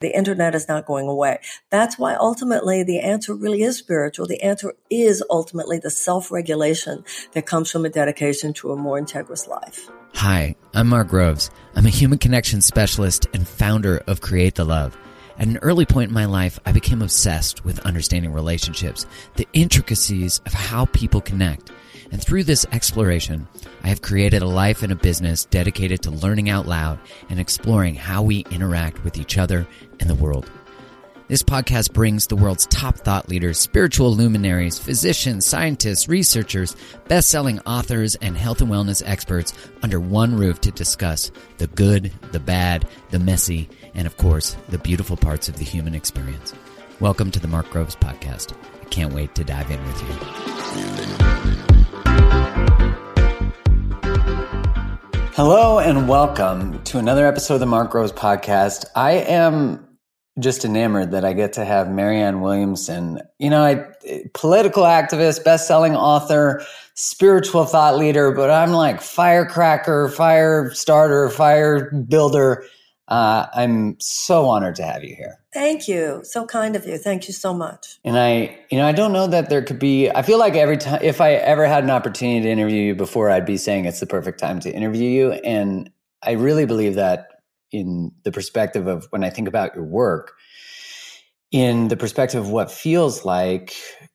The 0.00 0.14
internet 0.14 0.54
is 0.54 0.68
not 0.68 0.86
going 0.86 1.06
away. 1.08 1.38
That's 1.70 1.98
why 1.98 2.14
ultimately 2.16 2.82
the 2.82 3.00
answer 3.00 3.34
really 3.34 3.62
is 3.62 3.78
spiritual. 3.78 4.26
The 4.26 4.42
answer 4.42 4.74
is 4.90 5.22
ultimately 5.30 5.78
the 5.78 5.90
self 5.90 6.30
regulation 6.30 7.04
that 7.32 7.46
comes 7.46 7.70
from 7.70 7.84
a 7.84 7.88
dedication 7.88 8.52
to 8.54 8.72
a 8.72 8.76
more 8.76 9.00
integrous 9.00 9.48
life. 9.48 9.88
Hi, 10.14 10.56
I'm 10.74 10.88
Mark 10.88 11.08
Groves. 11.08 11.50
I'm 11.74 11.86
a 11.86 11.90
human 11.90 12.18
connection 12.18 12.60
specialist 12.60 13.26
and 13.32 13.46
founder 13.46 14.02
of 14.06 14.20
Create 14.20 14.56
the 14.56 14.64
Love. 14.64 14.96
At 15.38 15.48
an 15.48 15.58
early 15.58 15.86
point 15.86 16.08
in 16.08 16.14
my 16.14 16.26
life, 16.26 16.60
I 16.64 16.72
became 16.72 17.02
obsessed 17.02 17.64
with 17.64 17.80
understanding 17.80 18.32
relationships, 18.32 19.06
the 19.34 19.48
intricacies 19.52 20.40
of 20.46 20.52
how 20.52 20.86
people 20.86 21.20
connect. 21.20 21.72
And 22.12 22.22
through 22.22 22.44
this 22.44 22.66
exploration, 22.70 23.48
I 23.84 23.88
have 23.88 24.00
created 24.00 24.40
a 24.40 24.46
life 24.46 24.82
and 24.82 24.90
a 24.90 24.96
business 24.96 25.44
dedicated 25.44 26.02
to 26.02 26.10
learning 26.10 26.48
out 26.48 26.66
loud 26.66 26.98
and 27.28 27.38
exploring 27.38 27.94
how 27.94 28.22
we 28.22 28.46
interact 28.50 29.04
with 29.04 29.18
each 29.18 29.36
other 29.36 29.66
and 30.00 30.08
the 30.08 30.14
world. 30.14 30.50
This 31.28 31.42
podcast 31.42 31.92
brings 31.92 32.26
the 32.26 32.36
world's 32.36 32.64
top 32.66 32.96
thought 32.96 33.28
leaders, 33.28 33.60
spiritual 33.60 34.14
luminaries, 34.14 34.78
physicians, 34.78 35.44
scientists, 35.44 36.08
researchers, 36.08 36.74
best 37.08 37.28
selling 37.28 37.60
authors, 37.66 38.14
and 38.14 38.38
health 38.38 38.62
and 38.62 38.70
wellness 38.70 39.02
experts 39.04 39.52
under 39.82 40.00
one 40.00 40.34
roof 40.34 40.62
to 40.62 40.70
discuss 40.70 41.30
the 41.58 41.66
good, 41.66 42.10
the 42.32 42.40
bad, 42.40 42.88
the 43.10 43.18
messy, 43.18 43.68
and 43.92 44.06
of 44.06 44.16
course, 44.16 44.56
the 44.70 44.78
beautiful 44.78 45.18
parts 45.18 45.50
of 45.50 45.58
the 45.58 45.64
human 45.64 45.94
experience. 45.94 46.54
Welcome 47.00 47.30
to 47.32 47.40
the 47.40 47.48
Mark 47.48 47.68
Groves 47.68 47.96
Podcast. 47.96 48.56
I 48.80 48.86
can't 48.86 49.12
wait 49.12 49.34
to 49.34 49.44
dive 49.44 49.70
in 49.70 49.84
with 49.84 51.68
you. 51.68 51.73
Hello 55.36 55.80
and 55.80 56.08
welcome 56.08 56.80
to 56.84 56.98
another 56.98 57.26
episode 57.26 57.54
of 57.54 57.60
the 57.60 57.66
Mark 57.66 57.90
Groves 57.90 58.12
Podcast. 58.12 58.84
I 58.94 59.14
am 59.14 59.84
just 60.38 60.64
enamored 60.64 61.10
that 61.10 61.24
I 61.24 61.32
get 61.32 61.52
to 61.54 61.64
have 61.64 61.90
Marianne 61.90 62.40
Williamson, 62.40 63.20
you 63.40 63.50
know, 63.50 63.64
I, 63.64 63.84
political 64.32 64.84
activist, 64.84 65.42
best-selling 65.42 65.96
author, 65.96 66.64
spiritual 66.94 67.64
thought 67.64 67.98
leader, 67.98 68.30
but 68.30 68.48
I'm 68.48 68.70
like 68.70 69.00
firecracker, 69.00 70.08
fire 70.10 70.72
starter, 70.72 71.28
fire 71.30 71.90
builder. 71.90 72.64
Uh, 73.06 73.46
I'm 73.54 73.96
so 74.00 74.46
honored 74.46 74.76
to 74.76 74.82
have 74.82 75.04
you 75.04 75.14
here. 75.14 75.38
Thank 75.52 75.88
you. 75.88 76.22
So 76.24 76.46
kind 76.46 76.74
of 76.74 76.86
you. 76.86 76.96
Thank 76.96 77.28
you 77.28 77.34
so 77.34 77.52
much. 77.52 77.98
And 78.02 78.18
I, 78.18 78.58
you 78.70 78.78
know, 78.78 78.86
I 78.86 78.92
don't 78.92 79.12
know 79.12 79.26
that 79.26 79.50
there 79.50 79.62
could 79.62 79.78
be, 79.78 80.10
I 80.10 80.22
feel 80.22 80.38
like 80.38 80.54
every 80.54 80.78
time, 80.78 81.00
if 81.02 81.20
I 81.20 81.32
ever 81.34 81.66
had 81.66 81.84
an 81.84 81.90
opportunity 81.90 82.42
to 82.42 82.50
interview 82.50 82.82
you 82.82 82.94
before, 82.94 83.30
I'd 83.30 83.44
be 83.44 83.58
saying 83.58 83.84
it's 83.84 84.00
the 84.00 84.06
perfect 84.06 84.38
time 84.38 84.58
to 84.60 84.72
interview 84.72 85.08
you. 85.08 85.32
And 85.32 85.90
I 86.22 86.32
really 86.32 86.64
believe 86.64 86.94
that 86.94 87.28
in 87.70 88.12
the 88.22 88.32
perspective 88.32 88.86
of 88.86 89.06
when 89.10 89.22
I 89.22 89.30
think 89.30 89.48
about 89.48 89.74
your 89.74 89.84
work, 89.84 90.32
in 91.50 91.88
the 91.88 91.96
perspective 91.96 92.40
of 92.40 92.50
what 92.50 92.70
feels 92.70 93.24
like 93.24 93.74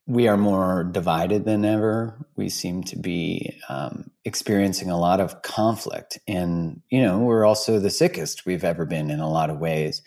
we 0.09 0.27
are 0.27 0.37
more 0.37 0.83
divided 0.83 1.45
than 1.45 1.63
ever. 1.63 2.17
We 2.35 2.49
seem 2.49 2.83
to 2.85 2.97
be 2.97 3.61
um, 3.69 4.09
experiencing 4.25 4.89
a 4.89 4.99
lot 4.99 5.19
of 5.19 5.43
conflict. 5.43 6.17
And, 6.27 6.81
you 6.89 7.03
know, 7.03 7.19
we're 7.19 7.45
also 7.45 7.77
the 7.77 7.91
sickest 7.91 8.43
we've 8.43 8.63
ever 8.63 8.85
been 8.85 9.11
in 9.11 9.19
a 9.19 9.29
lot 9.29 9.51
of 9.51 9.59
ways. 9.59 10.01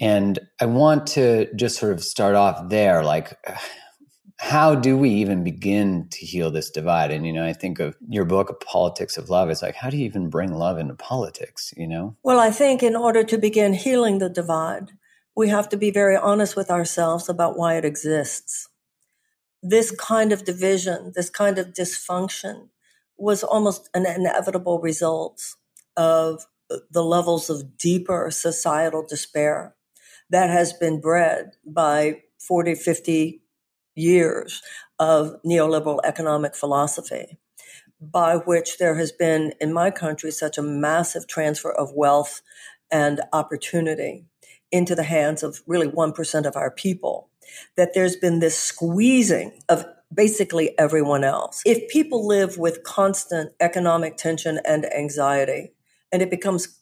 And 0.00 0.38
I 0.60 0.66
want 0.66 1.08
to 1.08 1.52
just 1.56 1.80
sort 1.80 1.92
of 1.92 2.00
start 2.00 2.36
off 2.36 2.68
there 2.68 3.02
like, 3.02 3.36
how 4.38 4.76
do 4.76 4.96
we 4.96 5.10
even 5.10 5.42
begin 5.42 6.08
to 6.12 6.24
heal 6.24 6.52
this 6.52 6.70
divide? 6.70 7.10
And, 7.10 7.26
you 7.26 7.32
know, 7.32 7.44
I 7.44 7.52
think 7.52 7.80
of 7.80 7.96
your 8.08 8.24
book, 8.24 8.64
Politics 8.64 9.18
of 9.18 9.30
Love. 9.30 9.50
It's 9.50 9.62
like, 9.62 9.74
how 9.74 9.90
do 9.90 9.98
you 9.98 10.06
even 10.06 10.30
bring 10.30 10.52
love 10.52 10.78
into 10.78 10.94
politics, 10.94 11.74
you 11.76 11.88
know? 11.88 12.16
Well, 12.22 12.38
I 12.38 12.50
think 12.50 12.84
in 12.84 12.94
order 12.94 13.24
to 13.24 13.36
begin 13.36 13.74
healing 13.74 14.18
the 14.18 14.30
divide, 14.30 14.92
we 15.36 15.48
have 15.48 15.68
to 15.70 15.76
be 15.76 15.90
very 15.90 16.16
honest 16.16 16.56
with 16.56 16.70
ourselves 16.70 17.28
about 17.28 17.58
why 17.58 17.76
it 17.76 17.84
exists. 17.84 18.69
This 19.62 19.90
kind 19.90 20.32
of 20.32 20.44
division, 20.44 21.12
this 21.14 21.30
kind 21.30 21.58
of 21.58 21.68
dysfunction 21.68 22.68
was 23.18 23.42
almost 23.44 23.90
an 23.94 24.06
inevitable 24.06 24.80
result 24.80 25.54
of 25.96 26.46
the 26.90 27.04
levels 27.04 27.50
of 27.50 27.76
deeper 27.76 28.30
societal 28.30 29.04
despair 29.06 29.74
that 30.30 30.50
has 30.50 30.72
been 30.72 31.00
bred 31.00 31.52
by 31.66 32.22
40, 32.38 32.74
50 32.76 33.42
years 33.96 34.62
of 34.98 35.36
neoliberal 35.44 36.00
economic 36.04 36.54
philosophy, 36.54 37.38
by 38.00 38.36
which 38.36 38.78
there 38.78 38.94
has 38.96 39.12
been 39.12 39.52
in 39.60 39.72
my 39.72 39.90
country 39.90 40.30
such 40.30 40.56
a 40.56 40.62
massive 40.62 41.26
transfer 41.26 41.72
of 41.72 41.92
wealth 41.94 42.40
and 42.90 43.20
opportunity 43.32 44.24
into 44.72 44.94
the 44.94 45.02
hands 45.04 45.42
of 45.42 45.60
really 45.66 45.88
1% 45.88 46.46
of 46.46 46.56
our 46.56 46.70
people, 46.70 47.29
that 47.76 47.94
there's 47.94 48.16
been 48.16 48.40
this 48.40 48.58
squeezing 48.58 49.60
of 49.68 49.84
basically 50.12 50.76
everyone 50.78 51.24
else. 51.24 51.62
If 51.64 51.88
people 51.90 52.26
live 52.26 52.58
with 52.58 52.82
constant 52.82 53.52
economic 53.60 54.16
tension 54.16 54.60
and 54.64 54.92
anxiety, 54.92 55.72
and 56.12 56.22
it 56.22 56.30
becomes 56.30 56.80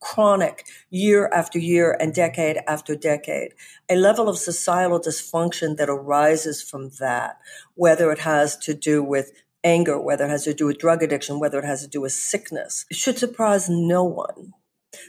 chronic 0.00 0.64
year 0.90 1.28
after 1.32 1.58
year 1.58 1.96
and 2.00 2.12
decade 2.12 2.58
after 2.66 2.96
decade. 2.96 3.52
A 3.88 3.96
level 3.96 4.28
of 4.28 4.38
societal 4.38 5.00
dysfunction 5.00 5.76
that 5.76 5.88
arises 5.88 6.62
from 6.62 6.90
that, 6.98 7.38
whether 7.74 8.10
it 8.10 8.18
has 8.20 8.56
to 8.58 8.74
do 8.74 9.02
with 9.02 9.32
anger, 9.64 10.00
whether 10.00 10.24
it 10.24 10.30
has 10.30 10.44
to 10.44 10.54
do 10.54 10.66
with 10.66 10.78
drug 10.78 11.02
addiction, 11.02 11.38
whether 11.38 11.60
it 11.60 11.64
has 11.64 11.82
to 11.82 11.88
do 11.88 12.00
with 12.00 12.12
sickness, 12.12 12.84
should 12.90 13.18
surprise 13.18 13.68
no 13.68 14.02
one. 14.02 14.52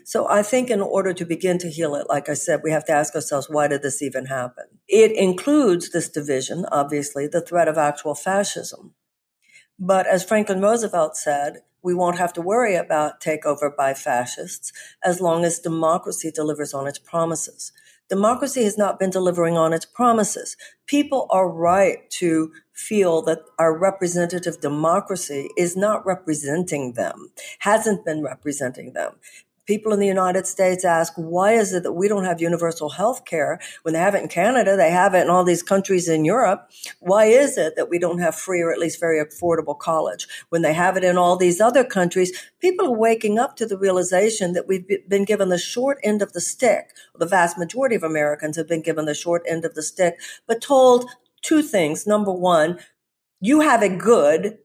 So 0.04 0.28
I 0.30 0.44
think 0.44 0.70
in 0.70 0.82
order 0.82 1.14
to 1.14 1.26
begin 1.26 1.58
to 1.60 1.70
heal 1.70 1.96
it, 1.96 2.08
like 2.10 2.30
I 2.30 2.34
said, 2.34 2.62
we 2.64 2.72
have 2.72 2.86
to 2.86 2.94
ask 2.94 3.16
ourselves, 3.16 3.50
why 3.50 3.68
did 3.68 3.82
this 3.82 4.02
even 4.02 4.26
happen? 4.26 4.66
It 4.88 5.12
includes 5.12 5.92
this 5.92 6.10
division, 6.10 6.66
obviously, 6.72 7.28
the 7.28 7.42
threat 7.42 7.68
of 7.68 7.78
actual 7.78 8.16
fascism. 8.16 8.94
But 9.80 10.08
as 10.08 10.24
Franklin 10.24 10.62
Roosevelt 10.62 11.18
said, 11.18 11.62
we 11.82 11.94
won't 11.94 12.18
have 12.18 12.32
to 12.34 12.42
worry 12.42 12.76
about 12.76 13.20
takeover 13.22 13.76
by 13.76 13.94
fascists 13.94 14.72
as 15.04 15.20
long 15.20 15.44
as 15.44 15.60
democracy 15.60 16.32
delivers 16.32 16.74
on 16.74 16.88
its 16.88 17.00
promises. 17.00 17.74
Democracy 18.10 18.64
has 18.64 18.78
not 18.78 19.00
been 19.00 19.10
delivering 19.10 19.58
on 19.58 19.74
its 19.74 19.86
promises. 19.86 20.56
People 20.86 21.28
are 21.30 21.50
right 21.50 22.10
to 22.12 22.52
feel 22.74 23.22
that 23.24 23.40
our 23.60 23.78
representative 23.78 24.62
democracy 24.62 25.50
is 25.58 25.76
not 25.76 26.06
representing 26.06 26.94
them, 26.94 27.32
hasn't 27.60 28.06
been 28.06 28.22
representing 28.22 28.94
them 28.94 29.14
people 29.65 29.94
in 29.94 30.00
the 30.00 30.07
United 30.07 30.45
States 30.45 30.83
ask, 30.83 31.13
why 31.15 31.54
is 31.54 31.74
it 31.74 31.83
that 31.83 31.94
we 31.94 32.07
don't 32.07 32.25
have 32.25 32.42
universal 32.42 32.89
health 32.89 33.25
care 33.25 33.60
when 33.83 33.94
they 33.94 34.00
have 34.00 34.15
it 34.15 34.21
in 34.21 34.27
Canada, 34.27 34.75
they 34.75 34.92
have 34.92 35.13
it 35.13 35.21
in 35.21 35.30
all 35.30 35.44
these 35.44 35.63
countries 35.63 36.10
in 36.10 36.25
Europe? 36.25 36.69
Why 37.00 37.25
is 37.25 37.57
it 37.57 37.75
that 37.75 37.89
we 37.89 38.00
don't 38.00 38.19
have 38.19 38.36
free 38.36 38.62
or 38.62 38.71
at 38.71 38.80
least 38.80 39.00
very 39.00 39.24
affordable 39.24 39.77
college 39.77 40.27
when 40.50 40.62
they 40.62 40.74
have 40.74 40.98
it 40.98 41.04
in 41.04 41.18
all 41.18 41.38
these 41.38 41.62
other 41.62 41.83
countries? 41.83 42.31
People 42.60 42.88
are 42.88 42.98
waking 42.98 43.39
up 43.39 43.56
to 43.57 43.65
the 43.65 43.77
realization 43.77 44.54
that 44.54 44.68
we've 44.68 44.86
been 45.07 45.25
given 45.25 45.50
the 45.50 45.57
short 45.57 46.00
end 46.04 46.21
of 46.21 46.33
the 46.33 46.42
stick. 46.42 46.89
The 47.18 47.25
vast 47.25 47.57
majority 47.57 47.95
of 47.95 48.04
Americans 48.04 48.57
have 48.57 48.68
been 48.68 48.81
given 48.81 49.06
the 49.06 49.13
short 49.13 49.44
end 49.48 49.65
of 49.65 49.75
the 49.75 49.83
stick, 49.83 50.19
but 50.48 50.62
told 50.62 51.10
two 51.42 51.62
things. 51.62 52.07
Number 52.07 52.31
one, 52.31 52.80
you 53.39 53.60
have 53.62 53.83
it 53.83 53.98
good 53.98 54.57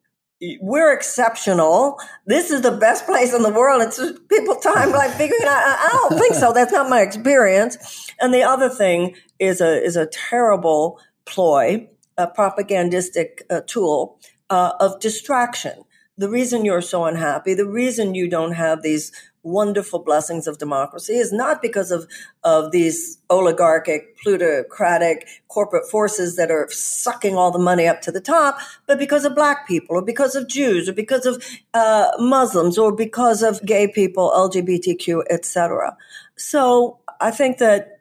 we're 0.61 0.93
exceptional. 0.93 1.99
This 2.26 2.50
is 2.50 2.62
the 2.62 2.70
best 2.70 3.06
place 3.06 3.35
in 3.35 3.43
the 3.43 3.52
world. 3.52 3.82
It's 3.82 4.00
people 4.29 4.55
time 4.56 4.93
like 4.93 5.11
figuring 5.12 5.43
out. 5.44 5.62
I 5.62 5.88
don't 5.93 6.19
think 6.19 6.35
so. 6.35 6.52
That's 6.55 6.73
not 6.73 6.88
my 6.88 7.00
experience. 7.00 8.12
And 8.20 8.32
the 8.32 8.43
other 8.43 8.69
thing 8.69 9.17
is 9.38 9.61
a 9.61 9.82
is 9.82 9.96
a 9.96 10.06
terrible 10.06 11.00
ploy, 11.25 11.88
a 12.17 12.29
propagandistic 12.29 13.43
uh, 13.50 13.62
tool 13.67 14.20
uh, 14.50 14.73
of 14.81 15.00
distraction. 15.00 15.85
The 16.17 16.29
reason 16.29 16.64
you're 16.64 16.82
so 16.82 17.05
unhappy, 17.05 17.55
the 17.55 17.69
reason 17.69 18.14
you 18.14 18.29
don't 18.29 18.52
have 18.52 18.82
these 18.82 19.12
wonderful 19.43 19.99
blessings 19.99 20.46
of 20.46 20.58
democracy 20.58 21.14
is 21.14 21.32
not 21.32 21.62
because 21.62 21.90
of, 21.90 22.06
of 22.44 22.73
these 22.73 23.19
oligarchic, 23.31 24.17
plutocratic 24.19 25.26
corporate 25.49 25.88
forces 25.90 26.37
that 26.37 26.50
are 26.50 26.69
sucking 26.70 27.37
all 27.37 27.50
the 27.50 27.58
money 27.58 27.87
up 27.87 28.00
to 28.02 28.12
the 28.12 28.20
top, 28.20 28.58
but 28.87 28.99
because 28.99 29.25
of 29.25 29.35
black 29.35 29.67
people 29.67 29.96
or 29.96 30.02
because 30.02 30.35
of 30.35 30.49
Jews 30.49 30.88
or 30.88 30.93
because 30.93 31.26
of 31.26 31.43
uh, 31.75 32.11
Muslims 32.19 32.79
or 32.79 32.93
because 32.93 33.43
of 33.43 33.64
gay 33.64 33.88
people, 33.88 34.32
LGBTQ, 34.35 35.23
etc. 35.31 35.96
So 36.37 36.99
I 37.20 37.31
think 37.31 37.58
that 37.58 38.00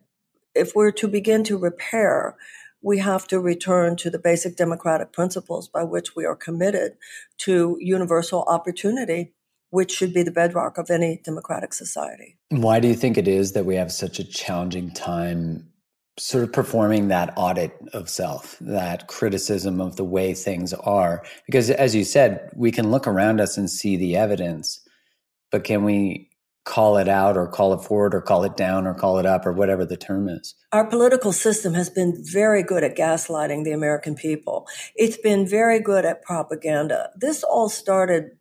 if 0.56 0.76
we're 0.76 0.92
to 0.92 1.08
begin 1.08 1.44
to 1.46 1.58
repair, 1.58 2.36
we 2.82 3.00
have 3.00 3.28
to 3.28 3.40
return 3.40 3.96
to 3.98 4.10
the 4.10 4.20
basic 4.20 4.56
democratic 4.56 5.12
principles 5.12 5.68
by 5.68 5.84
which 5.84 6.16
we 6.16 6.26
are 6.26 6.36
committed 6.36 6.96
to 7.38 7.78
universal 7.80 8.44
opportunity 8.44 9.34
which 9.70 9.92
should 9.92 10.14
be 10.14 10.24
the 10.24 10.32
bedrock 10.32 10.78
of 10.78 10.90
any 10.90 11.22
democratic 11.24 11.74
society. 11.74 12.38
Why 12.50 12.80
do 12.80 12.88
you 12.88 12.96
think 12.96 13.18
it 13.18 13.28
is 13.28 13.52
that 13.54 13.66
we 13.66 13.76
have 13.76 13.92
such 13.92 14.20
a 14.20 14.24
challenging 14.24 14.92
time 14.92 15.68
sort 16.20 16.44
of 16.44 16.52
performing 16.52 17.10
that 17.10 17.34
audit 17.36 17.78
of 17.94 18.10
self, 18.10 18.58
that 18.60 19.08
criticism 19.08 19.80
of 19.80 19.96
the 19.98 20.06
way 20.06 20.34
things 20.34 20.74
are? 20.74 21.24
Because 21.46 21.70
as 21.70 21.96
you 21.96 22.04
said, 22.04 22.50
we 22.56 22.72
can 22.72 22.92
look 22.92 23.08
around 23.08 23.40
us 23.40 23.58
and 23.58 23.70
see 23.70 23.98
the 23.98 24.16
evidence, 24.16 24.80
but 25.52 25.64
can 25.64 25.84
we 25.84 26.30
call 26.68 26.98
it 26.98 27.08
out 27.08 27.38
or 27.38 27.48
call 27.48 27.74
it 27.74 27.82
forward 27.82 28.14
or 28.14 28.20
call 28.20 28.44
it 28.44 28.58
down 28.58 28.86
or 28.86 28.94
call 28.94 29.18
it 29.18 29.26
up 29.26 29.46
or 29.46 29.54
whatever 29.54 29.86
the 29.86 29.96
term 29.96 30.28
is. 30.28 30.54
Our 30.74 30.86
political 30.86 31.32
system 31.32 31.74
has 31.76 31.90
been 31.90 32.22
very 32.22 32.62
good 32.62 32.84
at 32.84 32.98
gaslighting 32.98 33.64
the 33.64 33.72
American 33.72 34.16
people. 34.16 34.68
It's 34.94 35.16
been 35.16 35.48
very 35.48 35.80
good 35.80 36.04
at 36.04 36.22
propaganda. 36.24 37.12
This 37.16 37.42
all 37.42 37.70
started 37.70 38.37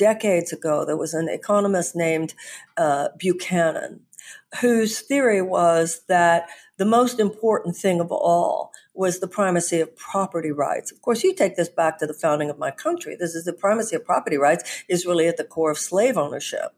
decades 0.00 0.50
ago, 0.52 0.84
there 0.84 0.96
was 0.96 1.12
an 1.12 1.28
economist 1.28 1.94
named 1.94 2.34
uh, 2.76 3.08
Buchanan 3.18 4.00
whose 4.60 5.00
theory 5.00 5.42
was 5.42 6.02
that 6.08 6.48
the 6.76 6.84
most 6.84 7.20
important 7.20 7.76
thing 7.76 8.00
of 8.00 8.10
all 8.10 8.72
was 8.94 9.18
the 9.18 9.28
primacy 9.28 9.80
of 9.80 9.96
property 9.96 10.50
rights. 10.50 10.90
Of 10.90 11.02
course, 11.02 11.22
you 11.22 11.34
take 11.34 11.56
this 11.56 11.68
back 11.68 11.98
to 11.98 12.06
the 12.06 12.14
founding 12.14 12.50
of 12.50 12.58
my 12.58 12.70
country. 12.70 13.16
This 13.16 13.34
is 13.34 13.44
the 13.44 13.52
primacy 13.52 13.96
of 13.96 14.04
property 14.04 14.36
rights 14.36 14.84
is 14.88 15.06
really 15.06 15.28
at 15.28 15.36
the 15.36 15.44
core 15.44 15.70
of 15.70 15.78
slave 15.78 16.16
ownership. 16.16 16.72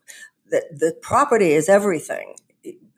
That 0.50 0.78
the 0.78 0.94
property 1.00 1.52
is 1.52 1.68
everything 1.68 2.34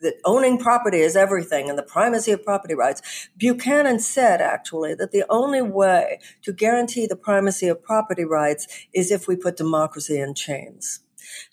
that 0.05 0.21
owning 0.25 0.59
property 0.59 1.01
is 1.01 1.17
everything 1.17 1.69
and 1.69 1.77
the 1.79 1.83
primacy 1.83 2.31
of 2.31 2.45
property 2.45 2.75
rights. 2.75 3.29
Buchanan 3.37 3.99
said 3.99 4.41
actually 4.41 4.95
that 4.95 5.11
the 5.11 5.25
only 5.29 5.61
way 5.61 6.21
to 6.43 6.53
guarantee 6.53 7.07
the 7.07 7.17
primacy 7.17 7.67
of 7.67 7.83
property 7.83 8.25
rights 8.25 8.69
is 8.95 9.11
if 9.11 9.27
we 9.27 9.35
put 9.37 9.57
democracy 9.57 10.19
in 10.21 10.35
chains. 10.35 11.01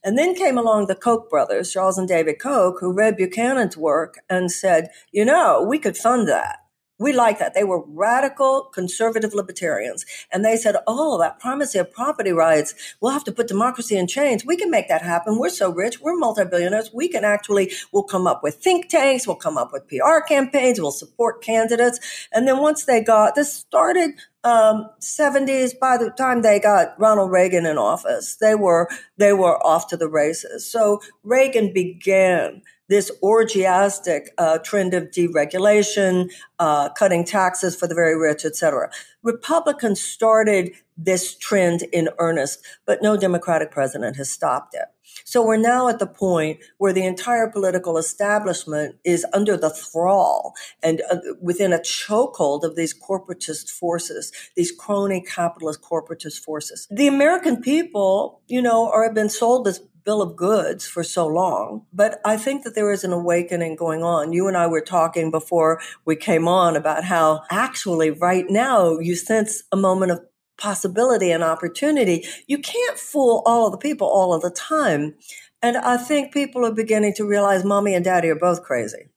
And 0.03 0.17
then 0.17 0.35
came 0.35 0.57
along 0.57 0.87
the 0.87 0.95
Koch 0.95 1.29
brothers, 1.29 1.71
Charles 1.71 1.97
and 1.97 2.07
David 2.07 2.39
Koch, 2.39 2.77
who 2.79 2.93
read 2.93 3.17
Buchanan's 3.17 3.77
work 3.77 4.19
and 4.29 4.51
said, 4.51 4.89
you 5.11 5.25
know, 5.25 5.65
we 5.67 5.79
could 5.79 5.97
fund 5.97 6.27
that. 6.27 6.60
We 7.01 7.13
like 7.13 7.39
that. 7.39 7.55
They 7.55 7.63
were 7.63 7.83
radical 7.87 8.69
conservative 8.73 9.33
libertarians. 9.33 10.05
And 10.31 10.45
they 10.45 10.55
said, 10.55 10.75
oh, 10.85 11.17
that 11.19 11.39
primacy 11.39 11.79
of 11.79 11.91
property 11.91 12.31
rights, 12.31 12.95
we'll 13.01 13.11
have 13.11 13.23
to 13.23 13.31
put 13.31 13.47
democracy 13.47 13.97
in 13.97 14.05
chains. 14.05 14.45
We 14.45 14.55
can 14.55 14.69
make 14.69 14.87
that 14.87 15.01
happen. 15.01 15.39
We're 15.39 15.49
so 15.49 15.71
rich. 15.71 15.99
We're 15.99 16.15
multi-billionaires. 16.15 16.91
We 16.93 17.07
can 17.07 17.25
actually, 17.25 17.73
we'll 17.91 18.03
come 18.03 18.27
up 18.27 18.43
with 18.43 18.55
think 18.55 18.87
tanks. 18.87 19.25
We'll 19.25 19.35
come 19.35 19.57
up 19.57 19.73
with 19.73 19.87
PR 19.87 20.19
campaigns. 20.27 20.79
We'll 20.79 20.91
support 20.91 21.41
candidates. 21.41 22.27
And 22.31 22.47
then 22.47 22.59
once 22.59 22.85
they 22.85 23.01
got, 23.01 23.33
this 23.33 23.51
started 23.51 24.11
um, 24.43 24.89
70s 24.99 25.77
by 25.79 25.97
the 25.97 26.11
time 26.11 26.41
they 26.41 26.59
got 26.59 26.99
Ronald 26.99 27.31
Reagan 27.31 27.67
in 27.67 27.77
office 27.77 28.37
they 28.37 28.55
were 28.55 28.89
they 29.17 29.33
were 29.33 29.63
off 29.63 29.87
to 29.89 29.97
the 29.97 30.07
races 30.07 30.65
so 30.65 30.99
Reagan 31.23 31.71
began 31.71 32.63
this 32.91 33.09
orgiastic 33.23 34.27
uh, 34.37 34.57
trend 34.57 34.93
of 34.93 35.03
deregulation, 35.11 36.29
uh, 36.59 36.89
cutting 36.89 37.23
taxes 37.23 37.73
for 37.73 37.87
the 37.87 37.95
very 37.95 38.17
rich, 38.17 38.43
etc. 38.43 38.91
Republicans 39.23 40.01
started 40.01 40.73
this 40.97 41.33
trend 41.37 41.83
in 41.93 42.09
earnest, 42.19 42.59
but 42.85 43.01
no 43.01 43.15
Democratic 43.15 43.71
president 43.71 44.17
has 44.17 44.29
stopped 44.29 44.75
it. 44.75 44.89
So 45.23 45.45
we're 45.45 45.55
now 45.55 45.87
at 45.87 45.99
the 45.99 46.07
point 46.07 46.59
where 46.79 46.91
the 46.91 47.05
entire 47.05 47.49
political 47.49 47.97
establishment 47.97 48.95
is 49.05 49.25
under 49.31 49.55
the 49.55 49.69
thrall 49.69 50.53
and 50.83 51.01
uh, 51.09 51.17
within 51.41 51.71
a 51.71 51.79
chokehold 51.79 52.63
of 52.63 52.75
these 52.75 52.93
corporatist 52.93 53.69
forces, 53.69 54.33
these 54.57 54.71
crony 54.71 55.21
capitalist 55.21 55.81
corporatist 55.81 56.43
forces. 56.43 56.87
The 56.91 57.07
American 57.07 57.61
people, 57.61 58.41
you 58.47 58.61
know, 58.61 58.89
are 58.89 59.03
have 59.03 59.13
been 59.13 59.29
sold 59.29 59.65
this 59.65 59.79
bill 60.03 60.21
of 60.21 60.35
goods 60.35 60.87
for 60.87 61.03
so 61.03 61.27
long. 61.27 61.85
But 61.93 62.19
I 62.25 62.37
think 62.37 62.63
that 62.63 62.75
there 62.75 62.91
is 62.91 63.03
an 63.03 63.13
awakening 63.13 63.75
going 63.75 64.03
on. 64.03 64.33
You 64.33 64.47
and 64.47 64.57
I 64.57 64.67
were 64.67 64.81
talking 64.81 65.31
before 65.31 65.81
we 66.05 66.15
came 66.15 66.47
on 66.47 66.75
about 66.75 67.03
how 67.03 67.43
actually 67.51 68.11
right 68.11 68.45
now 68.49 68.99
you 68.99 69.15
sense 69.15 69.63
a 69.71 69.77
moment 69.77 70.11
of 70.11 70.21
possibility 70.57 71.31
and 71.31 71.43
opportunity. 71.43 72.25
You 72.47 72.59
can't 72.59 72.97
fool 72.97 73.43
all 73.45 73.65
of 73.65 73.71
the 73.71 73.77
people 73.77 74.07
all 74.07 74.33
of 74.33 74.41
the 74.41 74.51
time. 74.51 75.15
And 75.61 75.77
I 75.77 75.97
think 75.97 76.33
people 76.33 76.65
are 76.65 76.73
beginning 76.73 77.13
to 77.15 77.25
realize 77.25 77.63
mommy 77.63 77.93
and 77.95 78.05
daddy 78.05 78.29
are 78.29 78.35
both 78.35 78.63
crazy. 78.63 79.09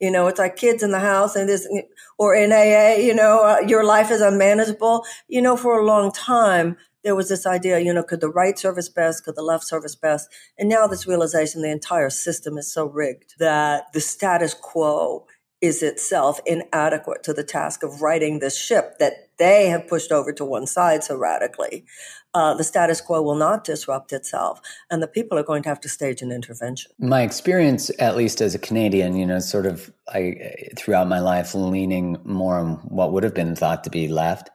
You 0.00 0.12
know, 0.12 0.28
it's 0.28 0.38
like 0.38 0.56
kids 0.56 0.82
in 0.82 0.92
the 0.92 1.00
house 1.00 1.34
and 1.34 1.48
this, 1.48 1.66
or 2.18 2.34
in 2.34 2.52
AA, 2.52 3.00
you 3.00 3.14
know, 3.14 3.42
uh, 3.44 3.66
your 3.66 3.84
life 3.84 4.10
is 4.10 4.20
unmanageable. 4.20 5.04
You 5.26 5.42
know, 5.42 5.56
for 5.56 5.78
a 5.78 5.84
long 5.84 6.12
time, 6.12 6.76
there 7.08 7.14
was 7.14 7.30
this 7.30 7.46
idea, 7.46 7.78
you 7.78 7.94
know, 7.94 8.02
could 8.02 8.20
the 8.20 8.28
right 8.28 8.58
service 8.58 8.90
best? 8.90 9.24
Could 9.24 9.34
the 9.34 9.40
left 9.42 9.64
service 9.64 9.96
best? 9.96 10.28
And 10.58 10.68
now 10.68 10.86
this 10.86 11.06
realization 11.06 11.62
the 11.62 11.70
entire 11.70 12.10
system 12.10 12.58
is 12.58 12.70
so 12.70 12.84
rigged 12.84 13.32
that 13.38 13.90
the 13.94 14.00
status 14.00 14.52
quo 14.52 15.24
is 15.62 15.82
itself 15.82 16.38
inadequate 16.44 17.22
to 17.22 17.32
the 17.32 17.42
task 17.42 17.82
of 17.82 18.02
righting 18.02 18.40
this 18.40 18.60
ship 18.60 18.98
that 18.98 19.30
they 19.38 19.68
have 19.68 19.88
pushed 19.88 20.12
over 20.12 20.34
to 20.34 20.44
one 20.44 20.66
side 20.66 21.02
so 21.02 21.16
radically. 21.16 21.86
Uh, 22.34 22.52
the 22.52 22.62
status 22.62 23.00
quo 23.00 23.22
will 23.22 23.34
not 23.36 23.64
disrupt 23.64 24.12
itself, 24.12 24.60
and 24.90 25.02
the 25.02 25.08
people 25.08 25.38
are 25.38 25.42
going 25.42 25.62
to 25.62 25.68
have 25.70 25.80
to 25.80 25.88
stage 25.88 26.20
an 26.20 26.30
intervention. 26.30 26.92
My 26.98 27.22
experience, 27.22 27.90
at 27.98 28.18
least 28.18 28.42
as 28.42 28.54
a 28.54 28.58
Canadian, 28.58 29.16
you 29.16 29.24
know, 29.24 29.38
sort 29.38 29.64
of 29.64 29.90
I 30.08 30.54
throughout 30.76 31.08
my 31.08 31.20
life 31.20 31.54
leaning 31.54 32.18
more 32.22 32.58
on 32.58 32.74
what 32.84 33.12
would 33.12 33.22
have 33.22 33.34
been 33.34 33.56
thought 33.56 33.82
to 33.84 33.90
be 33.90 34.08
left, 34.08 34.50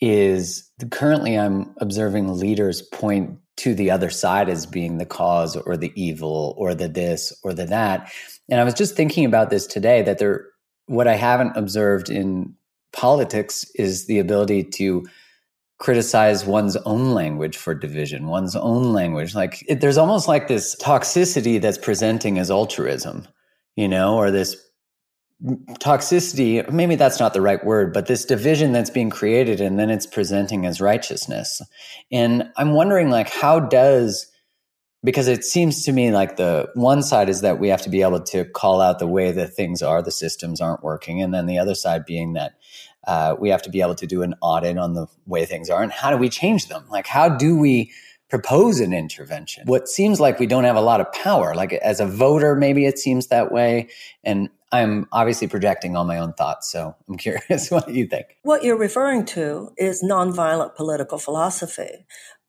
is 0.00 0.70
currently 0.90 1.38
I'm 1.38 1.74
observing 1.80 2.38
leaders 2.38 2.82
point 2.82 3.38
to 3.56 3.74
the 3.74 3.90
other 3.90 4.10
side 4.10 4.48
as 4.48 4.66
being 4.66 4.98
the 4.98 5.06
cause 5.06 5.56
or 5.56 5.76
the 5.76 5.92
evil 5.94 6.54
or 6.58 6.74
the 6.74 6.88
this 6.88 7.32
or 7.44 7.54
the 7.54 7.66
that. 7.66 8.12
And 8.50 8.60
I 8.60 8.64
was 8.64 8.74
just 8.74 8.96
thinking 8.96 9.24
about 9.24 9.50
this 9.50 9.66
today 9.66 10.02
that 10.02 10.18
there, 10.18 10.46
what 10.86 11.06
I 11.06 11.14
haven't 11.14 11.56
observed 11.56 12.10
in 12.10 12.54
politics 12.92 13.64
is 13.76 14.06
the 14.06 14.18
ability 14.18 14.64
to 14.64 15.04
criticize 15.78 16.44
one's 16.44 16.76
own 16.78 17.12
language 17.12 17.56
for 17.56 17.74
division, 17.74 18.26
one's 18.26 18.56
own 18.56 18.92
language. 18.92 19.34
Like 19.34 19.64
it, 19.68 19.80
there's 19.80 19.98
almost 19.98 20.28
like 20.28 20.48
this 20.48 20.76
toxicity 20.76 21.60
that's 21.60 21.78
presenting 21.78 22.38
as 22.38 22.50
altruism, 22.50 23.26
you 23.76 23.88
know, 23.88 24.16
or 24.16 24.30
this 24.30 24.56
toxicity 25.44 26.68
maybe 26.70 26.96
that's 26.96 27.20
not 27.20 27.34
the 27.34 27.40
right 27.40 27.64
word 27.66 27.92
but 27.92 28.06
this 28.06 28.24
division 28.24 28.72
that's 28.72 28.88
being 28.88 29.10
created 29.10 29.60
and 29.60 29.78
then 29.78 29.90
it's 29.90 30.06
presenting 30.06 30.64
as 30.64 30.80
righteousness. 30.80 31.60
And 32.10 32.50
i'm 32.56 32.72
wondering 32.72 33.10
like 33.10 33.28
how 33.28 33.60
does 33.60 34.30
because 35.04 35.28
it 35.28 35.44
seems 35.44 35.84
to 35.84 35.92
me 35.92 36.10
like 36.10 36.36
the 36.36 36.70
one 36.74 37.02
side 37.02 37.28
is 37.28 37.42
that 37.42 37.60
we 37.60 37.68
have 37.68 37.82
to 37.82 37.90
be 37.90 38.00
able 38.00 38.20
to 38.20 38.44
call 38.46 38.80
out 38.80 38.98
the 38.98 39.06
way 39.06 39.30
that 39.32 39.52
things 39.52 39.82
are 39.82 40.02
the 40.02 40.10
systems 40.10 40.60
aren't 40.60 40.82
working 40.82 41.20
and 41.20 41.34
then 41.34 41.46
the 41.46 41.58
other 41.58 41.74
side 41.74 42.06
being 42.06 42.32
that 42.32 42.54
uh, 43.06 43.36
we 43.38 43.50
have 43.50 43.60
to 43.60 43.70
be 43.70 43.82
able 43.82 43.94
to 43.94 44.06
do 44.06 44.22
an 44.22 44.34
audit 44.40 44.78
on 44.78 44.94
the 44.94 45.06
way 45.26 45.44
things 45.44 45.68
are 45.68 45.82
and 45.82 45.92
how 45.92 46.10
do 46.10 46.16
we 46.16 46.30
change 46.30 46.68
them? 46.68 46.84
Like 46.88 47.06
how 47.06 47.28
do 47.28 47.56
we 47.56 47.92
propose 48.30 48.80
an 48.80 48.94
intervention? 48.94 49.64
What 49.66 49.88
seems 49.88 50.20
like 50.20 50.38
we 50.38 50.46
don't 50.46 50.64
have 50.64 50.76
a 50.76 50.80
lot 50.80 51.02
of 51.02 51.12
power 51.12 51.54
like 51.54 51.74
as 51.74 52.00
a 52.00 52.06
voter 52.06 52.56
maybe 52.56 52.86
it 52.86 52.98
seems 52.98 53.26
that 53.26 53.52
way 53.52 53.90
and 54.24 54.48
I'm 54.74 55.06
obviously 55.12 55.46
projecting 55.46 55.96
all 55.96 56.04
my 56.04 56.18
own 56.18 56.32
thoughts, 56.32 56.68
so 56.68 56.96
I'm 57.08 57.16
curious 57.16 57.70
what 57.70 57.88
you 57.88 58.08
think. 58.08 58.38
What 58.42 58.64
you're 58.64 58.76
referring 58.76 59.24
to 59.26 59.70
is 59.78 60.02
nonviolent 60.02 60.74
political 60.74 61.16
philosophy. 61.16 62.06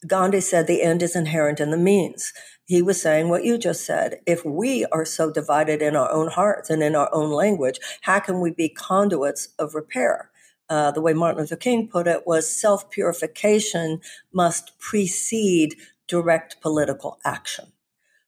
Gandhi 0.08 0.41
said 0.41 0.65
the 0.65 0.82
end 0.82 1.03
is 1.03 1.15
inherent 1.15 1.60
in 1.60 1.70
the 1.70 1.77
means. 1.77 2.34
He 2.65 2.82
was 2.82 3.00
saying 3.00 3.29
what 3.29 3.44
you 3.44 3.60
just 3.60 3.86
said. 3.86 4.22
If 4.25 4.44
we 4.44 4.86
are 4.86 5.05
so 5.05 5.32
divided 5.32 5.84
in 5.84 5.96
our 5.96 6.12
own 6.12 6.29
hearts 6.29 6.72
and 6.72 6.82
in 6.82 6.96
our 6.96 7.13
own 7.13 7.29
language, 7.29 7.79
how 8.01 8.20
can 8.20 8.41
we 8.41 8.50
be 8.50 8.70
conduits 8.70 9.50
of 9.60 9.75
repair? 9.75 10.32
Uh, 10.67 10.89
the 10.89 11.01
way 11.01 11.13
Martin 11.13 11.41
Luther 11.41 11.55
King 11.55 11.88
put 11.88 12.08
it 12.08 12.25
was 12.25 12.50
self 12.50 12.89
purification 12.89 14.00
must 14.34 14.79
precede 14.79 15.75
direct 16.08 16.60
political 16.60 17.20
action. 17.24 17.65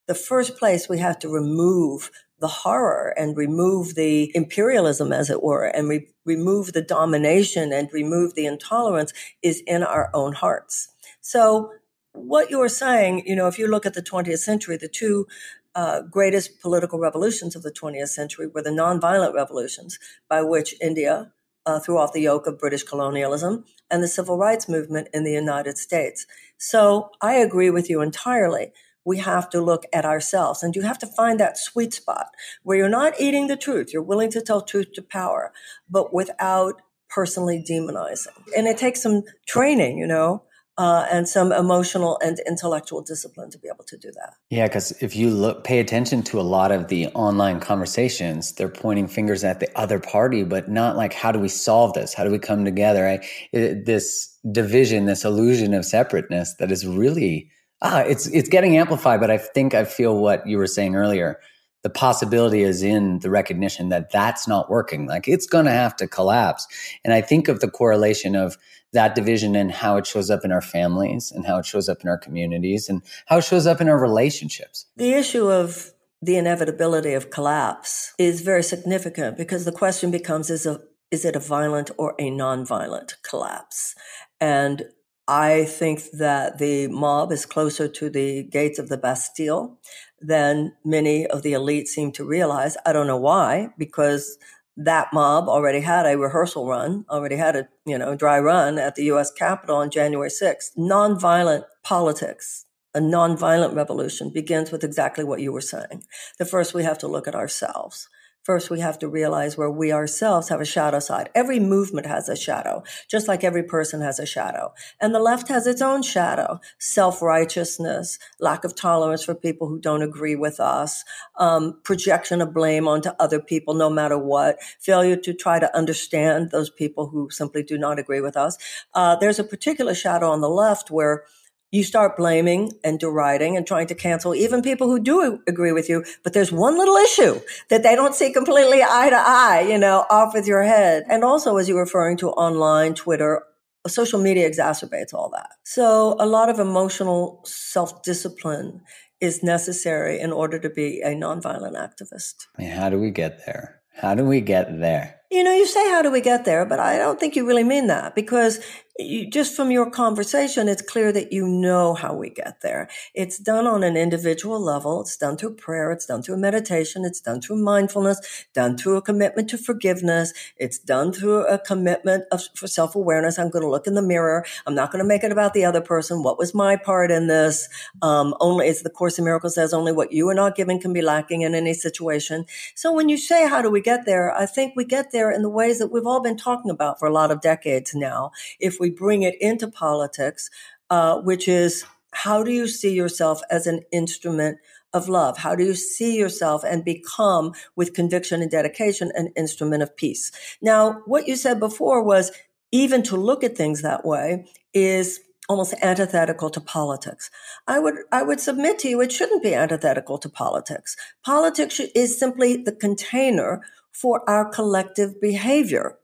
The 0.06 0.14
first 0.14 0.56
place 0.56 0.88
we 0.88 1.00
have 1.00 1.18
to 1.20 1.30
remove 1.30 2.12
the 2.40 2.48
horror 2.48 3.14
and 3.18 3.36
remove 3.36 3.96
the 3.96 4.32
imperialism, 4.36 5.12
as 5.12 5.30
it 5.30 5.42
were, 5.42 5.66
and 5.66 5.90
re- 5.90 6.08
remove 6.26 6.74
the 6.74 6.82
domination 6.82 7.74
and 7.74 7.90
remove 7.92 8.36
the 8.36 8.46
intolerance 8.46 9.14
is 9.42 9.62
in 9.66 9.84
our 9.84 10.10
own 10.14 10.34
hearts. 10.34 10.90
So, 11.22 11.72
what 12.14 12.50
you're 12.50 12.70
saying, 12.70 13.24
you 13.28 13.36
know, 13.36 13.48
if 13.48 13.60
you 13.60 13.68
look 13.68 13.86
at 13.86 13.94
the 13.94 14.02
20th 14.02 14.40
century, 14.40 14.78
the 14.78 14.88
two 14.88 15.28
uh, 15.76 16.02
greatest 16.02 16.60
political 16.62 16.98
revolutions 16.98 17.56
of 17.56 17.62
the 17.62 17.72
20th 17.72 18.10
century 18.10 18.48
were 18.48 18.64
the 18.64 18.72
nonviolent 18.72 19.34
revolutions 19.34 20.00
by 20.28 20.42
which 20.42 20.74
India 20.82 21.32
uh, 21.68 21.80
threw 21.80 22.00
off 22.00 22.14
the 22.14 22.22
yoke 22.22 22.48
of 22.48 22.58
British 22.58 22.84
colonialism 22.84 23.66
and 23.92 24.02
the 24.02 24.08
civil 24.08 24.38
rights 24.38 24.68
movement 24.68 25.10
in 25.14 25.24
the 25.24 25.34
United 25.34 25.78
States. 25.78 26.26
So 26.58 27.12
I 27.22 27.34
agree 27.34 27.70
with 27.70 27.90
you 27.90 28.02
entirely 28.02 28.72
we 29.08 29.18
have 29.20 29.50
to 29.50 29.62
look 29.62 29.86
at 29.94 30.04
ourselves 30.04 30.62
and 30.62 30.76
you 30.76 30.82
have 30.82 31.00
to 31.00 31.08
find 31.08 31.40
that 31.40 31.58
sweet 31.58 31.94
spot 31.94 32.28
where 32.64 32.78
you're 32.78 32.90
not 32.90 33.14
eating 33.22 33.48
the 33.48 33.56
truth. 33.56 33.94
You're 33.94 34.04
willing 34.04 34.30
to 34.32 34.42
tell 34.42 34.60
truth 34.60 34.92
to 34.96 35.02
power, 35.02 35.54
but 35.90 36.14
without 36.14 36.82
personally 37.10 37.64
demonizing. 37.68 38.36
And 38.56 38.68
it 38.68 38.78
takes 38.78 39.02
some 39.02 39.24
training, 39.48 39.98
you 39.98 40.08
know, 40.08 40.44
uh, 40.78 41.08
and 41.10 41.26
some 41.26 41.54
emotional 41.54 42.20
and 42.22 42.40
intellectual 42.46 43.02
discipline 43.02 43.50
to 43.52 43.58
be 43.58 43.70
able 43.74 43.86
to 43.86 43.98
do 43.98 44.12
that. 44.12 44.34
Yeah, 44.50 44.68
because 44.68 44.92
if 45.02 45.16
you 45.16 45.30
look, 45.30 45.64
pay 45.64 45.80
attention 45.80 46.22
to 46.24 46.40
a 46.42 46.44
lot 46.44 46.74
of 46.74 46.90
the 46.90 47.08
online 47.08 47.62
conversations, 47.62 48.56
they're 48.56 48.68
pointing 48.68 49.08
fingers 49.08 49.46
at 49.46 49.62
the 49.62 49.70
other 49.80 50.00
party, 50.00 50.44
but 50.44 50.70
not 50.70 50.98
like 50.98 51.14
how 51.14 51.32
do 51.32 51.40
we 51.40 51.48
solve 51.48 51.94
this? 51.94 52.14
How 52.14 52.26
do 52.26 52.30
we 52.30 52.40
come 52.40 52.66
together? 52.66 53.08
I, 53.08 53.26
it, 53.54 53.86
this 53.86 54.38
division, 54.52 55.06
this 55.06 55.24
illusion 55.24 55.74
of 55.74 55.86
separateness 55.86 56.56
that 56.60 56.74
is 56.74 56.86
really 56.86 57.50
ah, 57.82 58.02
it's 58.02 58.28
it's 58.28 58.50
getting 58.50 58.78
amplified. 58.78 59.20
But 59.20 59.32
I 59.32 59.38
think 59.38 59.74
I 59.74 59.86
feel 59.86 60.18
what 60.18 60.46
you 60.48 60.58
were 60.58 60.68
saying 60.68 60.96
earlier. 60.96 61.40
The 61.84 61.90
possibility 61.90 62.64
is 62.64 62.84
in 62.84 63.20
the 63.20 63.30
recognition 63.30 63.90
that 63.90 64.12
that's 64.12 64.48
not 64.48 64.70
working. 64.70 65.06
Like 65.06 65.28
it's 65.28 65.46
going 65.46 65.66
to 65.66 65.72
have 65.72 65.96
to 65.98 66.08
collapse. 66.08 66.68
And 67.06 67.14
I 67.14 67.22
think 67.22 67.48
of 67.48 67.60
the 67.60 67.70
correlation 67.70 68.36
of 68.36 68.58
that 68.94 69.16
division 69.16 69.56
and 69.56 69.72
how 69.72 69.98
it 69.98 70.08
shows 70.08 70.30
up 70.30 70.44
in 70.44 70.52
our 70.52 70.62
families 70.62 71.32
and 71.32 71.46
how 71.46 71.60
it 71.60 71.66
shows 71.66 71.88
up 71.88 72.02
in 72.02 72.10
our 72.10 72.18
communities 72.18 72.90
and 72.90 73.02
how 73.28 73.38
it 73.38 73.44
shows 73.44 73.68
up 73.68 73.80
in 73.80 73.90
our 73.90 74.00
relationships. 74.00 74.86
The 74.96 75.14
issue 75.14 75.50
of 75.50 75.92
the 76.22 76.38
inevitability 76.38 77.14
of 77.14 77.30
collapse 77.30 78.14
is 78.18 78.42
very 78.42 78.64
significant 78.64 79.38
because 79.38 79.66
the 79.66 79.72
question 79.72 80.10
becomes 80.10 80.50
is 80.50 80.66
a 80.66 80.82
is 81.10 81.24
it 81.24 81.36
a 81.36 81.40
violent 81.40 81.90
or 81.98 82.16
a 82.20 82.30
nonviolent 82.30 83.14
collapse? 83.24 83.96
And 84.42 84.84
I 85.28 85.66
think 85.66 86.12
that 86.14 86.58
the 86.58 86.88
mob 86.88 87.32
is 87.32 87.46
closer 87.46 87.88
to 87.88 88.10
the 88.10 88.44
gates 88.44 88.80
of 88.80 88.88
the 88.88 88.98
Bastille 88.98 89.78
than 90.22 90.74
many 90.86 91.28
of 91.28 91.44
the 91.44 91.54
elite 91.54 91.88
seem 91.88 92.12
to 92.14 92.24
realize. 92.24 92.78
I 92.86 92.94
don't 92.94 93.08
know 93.08 93.18
why, 93.18 93.70
because 93.78 94.38
that 94.78 95.12
mob 95.12 95.50
already 95.50 95.82
had 95.82 96.06
a 96.06 96.18
rehearsal 96.18 96.68
run, 96.68 97.06
already 97.10 97.36
had 97.36 97.56
a 97.56 97.68
you 97.86 97.98
know 97.98 98.16
dry 98.16 98.40
run 98.40 98.78
at 98.78 98.96
the 98.96 99.06
U.S. 99.06 99.32
Capitol 99.32 99.78
on 99.78 99.90
January 99.90 100.30
6th. 100.30 100.78
Nonviolent 100.78 101.66
politics, 101.84 102.66
a 102.94 103.00
nonviolent 103.00 103.76
revolution 103.76 104.30
begins 104.30 104.72
with 104.72 104.84
exactly 104.84 105.24
what 105.24 105.42
you 105.42 105.52
were 105.52 105.62
saying. 105.62 106.04
The 106.38 106.46
first, 106.46 106.74
we 106.74 106.84
have 106.84 107.00
to 107.00 107.08
look 107.08 107.28
at 107.28 107.36
ourselves. 107.36 108.08
First, 108.48 108.70
we 108.70 108.80
have 108.80 108.98
to 109.00 109.10
realize 109.10 109.58
where 109.58 109.70
we 109.70 109.92
ourselves 109.92 110.48
have 110.48 110.62
a 110.62 110.66
shadow 110.66 111.00
side. 111.00 111.30
Every 111.36 111.60
movement 111.60 112.08
has 112.08 112.30
a 112.30 112.36
shadow, 112.38 112.82
just 113.10 113.28
like 113.28 113.44
every 113.44 113.64
person 113.64 114.00
has 114.00 114.20
a 114.20 114.26
shadow. 114.26 114.74
And 115.02 115.14
the 115.14 115.20
left 115.20 115.50
has 115.50 115.68
its 115.68 115.82
own 115.82 116.02
shadow 116.02 116.62
self 116.80 117.22
righteousness, 117.22 118.18
lack 118.40 118.64
of 118.64 118.74
tolerance 118.74 119.22
for 119.22 119.36
people 119.36 119.68
who 119.68 119.82
don't 119.82 120.02
agree 120.02 120.38
with 120.38 120.62
us, 120.62 121.04
um, 121.38 121.78
projection 121.84 122.42
of 122.42 122.54
blame 122.54 122.88
onto 122.88 123.10
other 123.20 123.42
people 123.42 123.74
no 123.74 123.90
matter 123.90 124.18
what, 124.18 124.56
failure 124.80 125.18
to 125.18 125.34
try 125.34 125.60
to 125.60 125.76
understand 125.76 126.52
those 126.52 126.70
people 126.70 127.08
who 127.08 127.30
simply 127.30 127.64
do 127.64 127.78
not 127.78 128.00
agree 128.00 128.22
with 128.22 128.38
us. 128.38 128.58
Uh, 128.94 129.18
there's 129.18 129.40
a 129.40 129.44
particular 129.44 129.94
shadow 129.94 130.32
on 130.32 130.40
the 130.40 130.50
left 130.50 130.90
where 130.90 131.26
you 131.72 131.84
start 131.84 132.16
blaming 132.16 132.72
and 132.84 133.00
deriding 133.00 133.58
and 133.58 133.68
trying 133.68 133.88
to 133.88 133.96
cancel 133.96 134.34
even 134.34 134.62
people 134.62 134.88
who 134.88 135.00
do 135.00 135.40
agree 135.48 135.72
with 135.72 135.90
you. 135.90 136.06
But 136.24 136.34
there's 136.34 136.52
one 136.52 136.78
little 136.78 136.96
issue 136.96 137.42
that 137.70 137.84
they 137.84 137.96
don't 137.96 138.16
see 138.16 138.32
completely 138.32 138.82
eye 138.82 139.10
to 139.10 139.18
eye, 139.18 139.68
you 139.70 139.78
know, 139.78 140.06
off 140.10 140.34
with 140.34 140.48
your 140.48 140.64
head. 140.64 141.04
And 141.10 141.24
also, 141.24 141.58
as 141.58 141.68
you're 141.68 141.80
referring 141.80 142.18
to 142.18 142.30
online, 142.30 142.94
Twitter, 142.94 143.44
social 143.88 144.20
media 144.20 144.50
exacerbates 144.50 145.14
all 145.14 145.30
that. 145.34 145.50
So 145.64 146.16
a 146.20 146.26
lot 146.26 146.50
of 146.50 146.60
emotional 146.60 147.42
self 147.46 148.04
discipline 148.04 148.82
is 149.20 149.44
necessary 149.44 150.20
in 150.20 150.32
order 150.32 150.60
to 150.60 150.70
be 150.70 151.02
a 151.02 151.10
nonviolent 151.10 151.76
activist. 151.76 152.36
How 152.60 152.90
do 152.90 153.00
we 153.00 153.12
get 153.12 153.46
there? 153.46 153.82
How 153.96 154.14
do 154.14 154.24
we 154.24 154.42
get 154.42 154.80
there? 154.80 155.16
You 155.32 155.44
know, 155.44 155.54
you 155.54 155.66
say, 155.66 155.90
how 155.90 156.04
do 156.04 156.12
we 156.12 156.22
get 156.22 156.46
there? 156.46 156.66
But 156.66 156.80
I 156.80 156.98
don't 156.98 157.20
think 157.20 157.36
you 157.36 157.48
really 157.48 157.64
mean 157.64 157.88
that 157.88 158.14
because 158.14 158.60
you, 159.00 159.30
just 159.30 159.56
from 159.56 159.72
your 159.72 159.90
conversation, 159.90 160.68
it's 160.68 160.82
clear 160.82 161.12
that 161.12 161.32
you 161.32 161.48
know 161.48 161.94
how 161.94 162.14
we 162.14 162.30
get 162.30 162.62
there. 162.62 162.90
It's 163.14 163.38
done 163.38 163.68
on 163.68 163.84
an 163.84 163.98
individual 163.98 164.60
level. 164.60 165.02
It's 165.02 165.18
done 165.18 165.38
through 165.38 165.56
prayer. 165.56 165.92
It's 165.92 166.06
done 166.06 166.24
through 166.24 166.38
meditation. 166.38 167.06
It's 167.06 167.22
done 167.22 167.42
through 167.42 167.58
mindfulness, 167.64 168.46
done 168.54 168.78
through 168.78 168.98
a 168.98 169.02
commitment 169.02 169.50
to 169.50 169.58
forgiveness. 169.58 170.34
It's 170.58 170.80
done 170.80 171.14
through 171.14 171.46
a 171.48 171.60
commitment 171.60 172.26
of, 172.32 172.44
for 172.56 172.68
self 172.68 172.96
awareness. 172.96 173.40
I'm 173.40 173.50
going 173.50 173.64
to 173.64 173.70
look 173.70 173.88
in 173.88 173.96
the 173.96 174.02
mirror. 174.02 174.46
I'm 174.66 174.76
not 174.76 174.92
going 174.92 175.04
to 175.04 175.08
make 175.08 175.24
it 175.24 175.32
about 175.32 175.54
the 175.54 175.66
other 175.66 175.82
person. 175.82 176.24
What 176.24 176.38
was 176.38 176.54
my 176.54 176.76
part 176.76 177.12
in 177.12 177.28
this? 177.28 177.70
Um, 178.02 178.36
only, 178.40 178.68
as 178.68 178.82
the 178.82 178.90
Course 178.90 179.20
in 179.20 179.26
Miracles 179.26 179.56
says, 179.56 179.74
only 179.74 179.92
what 179.92 180.12
you 180.12 180.28
are 180.30 180.34
not 180.34 180.56
giving 180.56 180.80
can 180.80 180.94
be 180.94 181.02
lacking 181.02 181.42
in 181.42 181.56
any 181.56 181.74
situation. 181.74 182.46
So 182.76 182.94
when 182.94 183.10
you 183.10 183.18
say, 183.18 183.48
how 183.48 183.62
do 183.62 183.70
we 183.70 183.82
get 183.82 184.06
there? 184.06 184.34
I 184.36 184.46
think 184.46 184.74
we 184.76 184.86
get 184.86 185.12
there 185.12 185.32
in 185.32 185.42
the 185.42 185.50
ways 185.50 185.80
that 185.80 185.92
we've 185.92 186.06
all 186.06 186.22
been 186.22 186.38
talking 186.38 186.72
about 186.72 187.00
for 187.00 187.08
a 187.08 187.14
lot 187.14 187.32
of 187.32 187.42
decades 187.42 187.94
now. 187.96 188.32
If 188.60 188.80
we 188.80 188.87
we 188.88 188.96
bring 188.96 189.24
it 189.24 189.36
into 189.42 189.68
politics, 189.68 190.50
uh, 190.90 191.20
which 191.20 191.48
is 191.48 191.86
how 192.14 192.42
do 192.42 192.52
you 192.52 192.68
see 192.68 192.94
yourself 192.94 193.42
as 193.50 193.68
an 193.68 193.82
instrument 193.92 194.60
of 194.94 195.10
love? 195.10 195.38
How 195.38 195.56
do 195.56 195.66
you 195.66 195.76
see 195.76 196.18
yourself 196.18 196.64
and 196.64 196.86
become, 196.86 197.52
with 197.76 197.94
conviction 197.94 198.42
and 198.42 198.50
dedication, 198.50 199.12
an 199.14 199.34
instrument 199.36 199.84
of 199.84 199.96
peace? 199.98 200.32
Now, 200.62 201.02
what 201.06 201.28
you 201.28 201.36
said 201.36 201.60
before 201.60 202.02
was 202.02 202.32
even 202.72 203.04
to 203.04 203.18
look 203.18 203.44
at 203.44 203.58
things 203.58 203.82
that 203.82 204.06
way 204.06 204.46
is 204.74 205.20
almost 205.50 205.74
antithetical 205.82 206.50
to 206.50 206.62
politics. 206.62 207.30
I 207.68 207.80
would, 207.80 207.96
I 208.12 208.24
would 208.24 208.40
submit 208.40 208.80
to 208.80 208.90
you 208.90 209.02
it 209.02 209.12
shouldn't 209.12 209.44
be 209.44 209.54
antithetical 209.54 210.18
to 210.20 210.30
politics. 210.30 210.96
Politics 211.26 211.82
is 211.94 212.18
simply 212.18 212.56
the 212.56 212.76
container 212.76 213.62
for 213.92 214.30
our 214.30 214.50
collective 214.50 215.20
behavior. 215.20 215.98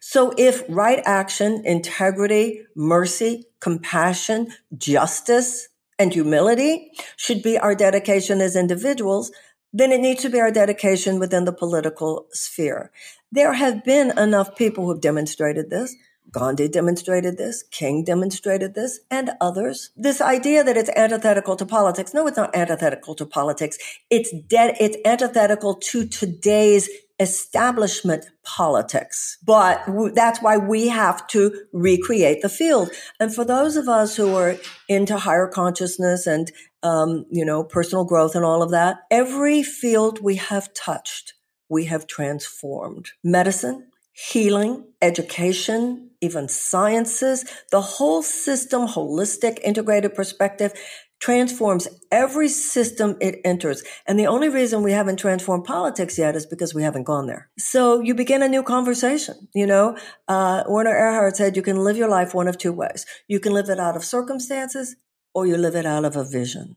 So 0.00 0.32
if 0.36 0.62
right 0.68 1.02
action, 1.04 1.62
integrity, 1.64 2.62
mercy, 2.74 3.44
compassion, 3.60 4.52
justice, 4.76 5.68
and 5.98 6.12
humility 6.12 6.92
should 7.16 7.42
be 7.42 7.58
our 7.58 7.74
dedication 7.74 8.40
as 8.40 8.56
individuals, 8.56 9.32
then 9.72 9.92
it 9.92 10.00
needs 10.00 10.22
to 10.22 10.30
be 10.30 10.40
our 10.40 10.50
dedication 10.50 11.18
within 11.18 11.44
the 11.44 11.52
political 11.52 12.26
sphere. 12.32 12.90
There 13.32 13.54
have 13.54 13.84
been 13.84 14.16
enough 14.18 14.56
people 14.56 14.84
who 14.84 14.92
have 14.92 15.00
demonstrated 15.00 15.70
this. 15.70 15.94
Gandhi 16.32 16.68
demonstrated 16.68 17.38
this, 17.38 17.62
King 17.70 18.02
demonstrated 18.04 18.74
this, 18.74 19.00
and 19.10 19.30
others. 19.40 19.90
This 19.96 20.20
idea 20.20 20.64
that 20.64 20.76
it's 20.76 20.90
antithetical 20.96 21.56
to 21.56 21.64
politics. 21.64 22.12
No, 22.12 22.26
it's 22.26 22.36
not 22.36 22.54
antithetical 22.54 23.14
to 23.14 23.26
politics. 23.26 23.78
It's 24.10 24.32
dead. 24.48 24.76
It's 24.80 24.96
antithetical 25.04 25.74
to 25.74 26.06
today's 26.06 26.88
establishment 27.18 28.26
politics. 28.44 29.38
But 29.44 29.82
that's 30.14 30.42
why 30.42 30.56
we 30.58 30.88
have 30.88 31.26
to 31.28 31.64
recreate 31.72 32.42
the 32.42 32.48
field. 32.48 32.90
And 33.18 33.34
for 33.34 33.44
those 33.44 33.76
of 33.76 33.88
us 33.88 34.16
who 34.16 34.34
are 34.34 34.56
into 34.88 35.16
higher 35.16 35.48
consciousness 35.48 36.26
and, 36.26 36.52
um, 36.82 37.24
you 37.30 37.44
know, 37.44 37.64
personal 37.64 38.04
growth 38.04 38.34
and 38.34 38.44
all 38.44 38.62
of 38.62 38.70
that, 38.70 38.98
every 39.10 39.62
field 39.62 40.22
we 40.22 40.36
have 40.36 40.72
touched, 40.74 41.34
we 41.68 41.86
have 41.86 42.06
transformed. 42.06 43.10
Medicine, 43.24 43.88
healing, 44.12 44.84
education, 45.02 46.10
even 46.20 46.48
sciences, 46.48 47.44
the 47.70 47.80
whole 47.80 48.22
system, 48.22 48.86
holistic, 48.86 49.58
integrated 49.62 50.14
perspective 50.14 50.72
transforms 51.20 51.88
every 52.12 52.48
system 52.48 53.16
it 53.20 53.40
enters. 53.44 53.82
And 54.06 54.18
the 54.18 54.26
only 54.26 54.48
reason 54.48 54.82
we 54.82 54.92
haven't 54.92 55.18
transformed 55.18 55.64
politics 55.64 56.18
yet 56.18 56.36
is 56.36 56.46
because 56.46 56.74
we 56.74 56.82
haven't 56.82 57.04
gone 57.04 57.26
there. 57.26 57.48
So 57.58 58.00
you 58.00 58.14
begin 58.14 58.42
a 58.42 58.48
new 58.48 58.62
conversation. 58.62 59.48
You 59.54 59.66
know, 59.66 59.96
uh, 60.28 60.64
Werner 60.68 60.94
Erhard 60.94 61.36
said 61.36 61.56
you 61.56 61.62
can 61.62 61.82
live 61.82 61.96
your 61.96 62.08
life 62.08 62.34
one 62.34 62.48
of 62.48 62.58
two 62.58 62.72
ways. 62.72 63.06
You 63.28 63.40
can 63.40 63.52
live 63.52 63.68
it 63.68 63.80
out 63.80 63.96
of 63.96 64.04
circumstances 64.04 64.96
or 65.34 65.46
you 65.46 65.56
live 65.56 65.74
it 65.74 65.86
out 65.86 66.04
of 66.04 66.16
a 66.16 66.24
vision. 66.24 66.76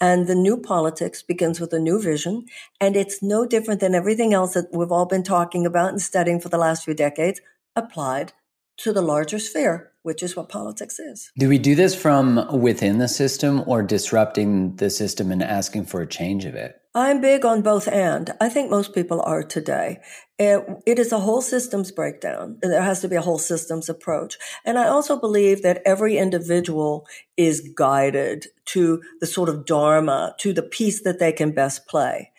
And 0.00 0.28
the 0.28 0.34
new 0.34 0.58
politics 0.60 1.22
begins 1.22 1.60
with 1.60 1.72
a 1.72 1.78
new 1.78 2.00
vision. 2.00 2.44
And 2.80 2.94
it's 2.94 3.22
no 3.22 3.46
different 3.46 3.80
than 3.80 3.94
everything 3.94 4.32
else 4.32 4.54
that 4.54 4.68
we've 4.72 4.92
all 4.92 5.06
been 5.06 5.24
talking 5.24 5.66
about 5.66 5.90
and 5.90 6.00
studying 6.00 6.40
for 6.40 6.48
the 6.48 6.58
last 6.58 6.84
few 6.84 6.94
decades 6.94 7.40
applied 7.74 8.32
to 8.78 8.92
the 8.92 9.02
larger 9.02 9.38
sphere, 9.38 9.92
which 10.02 10.22
is 10.22 10.36
what 10.36 10.48
politics 10.48 10.98
is. 10.98 11.30
Do 11.36 11.48
we 11.48 11.58
do 11.58 11.74
this 11.74 11.94
from 11.94 12.60
within 12.60 12.98
the 12.98 13.08
system 13.08 13.62
or 13.66 13.82
disrupting 13.82 14.76
the 14.76 14.88
system 14.88 15.30
and 15.32 15.42
asking 15.42 15.86
for 15.86 16.00
a 16.00 16.06
change 16.06 16.44
of 16.44 16.54
it? 16.54 16.80
I'm 16.94 17.20
big 17.20 17.44
on 17.44 17.62
both 17.62 17.86
and. 17.86 18.32
I 18.40 18.48
think 18.48 18.70
most 18.70 18.94
people 18.94 19.20
are 19.22 19.42
today. 19.42 19.98
It, 20.38 20.64
it 20.86 20.98
is 20.98 21.12
a 21.12 21.20
whole 21.20 21.42
systems 21.42 21.92
breakdown. 21.92 22.58
There 22.62 22.82
has 22.82 23.00
to 23.02 23.08
be 23.08 23.16
a 23.16 23.20
whole 23.20 23.38
systems 23.38 23.88
approach. 23.88 24.38
And 24.64 24.78
I 24.78 24.88
also 24.88 25.18
believe 25.18 25.62
that 25.62 25.82
every 25.84 26.16
individual 26.16 27.06
is 27.36 27.68
guided 27.76 28.46
to 28.66 29.02
the 29.20 29.26
sort 29.26 29.48
of 29.48 29.64
dharma, 29.64 30.34
to 30.38 30.52
the 30.52 30.62
piece 30.62 31.02
that 31.02 31.18
they 31.18 31.32
can 31.32 31.52
best 31.52 31.86
play. 31.86 32.32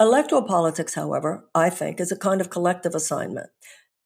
Electoral 0.00 0.42
politics, 0.42 0.94
however, 0.94 1.48
I 1.54 1.70
think 1.70 2.00
is 2.00 2.12
a 2.12 2.16
kind 2.16 2.40
of 2.40 2.50
collective 2.50 2.94
assignment 2.94 3.50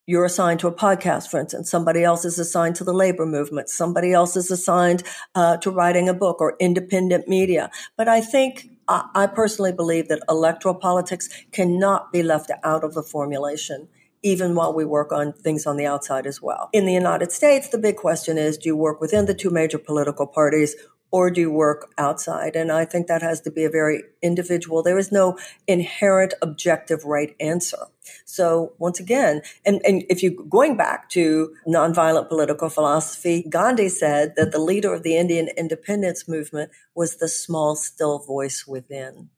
you're 0.09 0.25
assigned 0.25 0.59
to 0.59 0.67
a 0.67 0.73
podcast, 0.73 1.29
for 1.29 1.39
instance. 1.39 1.71
Somebody 1.71 2.03
else 2.03 2.25
is 2.25 2.39
assigned 2.39 2.77
to 2.77 2.85
the 2.85 2.95
labor 2.95 3.27
movement. 3.27 3.69
Somebody 3.69 4.15
else 4.15 4.37
is 4.37 4.51
assigned 4.51 5.03
uh, 5.35 5.59
to 5.59 5.71
writing 5.71 6.09
a 6.09 6.15
book 6.15 6.41
or 6.41 6.57
independent 6.59 7.29
media. 7.29 7.71
But 7.95 8.09
I 8.09 8.23
think 8.23 8.71
I, 8.89 9.07
I 9.15 9.27
personally 9.27 9.73
believe 9.73 10.09
that 10.09 10.23
electoral 10.27 10.75
politics 10.75 11.29
cannot 11.53 12.11
be 12.11 12.23
left 12.23 12.51
out 12.65 12.85
of 12.85 12.95
the 12.95 13.03
formulation 13.03 13.89
even 14.23 14.55
while 14.55 14.75
we 14.75 14.85
work 14.85 15.13
on 15.13 15.33
things 15.33 15.67
on 15.67 15.77
the 15.77 15.87
outside 15.87 16.27
as 16.27 16.43
well. 16.43 16.71
In 16.73 16.87
the 16.87 16.93
United 16.93 17.31
States, 17.31 17.69
the 17.69 17.79
big 17.79 17.97
question 17.97 18.37
is, 18.37 18.59
do 18.59 18.71
you 18.71 18.77
work 18.77 19.01
within 19.01 19.27
the 19.27 19.35
two 19.35 19.51
major 19.51 19.79
political 19.79 20.27
parties 20.27 20.75
or 21.11 21.31
do 21.31 21.41
you 21.41 21.51
work 21.51 21.93
outside? 21.97 22.55
And 22.55 22.71
I 22.71 22.85
think 22.85 23.07
that 23.07 23.23
has 23.23 23.41
to 23.43 23.51
be 23.51 23.65
a 23.65 23.71
very 23.71 24.03
individual. 24.23 24.83
There 24.83 24.99
is 24.99 25.11
no 25.11 25.39
inherent 25.67 26.35
objective 26.43 27.05
right 27.05 27.35
answer. 27.41 27.87
So 28.25 28.73
once 28.79 29.01
again, 29.01 29.43
and, 29.65 29.81
and 29.85 30.05
if 30.09 30.23
you 30.23 30.47
going 30.49 30.77
back 30.77 31.09
to 31.11 31.55
nonviolent 31.67 32.29
political 32.29 32.69
philosophy, 32.69 33.45
Gandhi 33.49 33.89
said 33.89 34.35
that 34.37 34.53
the 34.53 34.61
leader 34.61 34.93
of 34.93 35.03
the 35.03 35.17
Indian 35.17 35.49
independence 35.57 36.29
movement 36.29 36.71
was 36.95 37.17
the 37.17 37.29
small, 37.29 37.77
still 37.77 38.19
voice 38.19 38.67
within. 38.67 39.31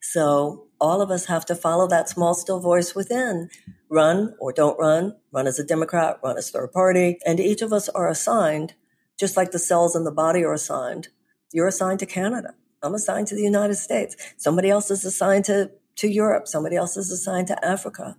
So 0.00 0.68
all 0.80 1.02
of 1.02 1.10
us 1.10 1.26
have 1.26 1.44
to 1.46 1.54
follow 1.54 1.86
that 1.88 2.08
small, 2.08 2.34
still 2.34 2.60
voice 2.60 2.94
within. 2.94 3.48
Run 3.88 4.34
or 4.38 4.52
don't 4.52 4.78
run, 4.78 5.16
run 5.32 5.46
as 5.46 5.58
a 5.58 5.64
Democrat, 5.64 6.18
run 6.22 6.38
as 6.38 6.50
third 6.50 6.72
party. 6.72 7.18
And 7.26 7.40
each 7.40 7.62
of 7.62 7.72
us 7.72 7.88
are 7.88 8.08
assigned 8.08 8.74
just 9.18 9.36
like 9.36 9.50
the 9.50 9.58
cells 9.58 9.96
in 9.96 10.04
the 10.04 10.12
body 10.12 10.44
are 10.44 10.52
assigned. 10.52 11.08
You're 11.52 11.68
assigned 11.68 12.00
to 12.00 12.06
Canada. 12.06 12.54
I'm 12.82 12.94
assigned 12.94 13.26
to 13.28 13.34
the 13.34 13.42
United 13.42 13.76
States. 13.76 14.16
Somebody 14.36 14.70
else 14.70 14.90
is 14.90 15.04
assigned 15.04 15.44
to, 15.46 15.70
to 15.96 16.08
Europe. 16.08 16.46
Somebody 16.46 16.76
else 16.76 16.96
is 16.96 17.10
assigned 17.10 17.48
to 17.48 17.64
Africa. 17.64 18.16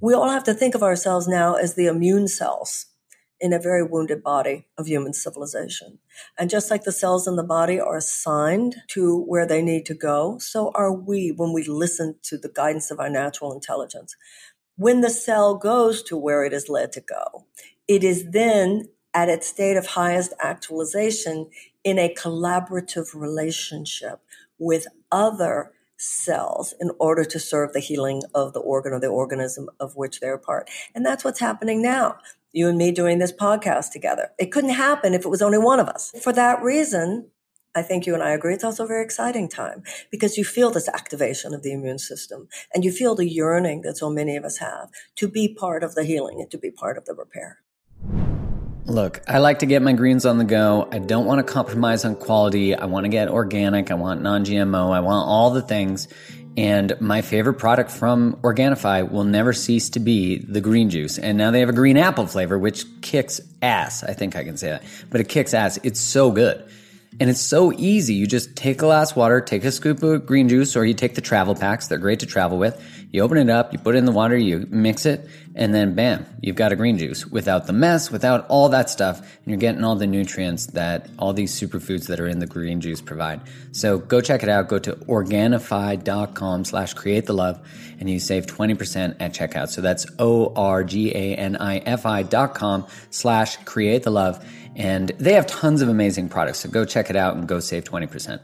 We 0.00 0.14
all 0.14 0.30
have 0.30 0.44
to 0.44 0.54
think 0.54 0.74
of 0.74 0.82
ourselves 0.82 1.26
now 1.26 1.54
as 1.54 1.74
the 1.74 1.86
immune 1.86 2.28
cells 2.28 2.86
in 3.40 3.52
a 3.52 3.58
very 3.58 3.82
wounded 3.82 4.22
body 4.22 4.66
of 4.76 4.86
human 4.86 5.12
civilization. 5.12 5.98
And 6.38 6.50
just 6.50 6.70
like 6.70 6.84
the 6.84 6.92
cells 6.92 7.28
in 7.28 7.36
the 7.36 7.44
body 7.44 7.78
are 7.80 7.96
assigned 7.96 8.76
to 8.88 9.22
where 9.24 9.46
they 9.46 9.62
need 9.62 9.86
to 9.86 9.94
go, 9.94 10.38
so 10.38 10.72
are 10.74 10.92
we 10.92 11.32
when 11.36 11.52
we 11.52 11.64
listen 11.64 12.16
to 12.24 12.36
the 12.36 12.48
guidance 12.48 12.90
of 12.90 12.98
our 12.98 13.10
natural 13.10 13.52
intelligence. 13.52 14.16
When 14.76 15.00
the 15.00 15.10
cell 15.10 15.56
goes 15.56 16.02
to 16.04 16.16
where 16.16 16.44
it 16.44 16.52
is 16.52 16.68
led 16.68 16.92
to 16.92 17.00
go, 17.00 17.46
it 17.86 18.04
is 18.04 18.30
then 18.30 18.88
at 19.18 19.28
its 19.28 19.48
state 19.48 19.76
of 19.76 19.84
highest 19.84 20.32
actualization 20.40 21.50
in 21.82 21.98
a 21.98 22.14
collaborative 22.14 23.08
relationship 23.14 24.20
with 24.60 24.86
other 25.10 25.72
cells 25.96 26.72
in 26.78 26.92
order 27.00 27.24
to 27.24 27.40
serve 27.40 27.72
the 27.72 27.80
healing 27.80 28.22
of 28.32 28.52
the 28.52 28.60
organ 28.60 28.92
or 28.92 29.00
the 29.00 29.08
organism 29.08 29.68
of 29.80 29.96
which 29.96 30.20
they're 30.20 30.34
a 30.34 30.38
part. 30.38 30.70
And 30.94 31.04
that's 31.04 31.24
what's 31.24 31.40
happening 31.40 31.82
now. 31.82 32.18
You 32.52 32.68
and 32.68 32.78
me 32.78 32.92
doing 32.92 33.18
this 33.18 33.32
podcast 33.32 33.90
together. 33.90 34.30
It 34.38 34.52
couldn't 34.52 34.70
happen 34.70 35.14
if 35.14 35.24
it 35.24 35.30
was 35.30 35.42
only 35.42 35.58
one 35.58 35.80
of 35.80 35.88
us. 35.88 36.12
For 36.22 36.32
that 36.34 36.62
reason, 36.62 37.28
I 37.74 37.82
think 37.82 38.06
you 38.06 38.14
and 38.14 38.22
I 38.22 38.30
agree 38.30 38.54
it's 38.54 38.62
also 38.62 38.84
a 38.84 38.88
very 38.88 39.04
exciting 39.04 39.48
time 39.48 39.82
because 40.12 40.38
you 40.38 40.44
feel 40.44 40.70
this 40.70 40.88
activation 40.88 41.54
of 41.54 41.64
the 41.64 41.72
immune 41.72 41.98
system 41.98 42.46
and 42.72 42.84
you 42.84 42.92
feel 42.92 43.16
the 43.16 43.28
yearning 43.28 43.82
that 43.82 43.96
so 43.96 44.10
many 44.10 44.36
of 44.36 44.44
us 44.44 44.58
have 44.58 44.90
to 45.16 45.26
be 45.26 45.52
part 45.52 45.82
of 45.82 45.96
the 45.96 46.04
healing 46.04 46.40
and 46.40 46.52
to 46.52 46.58
be 46.58 46.70
part 46.70 46.96
of 46.96 47.04
the 47.04 47.14
repair. 47.14 47.58
Look, 48.88 49.20
I 49.28 49.36
like 49.36 49.58
to 49.58 49.66
get 49.66 49.82
my 49.82 49.92
greens 49.92 50.24
on 50.24 50.38
the 50.38 50.46
go. 50.46 50.88
I 50.90 50.98
don't 50.98 51.26
want 51.26 51.46
to 51.46 51.52
compromise 51.52 52.06
on 52.06 52.16
quality. 52.16 52.74
I 52.74 52.86
want 52.86 53.04
to 53.04 53.10
get 53.10 53.28
organic. 53.28 53.90
I 53.90 53.94
want 53.94 54.22
non 54.22 54.46
GMO. 54.46 54.94
I 54.94 55.00
want 55.00 55.28
all 55.28 55.50
the 55.50 55.60
things. 55.60 56.08
And 56.56 56.98
my 56.98 57.20
favorite 57.20 57.54
product 57.58 57.90
from 57.90 58.36
Organifi 58.36 59.10
will 59.10 59.24
never 59.24 59.52
cease 59.52 59.90
to 59.90 60.00
be 60.00 60.38
the 60.38 60.62
green 60.62 60.88
juice. 60.88 61.18
And 61.18 61.36
now 61.36 61.50
they 61.50 61.60
have 61.60 61.68
a 61.68 61.74
green 61.74 61.98
apple 61.98 62.26
flavor, 62.26 62.58
which 62.58 62.86
kicks 63.02 63.42
ass. 63.60 64.02
I 64.04 64.14
think 64.14 64.36
I 64.36 64.42
can 64.42 64.56
say 64.56 64.70
that. 64.70 64.82
But 65.10 65.20
it 65.20 65.28
kicks 65.28 65.52
ass. 65.52 65.78
It's 65.82 66.00
so 66.00 66.30
good. 66.30 66.66
And 67.20 67.28
it's 67.28 67.40
so 67.40 67.72
easy. 67.74 68.14
You 68.14 68.26
just 68.26 68.56
take 68.56 68.78
a 68.78 68.80
glass 68.80 69.10
of 69.10 69.18
water, 69.18 69.42
take 69.42 69.64
a 69.64 69.70
scoop 69.70 70.02
of 70.02 70.24
green 70.24 70.48
juice, 70.48 70.76
or 70.76 70.86
you 70.86 70.94
take 70.94 71.14
the 71.14 71.20
travel 71.20 71.54
packs. 71.54 71.88
They're 71.88 71.98
great 71.98 72.20
to 72.20 72.26
travel 72.26 72.56
with. 72.56 72.82
You 73.10 73.22
open 73.22 73.38
it 73.38 73.48
up, 73.48 73.72
you 73.72 73.78
put 73.78 73.94
it 73.94 73.98
in 73.98 74.04
the 74.04 74.12
water, 74.12 74.36
you 74.36 74.66
mix 74.68 75.06
it, 75.06 75.26
and 75.54 75.74
then 75.74 75.94
bam, 75.94 76.26
you've 76.42 76.56
got 76.56 76.72
a 76.72 76.76
green 76.76 76.98
juice 76.98 77.26
without 77.26 77.66
the 77.66 77.72
mess, 77.72 78.10
without 78.10 78.46
all 78.48 78.68
that 78.68 78.90
stuff. 78.90 79.20
And 79.20 79.46
you're 79.46 79.56
getting 79.56 79.82
all 79.82 79.96
the 79.96 80.06
nutrients 80.06 80.66
that 80.68 81.08
all 81.18 81.32
these 81.32 81.58
superfoods 81.58 82.08
that 82.08 82.20
are 82.20 82.28
in 82.28 82.38
the 82.38 82.46
green 82.46 82.82
juice 82.82 83.00
provide. 83.00 83.40
So 83.72 83.98
go 83.98 84.20
check 84.20 84.42
it 84.42 84.50
out. 84.50 84.68
Go 84.68 84.78
to 84.78 84.92
Organifi.com 84.92 86.64
slash 86.66 86.92
create 86.94 87.24
the 87.24 87.32
love 87.32 87.66
and 87.98 88.10
you 88.10 88.20
save 88.20 88.46
20% 88.46 89.16
at 89.20 89.32
checkout. 89.32 89.70
So 89.70 89.80
that's 89.80 90.06
O-R-G-A-N-I-F-I 90.18 90.62
dot 92.24 92.54
com 92.54 92.86
slash 93.10 93.56
create 93.64 94.02
the 94.02 94.10
love. 94.10 94.44
And 94.76 95.08
they 95.18 95.32
have 95.32 95.46
tons 95.46 95.80
of 95.82 95.88
amazing 95.88 96.28
products. 96.28 96.60
So 96.60 96.68
go 96.68 96.84
check 96.84 97.08
it 97.10 97.16
out 97.16 97.36
and 97.36 97.48
go 97.48 97.58
save 97.58 97.84
20%. 97.84 98.40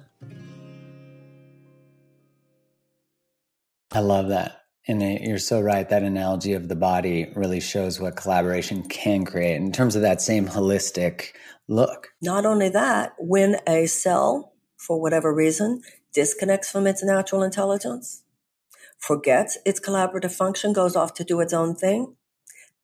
I 3.94 4.00
love 4.00 4.28
that. 4.28 4.61
And 4.87 5.00
you're 5.02 5.38
so 5.38 5.61
right. 5.61 5.88
That 5.88 6.02
analogy 6.02 6.52
of 6.52 6.68
the 6.68 6.76
body 6.76 7.33
really 7.35 7.61
shows 7.61 8.00
what 8.00 8.16
collaboration 8.16 8.83
can 8.83 9.24
create 9.24 9.57
in 9.57 9.72
terms 9.72 9.96
of 9.96 10.02
that 10.02 10.20
same 10.20 10.46
holistic 10.46 11.28
look. 11.68 12.09
Not 12.20 12.44
only 12.44 12.68
that, 12.68 13.14
when 13.18 13.57
a 13.66 13.87
cell, 13.87 14.52
for 14.76 15.00
whatever 15.00 15.33
reason, 15.33 15.80
disconnects 16.12 16.70
from 16.70 16.87
its 16.87 17.02
natural 17.02 17.42
intelligence, 17.42 18.24
forgets 18.98 19.57
its 19.64 19.80
collaborative 19.80 20.33
function, 20.33 20.74
goes 20.74 20.96
off 20.96 21.14
to 21.14 21.24
do 21.24 21.40
its 21.40 21.54
own 21.54 21.74
thing, 21.74 22.16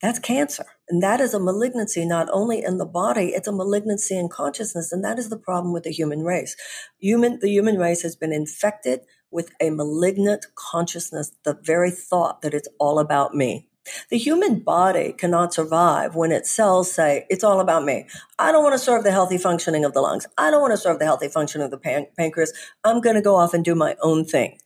that's 0.01 0.18
cancer. 0.18 0.64
And 0.88 1.03
that 1.03 1.20
is 1.20 1.35
a 1.35 1.40
malignancy 1.40 2.07
not 2.07 2.29
only 2.33 2.64
in 2.64 2.79
the 2.79 2.87
body, 2.87 3.29
it's 3.35 3.46
a 3.46 3.53
malignancy 3.53 4.18
in 4.18 4.31
consciousness. 4.31 4.92
And 4.92 5.05
that 5.05 5.18
is 5.18 5.29
the 5.29 5.38
problem 5.38 5.75
with 5.75 5.83
the 5.83 5.92
human 5.92 6.20
race. 6.20 6.57
Human, 6.99 7.38
the 7.40 7.51
human 7.51 7.77
race 7.77 8.01
has 8.03 8.16
been 8.16 8.33
infected 8.33 9.01
with 9.31 9.53
a 9.61 9.71
malignant 9.71 10.47
consciousness, 10.55 11.33
the 11.45 11.59
very 11.62 11.90
thought 11.90 12.43
that 12.43 12.55
it's 12.55 12.69
all 12.79 12.99
about 12.99 13.35
me. 13.35 13.71
The 14.11 14.19
human 14.19 14.61
body 14.61 15.12
cannot 15.12 15.55
survive 15.55 16.14
when 16.14 16.33
its 16.33 16.51
cells 16.51 16.93
say, 16.93 17.27
it's 17.31 17.43
all 17.43 17.61
about 17.61 17.85
me. 17.85 18.07
I 18.38 18.53
don't 18.53 18.62
want 18.62 18.75
to 18.75 18.79
serve 18.79 19.05
the 19.05 19.11
healthy 19.11 19.38
functioning 19.38 19.85
of 19.85 19.95
the 19.95 20.01
lungs. 20.01 20.27
I 20.37 20.51
don't 20.51 20.61
want 20.61 20.73
to 20.73 20.77
serve 20.77 20.99
the 20.99 21.05
healthy 21.07 21.29
function 21.29 21.61
of 21.61 21.71
the 21.71 21.79
pan- 21.79 22.07
pancreas. 22.16 22.53
I'm 22.85 23.01
going 23.01 23.16
to 23.16 23.23
go 23.23 23.37
off 23.37 23.55
and 23.55 23.64
do 23.64 23.75
my 23.75 23.97
own 24.03 24.25
thing. 24.25 24.59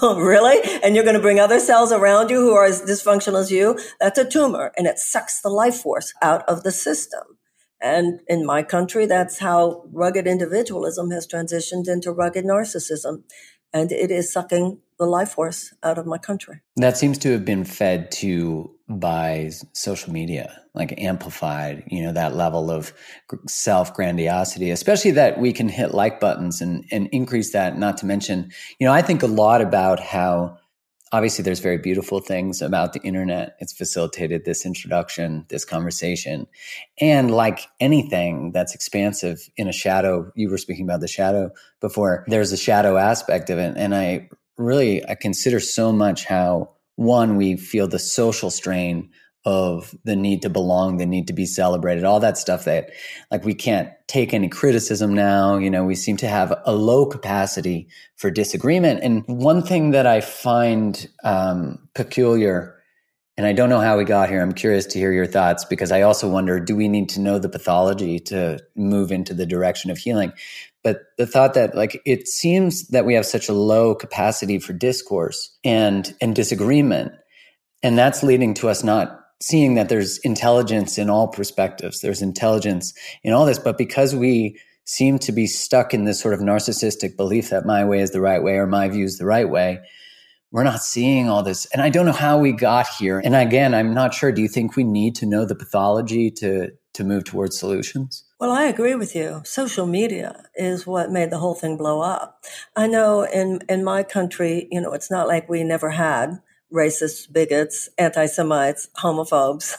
oh, 0.00 0.18
really? 0.20 0.58
And 0.82 0.94
you're 0.94 1.04
going 1.04 1.16
to 1.16 1.22
bring 1.22 1.38
other 1.38 1.60
cells 1.60 1.92
around 1.92 2.30
you 2.30 2.40
who 2.40 2.54
are 2.54 2.64
as 2.64 2.82
dysfunctional 2.82 3.40
as 3.40 3.50
you? 3.50 3.78
That's 4.00 4.18
a 4.18 4.28
tumor 4.28 4.72
and 4.76 4.86
it 4.86 4.98
sucks 4.98 5.40
the 5.40 5.50
life 5.50 5.76
force 5.76 6.12
out 6.22 6.42
of 6.48 6.62
the 6.62 6.72
system. 6.72 7.22
And 7.80 8.20
in 8.26 8.46
my 8.46 8.62
country, 8.62 9.04
that's 9.04 9.38
how 9.38 9.84
rugged 9.92 10.26
individualism 10.26 11.10
has 11.10 11.26
transitioned 11.26 11.88
into 11.88 12.10
rugged 12.10 12.44
narcissism 12.44 13.24
and 13.72 13.92
it 13.92 14.10
is 14.10 14.32
sucking 14.32 14.78
the 14.98 15.06
life 15.06 15.30
force 15.30 15.74
out 15.82 15.98
of 15.98 16.06
my 16.06 16.18
country. 16.18 16.60
That 16.76 16.96
seems 16.96 17.18
to 17.18 17.32
have 17.32 17.44
been 17.44 17.64
fed 17.64 18.10
to 18.12 18.70
by 18.88 19.50
social 19.72 20.12
media, 20.12 20.62
like 20.74 20.98
amplified, 21.00 21.84
you 21.88 22.02
know, 22.02 22.12
that 22.12 22.36
level 22.36 22.70
of 22.70 22.92
self 23.48 23.92
grandiosity, 23.92 24.70
especially 24.70 25.10
that 25.12 25.38
we 25.40 25.52
can 25.52 25.68
hit 25.68 25.92
like 25.92 26.20
buttons 26.20 26.60
and, 26.60 26.84
and 26.90 27.08
increase 27.08 27.52
that. 27.52 27.78
Not 27.78 27.98
to 27.98 28.06
mention, 28.06 28.50
you 28.78 28.86
know, 28.86 28.92
I 28.92 29.02
think 29.02 29.22
a 29.22 29.26
lot 29.26 29.60
about 29.60 30.00
how 30.00 30.58
obviously 31.12 31.42
there's 31.42 31.60
very 31.60 31.78
beautiful 31.78 32.20
things 32.20 32.60
about 32.60 32.92
the 32.92 33.00
internet. 33.02 33.56
It's 33.60 33.72
facilitated 33.72 34.44
this 34.44 34.66
introduction, 34.66 35.46
this 35.48 35.64
conversation. 35.64 36.46
And 37.00 37.30
like 37.30 37.60
anything 37.80 38.52
that's 38.52 38.74
expansive 38.74 39.48
in 39.56 39.68
a 39.68 39.72
shadow, 39.72 40.32
you 40.34 40.50
were 40.50 40.58
speaking 40.58 40.84
about 40.84 41.00
the 41.00 41.08
shadow 41.08 41.50
before, 41.80 42.24
there's 42.26 42.52
a 42.52 42.56
shadow 42.56 42.96
aspect 42.96 43.50
of 43.50 43.58
it. 43.58 43.74
And 43.76 43.94
I 43.94 44.28
really, 44.56 45.06
I 45.08 45.14
consider 45.14 45.60
so 45.60 45.92
much 45.92 46.24
how 46.24 46.70
one, 46.96 47.36
we 47.36 47.56
feel 47.56 47.86
the 47.86 47.98
social 47.98 48.50
strain 48.50 49.10
of 49.46 49.96
the 50.02 50.16
need 50.16 50.42
to 50.42 50.50
belong, 50.50 50.96
the 50.96 51.06
need 51.06 51.28
to 51.28 51.32
be 51.32 51.46
celebrated, 51.46 52.02
all 52.02 52.18
that 52.18 52.36
stuff 52.36 52.64
that 52.64 52.90
like 53.30 53.44
we 53.44 53.54
can't 53.54 53.88
take 54.08 54.34
any 54.34 54.48
criticism 54.48 55.14
now. 55.14 55.56
You 55.56 55.70
know, 55.70 55.84
we 55.84 55.94
seem 55.94 56.16
to 56.18 56.28
have 56.28 56.52
a 56.64 56.74
low 56.74 57.06
capacity 57.06 57.88
for 58.16 58.28
disagreement. 58.28 59.04
And 59.04 59.24
one 59.28 59.62
thing 59.62 59.92
that 59.92 60.04
I 60.04 60.20
find 60.20 61.08
um, 61.22 61.78
peculiar, 61.94 62.74
and 63.36 63.46
I 63.46 63.52
don't 63.52 63.68
know 63.68 63.78
how 63.78 63.96
we 63.96 64.04
got 64.04 64.28
here, 64.28 64.42
I'm 64.42 64.52
curious 64.52 64.84
to 64.86 64.98
hear 64.98 65.12
your 65.12 65.28
thoughts 65.28 65.64
because 65.64 65.92
I 65.92 66.02
also 66.02 66.28
wonder 66.28 66.58
do 66.58 66.74
we 66.74 66.88
need 66.88 67.08
to 67.10 67.20
know 67.20 67.38
the 67.38 67.48
pathology 67.48 68.18
to 68.20 68.58
move 68.74 69.12
into 69.12 69.32
the 69.32 69.46
direction 69.46 69.92
of 69.92 69.98
healing? 69.98 70.32
But 70.82 71.02
the 71.18 71.26
thought 71.26 71.54
that 71.54 71.76
like 71.76 72.02
it 72.04 72.26
seems 72.26 72.88
that 72.88 73.06
we 73.06 73.14
have 73.14 73.26
such 73.26 73.48
a 73.48 73.52
low 73.52 73.94
capacity 73.94 74.58
for 74.58 74.72
discourse 74.72 75.56
and 75.62 76.12
and 76.20 76.34
disagreement 76.34 77.12
and 77.82 77.96
that's 77.96 78.22
leading 78.22 78.54
to 78.54 78.68
us 78.68 78.82
not 78.82 79.25
seeing 79.40 79.74
that 79.74 79.88
there's 79.88 80.18
intelligence 80.18 80.98
in 80.98 81.10
all 81.10 81.28
perspectives, 81.28 82.00
there's 82.00 82.22
intelligence 82.22 82.92
in 83.22 83.32
all 83.32 83.46
this. 83.46 83.58
But 83.58 83.78
because 83.78 84.14
we 84.14 84.58
seem 84.84 85.18
to 85.18 85.32
be 85.32 85.46
stuck 85.46 85.92
in 85.92 86.04
this 86.04 86.20
sort 86.20 86.32
of 86.32 86.40
narcissistic 86.40 87.16
belief 87.16 87.50
that 87.50 87.66
my 87.66 87.84
way 87.84 88.00
is 88.00 88.12
the 88.12 88.20
right 88.20 88.42
way 88.42 88.54
or 88.54 88.66
my 88.66 88.88
view 88.88 89.04
is 89.04 89.18
the 89.18 89.26
right 89.26 89.48
way, 89.48 89.80
we're 90.52 90.64
not 90.64 90.82
seeing 90.82 91.28
all 91.28 91.42
this. 91.42 91.66
And 91.66 91.82
I 91.82 91.90
don't 91.90 92.06
know 92.06 92.12
how 92.12 92.38
we 92.38 92.52
got 92.52 92.86
here. 92.98 93.20
And 93.24 93.34
again, 93.34 93.74
I'm 93.74 93.92
not 93.92 94.14
sure. 94.14 94.32
Do 94.32 94.40
you 94.40 94.48
think 94.48 94.76
we 94.76 94.84
need 94.84 95.16
to 95.16 95.26
know 95.26 95.44
the 95.44 95.56
pathology 95.56 96.30
to, 96.30 96.70
to 96.94 97.04
move 97.04 97.24
towards 97.24 97.58
solutions? 97.58 98.24
Well, 98.38 98.52
I 98.52 98.64
agree 98.64 98.94
with 98.94 99.16
you. 99.16 99.42
Social 99.44 99.86
media 99.86 100.44
is 100.54 100.86
what 100.86 101.10
made 101.10 101.30
the 101.30 101.38
whole 101.38 101.54
thing 101.54 101.76
blow 101.76 102.00
up. 102.00 102.44
I 102.76 102.86
know 102.86 103.22
in, 103.22 103.60
in 103.68 103.82
my 103.82 104.02
country, 104.02 104.68
you 104.70 104.80
know, 104.80 104.92
it's 104.92 105.10
not 105.10 105.26
like 105.26 105.48
we 105.48 105.64
never 105.64 105.90
had 105.90 106.40
racists, 106.72 107.30
bigots, 107.30 107.88
anti 107.98 108.26
Semites, 108.26 108.88
homophobes. 108.98 109.76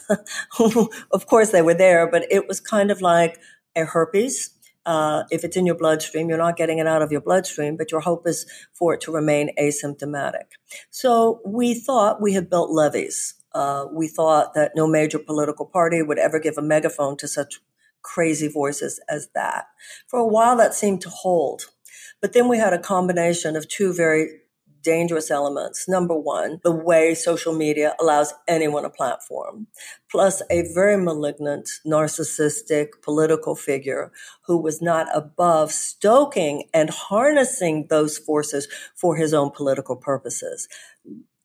of 1.12 1.28
course, 1.28 1.52
they 1.52 1.62
were 1.62 1.74
there, 1.74 2.10
but 2.10 2.26
it 2.32 2.48
was 2.48 2.60
kind 2.60 2.92
of 2.92 3.02
like 3.02 3.40
a 3.76 3.86
herpes. 3.86 4.52
Uh, 4.86 5.24
if 5.32 5.44
it's 5.44 5.58
in 5.58 5.66
your 5.66 5.76
bloodstream, 5.76 6.30
you're 6.30 6.38
not 6.38 6.56
getting 6.56 6.78
it 6.78 6.88
out 6.88 7.02
of 7.02 7.12
your 7.12 7.20
bloodstream, 7.20 7.76
but 7.76 7.92
your 7.92 8.00
hope 8.00 8.26
is 8.26 8.46
for 8.74 8.94
it 8.94 9.02
to 9.02 9.12
remain 9.12 9.54
asymptomatic. 9.60 10.46
So 10.92 11.42
we 11.46 11.74
thought 11.74 12.22
we 12.22 12.34
had 12.34 12.50
built 12.50 12.72
levees. 12.72 13.34
Uh, 13.54 13.88
we 13.92 14.08
thought 14.08 14.54
that 14.54 14.72
no 14.76 14.88
major 14.88 15.20
political 15.20 15.66
party 15.66 16.02
would 16.02 16.20
ever 16.20 16.40
give 16.40 16.58
a 16.58 16.62
megaphone 16.62 17.18
to 17.18 17.28
such 17.28 17.60
crazy 18.02 18.48
voices 18.48 19.02
as 19.10 19.28
that. 19.36 19.66
For 20.08 20.20
a 20.20 20.28
while, 20.28 20.56
that 20.58 20.74
seemed 20.74 21.02
to 21.02 21.10
hold. 21.10 21.66
But 22.22 22.34
then 22.34 22.48
we 22.48 22.58
had 22.58 22.74
a 22.74 22.80
combination 22.80 23.56
of 23.58 23.68
two 23.68 23.94
very 23.94 24.30
dangerous 24.82 25.32
elements. 25.32 25.88
Number 25.88 26.16
one, 26.16 26.60
the 26.64 26.72
way 26.72 27.14
social 27.14 27.54
media 27.54 27.96
allows 28.00 28.34
anyone 28.48 28.86
a 28.86 28.90
platform, 28.90 29.68
plus 30.10 30.42
a 30.50 30.64
very 30.74 30.98
malignant, 30.98 31.70
narcissistic 31.86 33.02
political 33.02 33.56
figure 33.56 34.12
who 34.46 34.58
was 34.58 34.82
not 34.82 35.08
above 35.14 35.72
stoking 35.72 36.70
and 36.74 36.90
harnessing 36.90 37.88
those 37.90 38.18
forces 38.18 38.68
for 38.96 39.16
his 39.16 39.34
own 39.34 39.52
political 39.52 39.96
purposes 39.96 40.68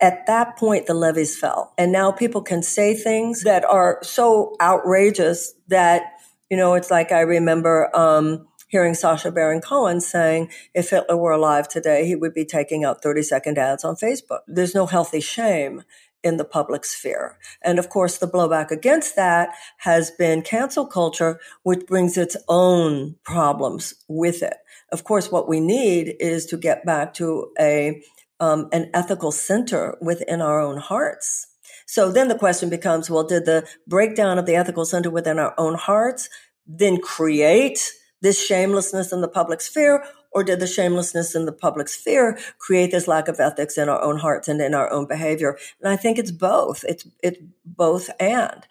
at 0.02 0.26
that 0.26 0.56
point 0.58 0.86
the 0.86 0.94
levees 0.94 1.38
fell 1.38 1.72
and 1.78 1.92
now 1.92 2.10
people 2.10 2.42
can 2.42 2.62
say 2.62 2.94
things 2.94 3.44
that 3.44 3.64
are 3.64 3.98
so 4.02 4.54
outrageous 4.60 5.54
that 5.68 6.14
you 6.50 6.56
know 6.56 6.74
it's 6.74 6.90
like 6.90 7.12
i 7.12 7.20
remember 7.20 7.88
um, 7.96 8.46
hearing 8.72 8.94
Sacha 8.94 9.30
Baron 9.30 9.60
Cohen 9.60 10.00
saying 10.00 10.50
if 10.74 10.90
Hitler 10.90 11.16
were 11.16 11.30
alive 11.30 11.68
today, 11.68 12.06
he 12.06 12.16
would 12.16 12.34
be 12.34 12.44
taking 12.44 12.84
out 12.84 13.02
30 13.02 13.22
second 13.22 13.58
ads 13.58 13.84
on 13.84 13.96
Facebook. 13.96 14.40
There's 14.48 14.74
no 14.74 14.86
healthy 14.86 15.20
shame 15.20 15.84
in 16.24 16.38
the 16.38 16.44
public 16.44 16.84
sphere. 16.84 17.36
And 17.62 17.78
of 17.78 17.90
course, 17.90 18.16
the 18.16 18.26
blowback 18.26 18.70
against 18.70 19.14
that 19.16 19.50
has 19.78 20.10
been 20.10 20.40
cancel 20.40 20.86
culture, 20.86 21.38
which 21.64 21.86
brings 21.86 22.16
its 22.16 22.36
own 22.48 23.16
problems 23.24 23.94
with 24.08 24.42
it. 24.42 24.56
Of 24.90 25.04
course, 25.04 25.30
what 25.30 25.48
we 25.48 25.60
need 25.60 26.16
is 26.18 26.46
to 26.46 26.56
get 26.56 26.84
back 26.86 27.14
to 27.14 27.52
a 27.60 28.02
um, 28.40 28.68
an 28.72 28.90
ethical 28.92 29.30
center 29.30 29.96
within 30.00 30.40
our 30.40 30.60
own 30.60 30.78
hearts. 30.78 31.46
So 31.86 32.10
then 32.10 32.26
the 32.26 32.38
question 32.38 32.70
becomes, 32.70 33.08
well, 33.08 33.22
did 33.22 33.44
the 33.44 33.68
breakdown 33.86 34.36
of 34.36 34.46
the 34.46 34.56
ethical 34.56 34.84
center 34.84 35.10
within 35.10 35.38
our 35.38 35.54
own 35.58 35.74
hearts 35.74 36.28
then 36.66 37.00
create 37.00 37.92
this 38.22 38.44
shamelessness 38.44 39.12
in 39.12 39.20
the 39.20 39.28
public 39.28 39.60
sphere, 39.60 40.04
or 40.30 40.42
did 40.42 40.60
the 40.60 40.66
shamelessness 40.66 41.34
in 41.34 41.44
the 41.44 41.52
public 41.52 41.88
sphere 41.88 42.38
create 42.58 42.90
this 42.90 43.06
lack 43.06 43.28
of 43.28 43.38
ethics 43.38 43.76
in 43.76 43.88
our 43.88 44.02
own 44.02 44.18
hearts 44.18 44.48
and 44.48 44.60
in 44.60 44.74
our 44.74 44.90
own 44.90 45.06
behavior? 45.06 45.58
And 45.82 45.92
I 45.92 45.96
think 45.96 46.18
it's 46.18 46.30
both. 46.30 46.84
It's 46.88 47.06
it's 47.22 47.38
both 47.64 48.08
and. 48.18 48.66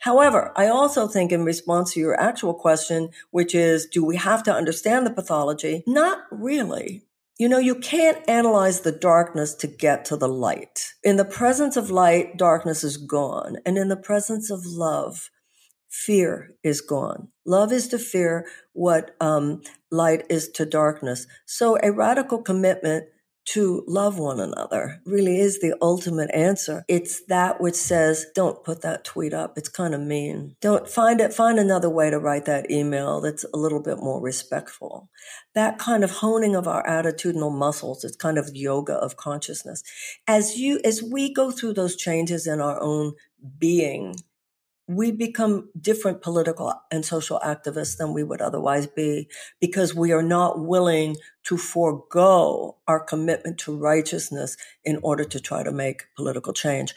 However, 0.00 0.52
I 0.54 0.66
also 0.66 1.06
think 1.08 1.32
in 1.32 1.44
response 1.44 1.94
to 1.94 2.00
your 2.00 2.20
actual 2.20 2.52
question, 2.52 3.08
which 3.30 3.54
is, 3.54 3.86
do 3.86 4.04
we 4.04 4.16
have 4.16 4.42
to 4.42 4.52
understand 4.52 5.06
the 5.06 5.10
pathology? 5.10 5.82
Not 5.86 6.18
really. 6.30 7.02
You 7.38 7.48
know, 7.48 7.58
you 7.58 7.74
can't 7.74 8.18
analyze 8.28 8.82
the 8.82 8.92
darkness 8.92 9.54
to 9.54 9.66
get 9.66 10.04
to 10.06 10.16
the 10.16 10.28
light. 10.28 10.92
In 11.02 11.16
the 11.16 11.24
presence 11.24 11.76
of 11.76 11.90
light, 11.90 12.36
darkness 12.36 12.84
is 12.84 12.96
gone. 12.96 13.56
And 13.64 13.78
in 13.78 13.88
the 13.88 13.96
presence 13.96 14.50
of 14.50 14.66
love, 14.66 15.30
fear 15.94 16.50
is 16.64 16.80
gone. 16.80 17.28
Love 17.46 17.72
is 17.72 17.86
to 17.88 17.98
fear 17.98 18.46
what 18.72 19.14
um, 19.20 19.62
light 19.92 20.24
is 20.28 20.48
to 20.48 20.66
darkness. 20.66 21.26
So 21.46 21.78
a 21.82 21.92
radical 21.92 22.42
commitment 22.42 23.06
to 23.46 23.84
love 23.86 24.18
one 24.18 24.40
another 24.40 25.00
really 25.04 25.38
is 25.38 25.60
the 25.60 25.76
ultimate 25.82 26.30
answer. 26.34 26.84
It's 26.88 27.24
that 27.26 27.60
which 27.60 27.74
says, 27.74 28.26
don't 28.34 28.64
put 28.64 28.82
that 28.82 29.04
tweet 29.04 29.34
up. 29.34 29.56
It's 29.56 29.68
kind 29.68 29.94
of 29.94 30.00
mean. 30.00 30.56
Don't 30.60 30.88
find 30.88 31.20
it, 31.20 31.32
find 31.32 31.58
another 31.58 31.90
way 31.90 32.10
to 32.10 32.18
write 32.18 32.46
that 32.46 32.70
email 32.70 33.20
that's 33.20 33.44
a 33.52 33.58
little 33.58 33.82
bit 33.82 33.98
more 33.98 34.20
respectful. 34.20 35.10
That 35.54 35.78
kind 35.78 36.02
of 36.02 36.10
honing 36.10 36.56
of 36.56 36.66
our 36.66 36.84
attitudinal 36.86 37.56
muscles. 37.56 38.02
It's 38.02 38.16
kind 38.16 38.38
of 38.38 38.50
yoga 38.54 38.94
of 38.94 39.16
consciousness. 39.16 39.84
As 40.26 40.56
you, 40.56 40.80
as 40.84 41.02
we 41.02 41.32
go 41.32 41.50
through 41.50 41.74
those 41.74 41.96
changes 41.96 42.46
in 42.46 42.60
our 42.60 42.80
own 42.82 43.12
being, 43.58 44.16
we 44.86 45.10
become 45.10 45.70
different 45.80 46.20
political 46.20 46.74
and 46.90 47.04
social 47.04 47.40
activists 47.44 47.96
than 47.96 48.12
we 48.12 48.22
would 48.22 48.42
otherwise 48.42 48.86
be 48.86 49.28
because 49.60 49.94
we 49.94 50.12
are 50.12 50.22
not 50.22 50.60
willing 50.60 51.16
to 51.44 51.56
forego 51.56 52.76
our 52.86 53.00
commitment 53.00 53.58
to 53.58 53.76
righteousness 53.76 54.56
in 54.84 54.98
order 55.02 55.24
to 55.24 55.40
try 55.40 55.62
to 55.62 55.72
make 55.72 56.04
political 56.16 56.52
change. 56.52 56.94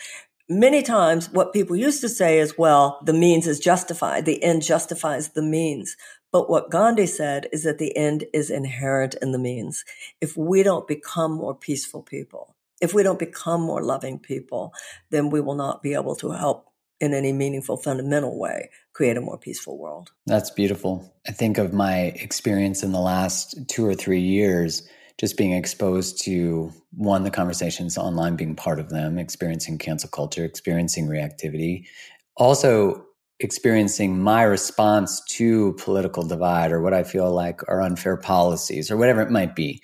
Many 0.49 0.81
times 0.81 1.29
what 1.31 1.53
people 1.53 1.75
used 1.75 2.01
to 2.01 2.09
say 2.09 2.39
is, 2.39 2.57
well, 2.57 2.99
the 3.05 3.13
means 3.13 3.47
is 3.47 3.59
justified. 3.59 4.25
The 4.25 4.41
end 4.43 4.63
justifies 4.63 5.29
the 5.29 5.41
means. 5.41 5.97
But 6.31 6.49
what 6.49 6.69
Gandhi 6.69 7.05
said 7.05 7.47
is 7.51 7.63
that 7.63 7.77
the 7.77 7.95
end 7.95 8.25
is 8.33 8.49
inherent 8.49 9.15
in 9.21 9.31
the 9.31 9.39
means. 9.39 9.83
If 10.21 10.37
we 10.37 10.63
don't 10.63 10.87
become 10.87 11.31
more 11.31 11.55
peaceful 11.55 12.01
people, 12.01 12.55
if 12.81 12.93
we 12.93 13.03
don't 13.03 13.19
become 13.19 13.61
more 13.61 13.81
loving 13.81 14.19
people, 14.19 14.73
then 15.09 15.29
we 15.29 15.41
will 15.41 15.55
not 15.55 15.81
be 15.81 15.93
able 15.93 16.15
to 16.17 16.31
help 16.31 16.67
in 16.99 17.13
any 17.13 17.31
meaningful, 17.31 17.77
fundamental 17.77 18.37
way, 18.39 18.69
create 18.93 19.17
a 19.17 19.21
more 19.21 19.37
peaceful 19.37 19.77
world. 19.77 20.11
That's 20.25 20.49
beautiful. 20.49 21.13
I 21.27 21.31
think 21.31 21.57
of 21.57 21.73
my 21.73 22.13
experience 22.15 22.83
in 22.83 22.91
the 22.91 22.99
last 22.99 23.67
two 23.67 23.85
or 23.85 23.93
three 23.93 24.21
years, 24.21 24.87
just 25.17 25.37
being 25.37 25.53
exposed 25.53 26.21
to 26.23 26.71
one, 26.91 27.23
the 27.23 27.31
conversations 27.31 27.97
online, 27.97 28.35
being 28.35 28.55
part 28.55 28.79
of 28.79 28.89
them, 28.89 29.17
experiencing 29.17 29.77
cancel 29.77 30.09
culture, 30.09 30.43
experiencing 30.43 31.07
reactivity, 31.07 31.85
also 32.35 33.03
experiencing 33.39 34.19
my 34.19 34.41
response 34.41 35.21
to 35.25 35.73
political 35.73 36.23
divide 36.23 36.71
or 36.71 36.81
what 36.81 36.93
I 36.93 37.03
feel 37.03 37.31
like 37.31 37.61
are 37.69 37.81
unfair 37.81 38.17
policies 38.17 38.89
or 38.89 38.97
whatever 38.97 39.21
it 39.21 39.29
might 39.29 39.55
be. 39.55 39.81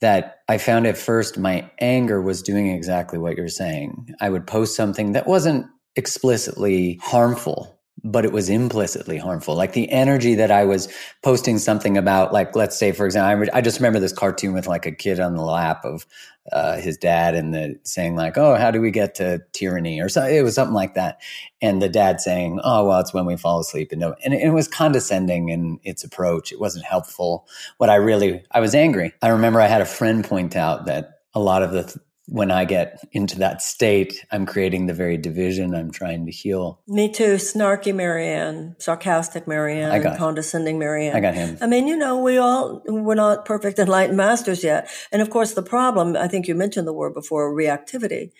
That 0.00 0.40
I 0.48 0.58
found 0.58 0.86
at 0.86 0.98
first 0.98 1.38
my 1.38 1.70
anger 1.78 2.20
was 2.20 2.42
doing 2.42 2.68
exactly 2.68 3.18
what 3.18 3.36
you're 3.36 3.48
saying. 3.48 4.14
I 4.20 4.28
would 4.28 4.46
post 4.46 4.76
something 4.76 5.12
that 5.12 5.26
wasn't 5.26 5.66
explicitly 5.96 7.00
harmful 7.02 7.76
but 8.04 8.24
it 8.24 8.32
was 8.32 8.48
implicitly 8.48 9.18
harmful. 9.18 9.56
Like 9.56 9.72
the 9.72 9.90
energy 9.90 10.34
that 10.36 10.50
I 10.50 10.64
was 10.64 10.88
posting 11.22 11.58
something 11.58 11.96
about, 11.96 12.32
like, 12.32 12.54
let's 12.54 12.78
say, 12.78 12.92
for 12.92 13.04
example, 13.04 13.28
I, 13.28 13.32
re- 13.32 13.50
I 13.52 13.60
just 13.60 13.78
remember 13.78 13.98
this 13.98 14.12
cartoon 14.12 14.52
with 14.52 14.66
like 14.68 14.86
a 14.86 14.92
kid 14.92 15.18
on 15.18 15.34
the 15.34 15.42
lap 15.42 15.84
of 15.84 16.06
uh, 16.52 16.76
his 16.76 16.96
dad 16.96 17.34
and 17.34 17.52
the 17.52 17.76
saying 17.82 18.14
like, 18.14 18.38
"Oh, 18.38 18.54
how 18.54 18.70
do 18.70 18.80
we 18.80 18.92
get 18.92 19.16
to 19.16 19.40
tyranny?" 19.52 20.00
or 20.00 20.08
something. 20.08 20.34
It 20.34 20.44
was 20.44 20.54
something 20.54 20.74
like 20.74 20.94
that, 20.94 21.20
and 21.60 21.82
the 21.82 21.88
dad 21.88 22.20
saying, 22.20 22.60
"Oh, 22.62 22.86
well, 22.86 23.00
it's 23.00 23.12
when 23.12 23.26
we 23.26 23.36
fall 23.36 23.58
asleep." 23.58 23.90
And, 23.90 24.00
no, 24.00 24.14
and 24.24 24.32
it, 24.32 24.42
it 24.42 24.50
was 24.50 24.68
condescending 24.68 25.48
in 25.48 25.80
its 25.82 26.04
approach. 26.04 26.52
It 26.52 26.60
wasn't 26.60 26.84
helpful. 26.84 27.48
What 27.78 27.90
I 27.90 27.96
really, 27.96 28.44
I 28.52 28.60
was 28.60 28.74
angry. 28.76 29.12
I 29.22 29.28
remember 29.28 29.60
I 29.60 29.66
had 29.66 29.80
a 29.80 29.86
friend 29.86 30.24
point 30.24 30.54
out 30.54 30.86
that 30.86 31.20
a 31.34 31.40
lot 31.40 31.64
of 31.64 31.72
the 31.72 31.82
th- 31.82 31.96
when 32.28 32.50
I 32.50 32.64
get 32.64 32.98
into 33.12 33.38
that 33.38 33.62
state, 33.62 34.24
I'm 34.32 34.46
creating 34.46 34.86
the 34.86 34.94
very 34.94 35.16
division 35.16 35.74
I'm 35.74 35.92
trying 35.92 36.26
to 36.26 36.32
heal. 36.32 36.80
Me 36.88 37.10
too. 37.10 37.34
Snarky 37.34 37.94
Marianne, 37.94 38.74
sarcastic 38.78 39.46
Marianne, 39.46 39.92
I 39.92 40.00
got 40.00 40.18
condescending 40.18 40.78
Marianne. 40.78 41.14
I 41.14 41.20
got 41.20 41.34
him. 41.34 41.56
I 41.60 41.66
mean, 41.66 41.86
you 41.86 41.96
know, 41.96 42.20
we 42.20 42.36
all, 42.38 42.82
we're 42.86 43.14
not 43.14 43.44
perfect 43.44 43.78
enlightened 43.78 44.16
masters 44.16 44.64
yet. 44.64 44.90
And 45.12 45.22
of 45.22 45.30
course, 45.30 45.54
the 45.54 45.62
problem, 45.62 46.16
I 46.16 46.26
think 46.26 46.48
you 46.48 46.54
mentioned 46.54 46.88
the 46.88 46.92
word 46.92 47.14
before, 47.14 47.54
reactivity. 47.54 48.30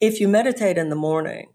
If 0.00 0.20
you 0.20 0.28
meditate 0.28 0.78
in 0.78 0.88
the 0.88 0.96
morning, 0.96 1.48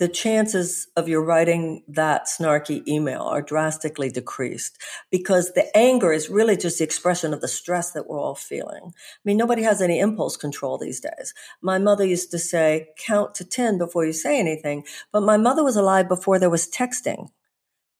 the 0.00 0.08
chances 0.08 0.88
of 0.96 1.10
you 1.10 1.20
writing 1.20 1.84
that 1.86 2.26
snarky 2.26 2.82
email 2.88 3.20
are 3.20 3.42
drastically 3.42 4.08
decreased 4.08 4.78
because 5.10 5.52
the 5.52 5.76
anger 5.76 6.10
is 6.10 6.30
really 6.30 6.56
just 6.56 6.78
the 6.78 6.84
expression 6.84 7.34
of 7.34 7.42
the 7.42 7.48
stress 7.48 7.92
that 7.92 8.08
we're 8.08 8.18
all 8.18 8.34
feeling. 8.34 8.80
I 8.86 9.20
mean, 9.26 9.36
nobody 9.36 9.62
has 9.62 9.82
any 9.82 10.00
impulse 10.00 10.38
control 10.38 10.78
these 10.78 11.00
days. 11.00 11.34
My 11.60 11.76
mother 11.76 12.06
used 12.06 12.30
to 12.30 12.38
say, 12.38 12.88
count 12.96 13.34
to 13.34 13.44
10 13.44 13.76
before 13.76 14.06
you 14.06 14.14
say 14.14 14.40
anything, 14.40 14.84
but 15.12 15.20
my 15.20 15.36
mother 15.36 15.62
was 15.62 15.76
alive 15.76 16.08
before 16.08 16.38
there 16.38 16.48
was 16.48 16.66
texting. 16.66 17.28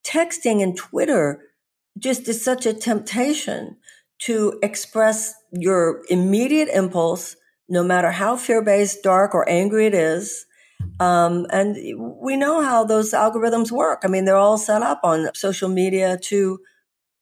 Texting 0.02 0.62
and 0.62 0.74
Twitter 0.74 1.42
just 1.98 2.26
is 2.28 2.42
such 2.42 2.64
a 2.64 2.72
temptation 2.72 3.76
to 4.20 4.58
express 4.62 5.34
your 5.52 6.00
immediate 6.08 6.70
impulse, 6.72 7.36
no 7.68 7.82
matter 7.82 8.10
how 8.10 8.38
fear 8.38 8.62
based, 8.62 9.02
dark, 9.02 9.34
or 9.34 9.46
angry 9.50 9.84
it 9.84 9.92
is 9.94 10.46
um, 11.00 11.46
and 11.50 11.76
we 12.20 12.36
know 12.36 12.62
how 12.62 12.84
those 12.84 13.12
algorithms 13.12 13.70
work. 13.70 14.00
I 14.04 14.08
mean, 14.08 14.24
they're 14.24 14.36
all 14.36 14.58
set 14.58 14.82
up 14.82 15.00
on 15.02 15.30
social 15.34 15.68
media 15.68 16.18
to 16.24 16.60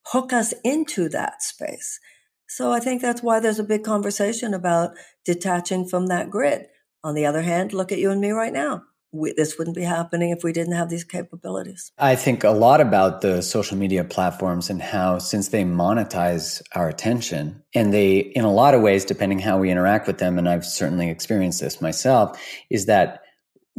hook 0.07 0.33
us 0.33 0.53
into 0.63 1.09
that 1.09 1.41
space. 1.41 1.99
So 2.47 2.71
I 2.71 2.79
think 2.79 3.01
that's 3.01 3.21
why 3.21 3.39
there's 3.39 3.59
a 3.59 3.63
big 3.63 3.83
conversation 3.83 4.53
about 4.53 4.91
detaching 5.23 5.87
from 5.87 6.07
that 6.07 6.29
grid. 6.29 6.65
On 7.03 7.13
the 7.13 7.25
other 7.25 7.43
hand, 7.43 7.73
look 7.73 7.91
at 7.91 7.99
you 7.99 8.11
and 8.11 8.19
me 8.19 8.31
right 8.31 8.51
now. 8.51 8.83
We, 9.11 9.33
this 9.35 9.57
wouldn't 9.57 9.75
be 9.75 9.83
happening 9.83 10.31
if 10.31 10.43
we 10.43 10.51
didn't 10.51 10.73
have 10.73 10.89
these 10.89 11.03
capabilities. 11.03 11.91
I 11.97 12.15
think 12.15 12.43
a 12.43 12.51
lot 12.51 12.81
about 12.81 13.21
the 13.21 13.41
social 13.41 13.77
media 13.77 14.03
platforms 14.03 14.69
and 14.69 14.81
how, 14.81 15.17
since 15.19 15.47
they 15.47 15.63
monetize 15.63 16.61
our 16.75 16.89
attention, 16.89 17.63
and 17.73 17.93
they, 17.93 18.17
in 18.17 18.45
a 18.45 18.51
lot 18.51 18.75
of 18.75 18.81
ways, 18.81 19.05
depending 19.05 19.39
how 19.39 19.57
we 19.57 19.71
interact 19.71 20.05
with 20.05 20.19
them, 20.19 20.37
and 20.37 20.49
I've 20.49 20.65
certainly 20.65 21.09
experienced 21.09 21.61
this 21.61 21.81
myself, 21.81 22.39
is 22.69 22.85
that 22.87 23.21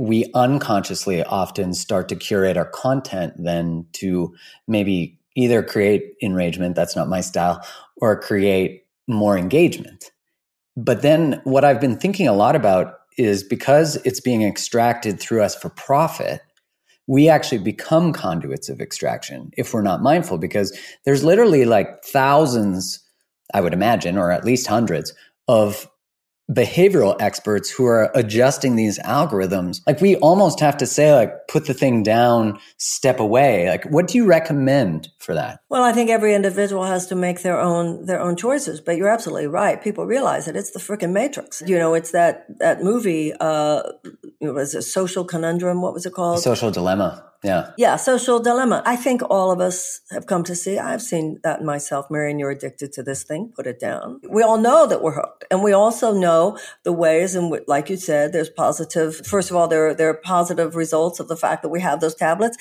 we 0.01 0.31
unconsciously 0.33 1.23
often 1.25 1.75
start 1.75 2.09
to 2.09 2.17
curate 2.17 2.57
our 2.57 2.65
content 2.65 3.35
then 3.37 3.85
to 3.93 4.35
maybe 4.67 5.19
either 5.37 5.63
create 5.63 6.15
enragement, 6.23 6.75
that's 6.75 6.97
not 6.97 7.07
my 7.07 7.21
style, 7.21 7.63
or 7.99 8.19
create 8.19 8.87
more 9.07 9.37
engagement. 9.37 10.11
But 10.75 11.03
then 11.03 11.43
what 11.45 11.67
I've 11.67 11.83
been 11.83 11.99
thinking 11.99 12.27
a 12.27 12.33
lot 12.33 12.57
about 12.57 12.95
is 13.19 13.43
because 13.43 13.97
it's 14.07 14.21
being 14.21 14.43
extracted 14.43 15.21
through 15.21 15.43
us 15.43 15.55
for 15.55 15.69
profit, 15.69 16.41
we 17.07 17.29
actually 17.29 17.59
become 17.59 18.15
conduits 18.15 18.71
of 18.71 18.81
extraction 18.81 19.51
if 19.59 19.75
we're 19.75 19.83
not 19.83 20.01
mindful, 20.03 20.39
because 20.39 20.75
there's 21.05 21.25
literally 21.25 21.67
like 21.67 22.03
thousands, 22.07 23.07
I 23.53 23.61
would 23.61 23.75
imagine, 23.75 24.17
or 24.17 24.31
at 24.31 24.47
least 24.47 24.67
hundreds 24.67 25.13
of 25.47 25.90
behavioral 26.51 27.17
experts 27.21 27.71
who 27.71 27.87
are 27.87 28.11
adjusting 28.15 28.75
these 28.75 28.99
algorithms 29.01 29.81
like 29.87 30.01
we 30.01 30.17
almost 30.17 30.59
have 30.59 30.77
to 30.77 30.87
say 30.87 31.15
like 31.15 31.47
put 31.47 31.67
the 31.67 31.75
thing 31.75 32.03
down 32.03 32.59
step 32.77 33.21
away. 33.21 33.69
Like 33.69 33.85
what 33.85 34.09
do 34.09 34.19
you 34.19 34.27
recommend 34.27 35.09
for 35.19 35.35
that? 35.35 35.61
Well 35.69 35.85
i 35.85 35.93
think 35.93 36.11
every 36.11 36.35
individual 36.35 36.85
has 36.85 37.07
to 37.07 37.15
make 37.15 37.43
their 37.43 37.59
own 37.59 38.05
their 38.07 38.21
own 38.21 38.37
choices 38.37 38.81
but 38.81 38.97
you're 38.97 39.09
absolutely 39.09 39.47
right. 39.47 39.83
People 39.83 40.07
realize 40.07 40.49
it 40.49 40.57
it's 40.57 40.73
the 40.73 40.81
freaking 40.81 41.13
matrix. 41.13 41.63
You 41.65 41.79
know 41.79 41.95
it's 41.95 42.11
that 42.11 42.47
that 42.59 42.83
movie 42.83 43.33
uh 43.39 43.83
it 44.41 44.51
was 44.51 44.75
a 44.75 44.83
social 44.83 45.25
conundrum 45.25 45.83
what 45.83 45.93
was 45.93 46.05
it 46.05 46.15
called? 46.15 46.41
Social 46.41 46.71
dilemma 46.71 47.30
yeah. 47.43 47.71
Yeah. 47.79 47.97
Social 47.97 48.39
dilemma. 48.41 48.83
I 48.85 48.97
think 48.97 49.23
all 49.31 49.51
of 49.51 49.61
us 49.61 50.01
have 50.11 50.27
come 50.27 50.45
to 50.45 50.55
see, 50.55 50.79
I've 50.79 51.03
seen 51.03 51.41
that 51.43 51.65
myself. 51.65 52.11
Marianne, 52.11 52.39
you're 52.39 52.51
addicted 52.51 52.93
to 52.95 53.03
this 53.03 53.23
thing. 53.23 53.53
Put 53.55 53.67
it 53.67 53.81
down. 53.81 54.21
We 54.29 54.43
all 54.43 54.59
know 54.59 54.87
that 54.87 55.03
we're 55.03 55.15
hooked. 55.15 55.45
And 55.51 55.63
we 55.63 55.73
also 55.73 56.13
know 56.13 56.59
the 56.85 56.93
ways 56.93 57.37
which, 57.37 57.65
like 57.67 57.89
you 57.89 57.97
said, 57.97 58.33
there's 58.33 58.51
positive, 58.51 59.17
first 59.27 59.51
of 59.51 59.57
all, 59.57 59.69
there, 59.69 59.95
there 59.95 60.11
are 60.11 60.15
positive 60.15 60.77
results 60.77 61.21
of 61.21 61.29
the 61.29 61.37
fact 61.37 61.63
that 61.63 61.71
we 61.71 61.81
have 61.81 62.01
those 62.01 62.15
tablets. 62.15 62.57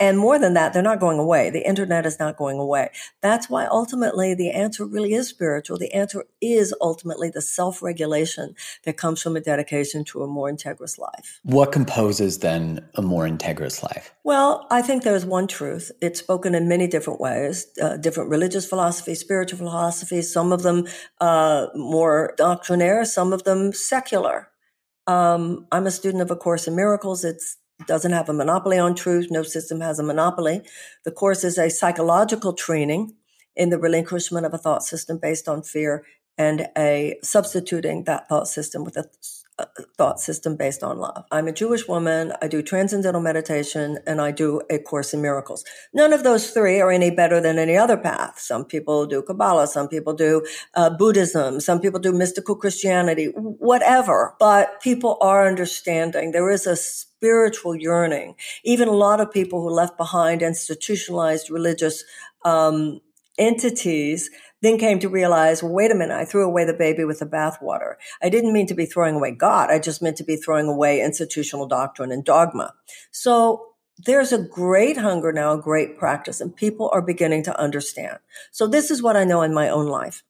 And 0.00 0.18
more 0.18 0.38
than 0.38 0.54
that, 0.54 0.72
they're 0.72 0.82
not 0.82 0.98
going 0.98 1.18
away. 1.18 1.50
The 1.50 1.66
internet 1.68 2.06
is 2.06 2.18
not 2.18 2.38
going 2.38 2.58
away. 2.58 2.88
That's 3.20 3.50
why 3.50 3.66
ultimately 3.66 4.34
the 4.34 4.50
answer 4.50 4.86
really 4.86 5.12
is 5.12 5.28
spiritual. 5.28 5.76
The 5.76 5.92
answer 5.92 6.24
is 6.40 6.74
ultimately 6.80 7.28
the 7.28 7.42
self 7.42 7.82
regulation 7.82 8.56
that 8.84 8.96
comes 8.96 9.20
from 9.20 9.36
a 9.36 9.40
dedication 9.40 10.04
to 10.06 10.22
a 10.22 10.26
more 10.26 10.50
integrous 10.50 10.98
life. 10.98 11.40
What 11.42 11.70
composes 11.70 12.38
then 12.38 12.88
a 12.94 13.02
more 13.02 13.28
integrous 13.28 13.82
life? 13.82 14.14
Well, 14.24 14.66
I 14.70 14.80
think 14.80 15.02
there's 15.02 15.26
one 15.26 15.46
truth. 15.46 15.92
It's 16.00 16.18
spoken 16.18 16.54
in 16.54 16.66
many 16.66 16.86
different 16.86 17.20
ways, 17.20 17.66
uh, 17.82 17.98
different 17.98 18.30
religious 18.30 18.66
philosophies, 18.66 19.20
spiritual 19.20 19.58
philosophies, 19.58 20.32
some 20.32 20.50
of 20.50 20.62
them 20.62 20.86
uh, 21.20 21.66
more 21.74 22.32
doctrinaire, 22.38 23.04
some 23.04 23.34
of 23.34 23.44
them 23.44 23.74
secular. 23.74 24.48
Um, 25.06 25.66
I'm 25.70 25.86
a 25.86 25.90
student 25.90 26.22
of 26.22 26.30
A 26.30 26.36
Course 26.36 26.66
in 26.66 26.74
Miracles. 26.74 27.22
It's 27.22 27.58
doesn't 27.86 28.12
have 28.12 28.28
a 28.28 28.32
monopoly 28.32 28.78
on 28.78 28.94
truth. 28.94 29.28
No 29.30 29.42
system 29.42 29.80
has 29.80 29.98
a 29.98 30.02
monopoly. 30.02 30.62
The 31.04 31.12
course 31.12 31.44
is 31.44 31.58
a 31.58 31.70
psychological 31.70 32.52
training 32.52 33.14
in 33.56 33.70
the 33.70 33.78
relinquishment 33.78 34.46
of 34.46 34.54
a 34.54 34.58
thought 34.58 34.82
system 34.82 35.18
based 35.18 35.48
on 35.48 35.62
fear 35.62 36.04
and 36.38 36.68
a 36.76 37.18
substituting 37.22 38.04
that 38.04 38.28
thought 38.28 38.48
system 38.48 38.84
with 38.84 38.96
a 38.96 39.04
thought 39.98 40.20
system 40.20 40.56
based 40.56 40.82
on 40.82 40.98
love. 40.98 41.24
I'm 41.32 41.48
a 41.48 41.52
Jewish 41.52 41.88
woman. 41.88 42.32
I 42.42 42.48
do 42.48 42.62
transcendental 42.62 43.20
meditation 43.22 43.98
and 44.06 44.20
I 44.20 44.32
do 44.32 44.62
a 44.70 44.78
course 44.78 45.14
in 45.14 45.22
miracles. 45.22 45.64
None 45.94 46.12
of 46.12 46.24
those 46.24 46.50
three 46.50 46.80
are 46.80 46.90
any 46.92 47.10
better 47.10 47.40
than 47.40 47.58
any 47.58 47.76
other 47.76 47.96
path. 47.96 48.38
Some 48.38 48.64
people 48.64 49.06
do 49.06 49.22
Kabbalah. 49.22 49.66
Some 49.68 49.88
people 49.88 50.14
do 50.14 50.46
uh, 50.74 50.90
Buddhism. 50.90 51.60
Some 51.60 51.80
people 51.80 52.00
do 52.00 52.12
mystical 52.12 52.56
Christianity, 52.56 53.26
whatever. 53.26 54.34
But 54.40 54.80
people 54.82 55.18
are 55.20 55.46
understanding 55.48 56.32
there 56.32 56.50
is 56.50 56.66
a 56.66 56.76
spiritual 56.76 57.76
yearning. 57.76 58.36
Even 58.64 58.88
a 58.88 58.92
lot 58.92 59.20
of 59.20 59.32
people 59.32 59.62
who 59.62 59.70
left 59.70 59.96
behind 59.98 60.42
institutionalized 60.42 61.50
religious 61.50 62.04
um, 62.44 63.00
entities 63.38 64.30
then 64.62 64.78
came 64.78 64.98
to 65.00 65.08
realize, 65.08 65.62
well, 65.62 65.72
wait 65.72 65.90
a 65.90 65.94
minute, 65.94 66.16
I 66.16 66.24
threw 66.24 66.44
away 66.44 66.64
the 66.64 66.74
baby 66.74 67.04
with 67.04 67.20
the 67.20 67.26
bathwater. 67.26 67.94
I 68.22 68.28
didn't 68.28 68.52
mean 68.52 68.66
to 68.66 68.74
be 68.74 68.86
throwing 68.86 69.16
away 69.16 69.32
God. 69.32 69.70
I 69.70 69.78
just 69.78 70.02
meant 70.02 70.16
to 70.18 70.24
be 70.24 70.36
throwing 70.36 70.66
away 70.66 71.00
institutional 71.00 71.66
doctrine 71.66 72.12
and 72.12 72.24
dogma. 72.24 72.74
So 73.10 73.66
there's 73.98 74.32
a 74.32 74.42
great 74.42 74.96
hunger 74.96 75.32
now, 75.32 75.52
a 75.52 75.60
great 75.60 75.98
practice, 75.98 76.40
and 76.40 76.54
people 76.54 76.90
are 76.92 77.02
beginning 77.02 77.42
to 77.44 77.60
understand. 77.60 78.18
So 78.50 78.66
this 78.66 78.90
is 78.90 79.02
what 79.02 79.16
I 79.16 79.24
know 79.24 79.42
in 79.42 79.54
my 79.54 79.68
own 79.68 79.86
life. 79.86 80.22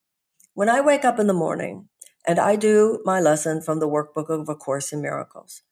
When 0.54 0.68
I 0.68 0.80
wake 0.80 1.04
up 1.04 1.18
in 1.18 1.26
the 1.26 1.32
morning 1.32 1.88
and 2.26 2.38
I 2.38 2.56
do 2.56 3.00
my 3.04 3.20
lesson 3.20 3.62
from 3.62 3.80
the 3.80 3.88
workbook 3.88 4.28
of 4.28 4.48
A 4.48 4.54
Course 4.54 4.92
in 4.92 5.00
Miracles, 5.00 5.62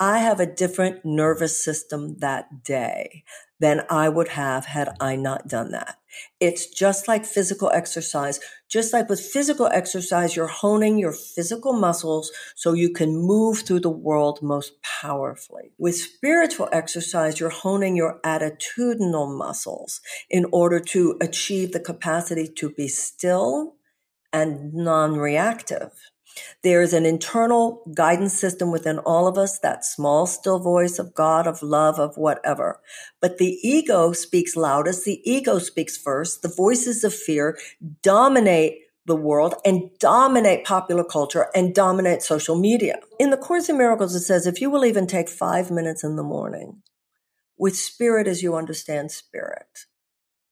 I 0.00 0.18
have 0.18 0.38
a 0.38 0.46
different 0.46 1.04
nervous 1.04 1.62
system 1.62 2.18
that 2.20 2.62
day 2.62 3.24
than 3.60 3.82
I 3.90 4.08
would 4.08 4.28
have 4.28 4.66
had 4.66 4.96
I 5.00 5.16
not 5.16 5.48
done 5.48 5.72
that. 5.72 5.96
It's 6.40 6.66
just 6.66 7.08
like 7.08 7.24
physical 7.24 7.70
exercise. 7.70 8.40
Just 8.68 8.92
like 8.92 9.08
with 9.08 9.20
physical 9.20 9.66
exercise, 9.66 10.36
you're 10.36 10.46
honing 10.46 10.98
your 10.98 11.12
physical 11.12 11.72
muscles 11.72 12.30
so 12.54 12.72
you 12.72 12.92
can 12.92 13.16
move 13.16 13.60
through 13.60 13.80
the 13.80 13.90
world 13.90 14.40
most 14.42 14.72
powerfully. 14.82 15.72
With 15.78 15.96
spiritual 15.96 16.68
exercise, 16.72 17.40
you're 17.40 17.50
honing 17.50 17.96
your 17.96 18.20
attitudinal 18.24 19.36
muscles 19.36 20.00
in 20.30 20.46
order 20.52 20.80
to 20.80 21.16
achieve 21.20 21.72
the 21.72 21.80
capacity 21.80 22.48
to 22.56 22.70
be 22.70 22.88
still 22.88 23.76
and 24.32 24.74
non-reactive. 24.74 25.92
There 26.62 26.82
is 26.82 26.92
an 26.92 27.06
internal 27.06 27.82
guidance 27.94 28.34
system 28.34 28.70
within 28.70 28.98
all 29.00 29.26
of 29.26 29.38
us, 29.38 29.58
that 29.60 29.84
small, 29.84 30.26
still 30.26 30.58
voice 30.58 30.98
of 30.98 31.14
God, 31.14 31.46
of 31.46 31.62
love, 31.62 31.98
of 31.98 32.16
whatever. 32.16 32.80
But 33.20 33.38
the 33.38 33.58
ego 33.62 34.12
speaks 34.12 34.56
loudest. 34.56 35.04
The 35.04 35.20
ego 35.24 35.58
speaks 35.58 35.96
first. 35.96 36.42
The 36.42 36.52
voices 36.54 37.04
of 37.04 37.14
fear 37.14 37.58
dominate 38.02 38.78
the 39.06 39.16
world 39.16 39.54
and 39.64 39.90
dominate 39.98 40.64
popular 40.64 41.04
culture 41.04 41.46
and 41.54 41.74
dominate 41.74 42.22
social 42.22 42.58
media. 42.58 42.98
In 43.18 43.30
the 43.30 43.36
Course 43.36 43.68
in 43.68 43.78
Miracles, 43.78 44.14
it 44.14 44.20
says, 44.20 44.46
if 44.46 44.60
you 44.60 44.70
will 44.70 44.84
even 44.84 45.06
take 45.06 45.28
five 45.28 45.70
minutes 45.70 46.04
in 46.04 46.16
the 46.16 46.22
morning 46.22 46.82
with 47.58 47.76
spirit 47.76 48.28
as 48.28 48.42
you 48.42 48.54
understand 48.54 49.10
spirit. 49.10 49.86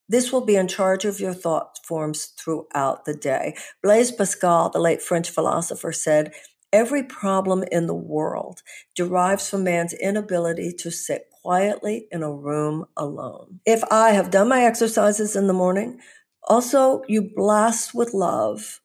This 0.08 0.32
will 0.32 0.44
be 0.44 0.56
in 0.56 0.68
charge 0.68 1.04
of 1.04 1.20
your 1.20 1.34
thought 1.34 1.78
forms 1.84 2.26
throughout 2.38 3.04
the 3.04 3.14
day. 3.14 3.56
Blaise 3.82 4.12
Pascal, 4.12 4.70
the 4.70 4.78
late 4.80 5.02
French 5.02 5.30
philosopher, 5.30 5.92
said, 5.92 6.32
Every 6.72 7.02
problem 7.02 7.64
in 7.72 7.86
the 7.86 7.94
world 7.94 8.62
derives 8.94 9.48
from 9.48 9.64
man's 9.64 9.94
inability 9.94 10.72
to 10.80 10.90
sit 10.90 11.30
quietly 11.42 12.08
in 12.10 12.22
a 12.22 12.32
room 12.32 12.86
alone. 12.96 13.60
If 13.64 13.82
I 13.90 14.10
have 14.10 14.30
done 14.30 14.48
my 14.48 14.64
exercises 14.64 15.36
in 15.36 15.46
the 15.46 15.52
morning, 15.52 16.00
also 16.46 17.02
you 17.08 17.30
blast 17.34 17.94
with 17.94 18.14
love 18.14 18.80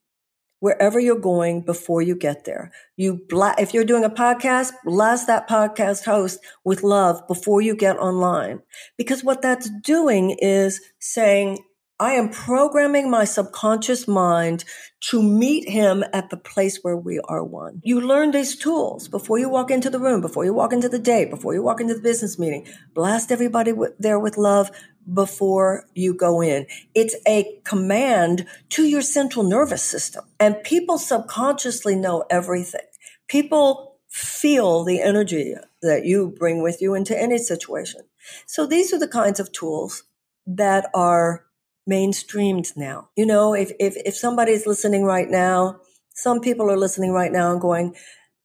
wherever 0.62 1.00
you're 1.00 1.20
going 1.20 1.62
before 1.62 2.02
you 2.02 2.16
get 2.16 2.46
there. 2.46 2.72
You 2.96 3.20
bla- 3.28 3.56
if 3.58 3.74
you're 3.74 3.84
doing 3.84 4.06
a 4.06 4.10
podcast, 4.10 4.72
blast 4.86 5.28
that 5.28 5.50
podcast 5.50 6.06
host 6.06 6.40
with 6.64 6.84
love 6.84 7.28
before 7.28 7.62
you 7.62 7.76
get 7.76 7.98
online. 7.98 8.62
Because 8.98 9.24
what 9.24 9.42
that's 9.42 9.70
doing 9.82 10.38
is 10.40 10.80
saying, 11.00 11.58
I 12.02 12.14
am 12.14 12.30
programming 12.30 13.12
my 13.12 13.26
subconscious 13.26 14.08
mind 14.08 14.66
to 15.12 15.22
meet 15.22 15.70
him 15.70 16.04
at 16.12 16.32
the 16.32 16.36
place 16.36 16.80
where 16.82 16.98
we 16.98 17.20
are 17.26 17.44
one. 17.44 17.80
You 17.84 18.02
learn 18.02 18.32
these 18.32 18.56
tools 18.56 19.08
before 19.08 19.38
you 19.38 19.50
walk 19.50 19.70
into 19.70 19.92
the 19.92 20.00
room, 20.00 20.20
before 20.20 20.44
you 20.44 20.52
walk 20.52 20.74
into 20.74 20.90
the 20.90 20.98
date, 20.98 21.30
before 21.30 21.54
you 21.54 21.62
walk 21.62 21.80
into 21.80 21.94
the 21.94 22.02
business 22.02 22.40
meeting. 22.40 22.66
Blast 22.96 23.32
everybody 23.32 23.74
there 24.00 24.18
with 24.18 24.36
love 24.36 24.72
before 25.14 25.86
you 25.94 26.16
go 26.16 26.42
in. 26.42 26.66
It's 26.96 27.16
a 27.28 27.60
command 27.66 28.48
to 28.70 28.84
your 28.84 29.04
central 29.04 29.46
nervous 29.46 29.84
system. 29.84 30.26
And 30.40 30.64
people 30.64 30.98
subconsciously 30.98 31.96
know 31.96 32.24
everything. 32.32 32.82
People 33.28 34.00
feel 34.10 34.84
the 34.84 35.04
energy 35.04 35.54
that 35.84 36.04
you 36.06 36.34
bring 36.40 36.64
with 36.64 36.82
you 36.82 36.96
into 36.96 37.16
any 37.16 37.38
situation. 37.38 38.02
So 38.48 38.66
these 38.66 38.92
are 38.92 39.00
the 39.00 39.08
kinds 39.08 39.40
of 39.40 39.52
tools 39.52 40.02
that 40.48 40.90
are 40.96 41.46
mainstreamed 41.92 42.78
now. 42.78 43.10
You 43.16 43.26
know, 43.26 43.54
if, 43.54 43.72
if, 43.80 43.96
if 44.06 44.16
somebody's 44.16 44.66
listening 44.66 45.04
right 45.04 45.30
now, 45.30 45.82
some 46.14 46.40
people 46.40 46.72
are 46.72 46.78
listening 46.78 47.12
right 47.12 47.32
now 47.32 47.52
and 47.52 47.62
going, 47.62 47.96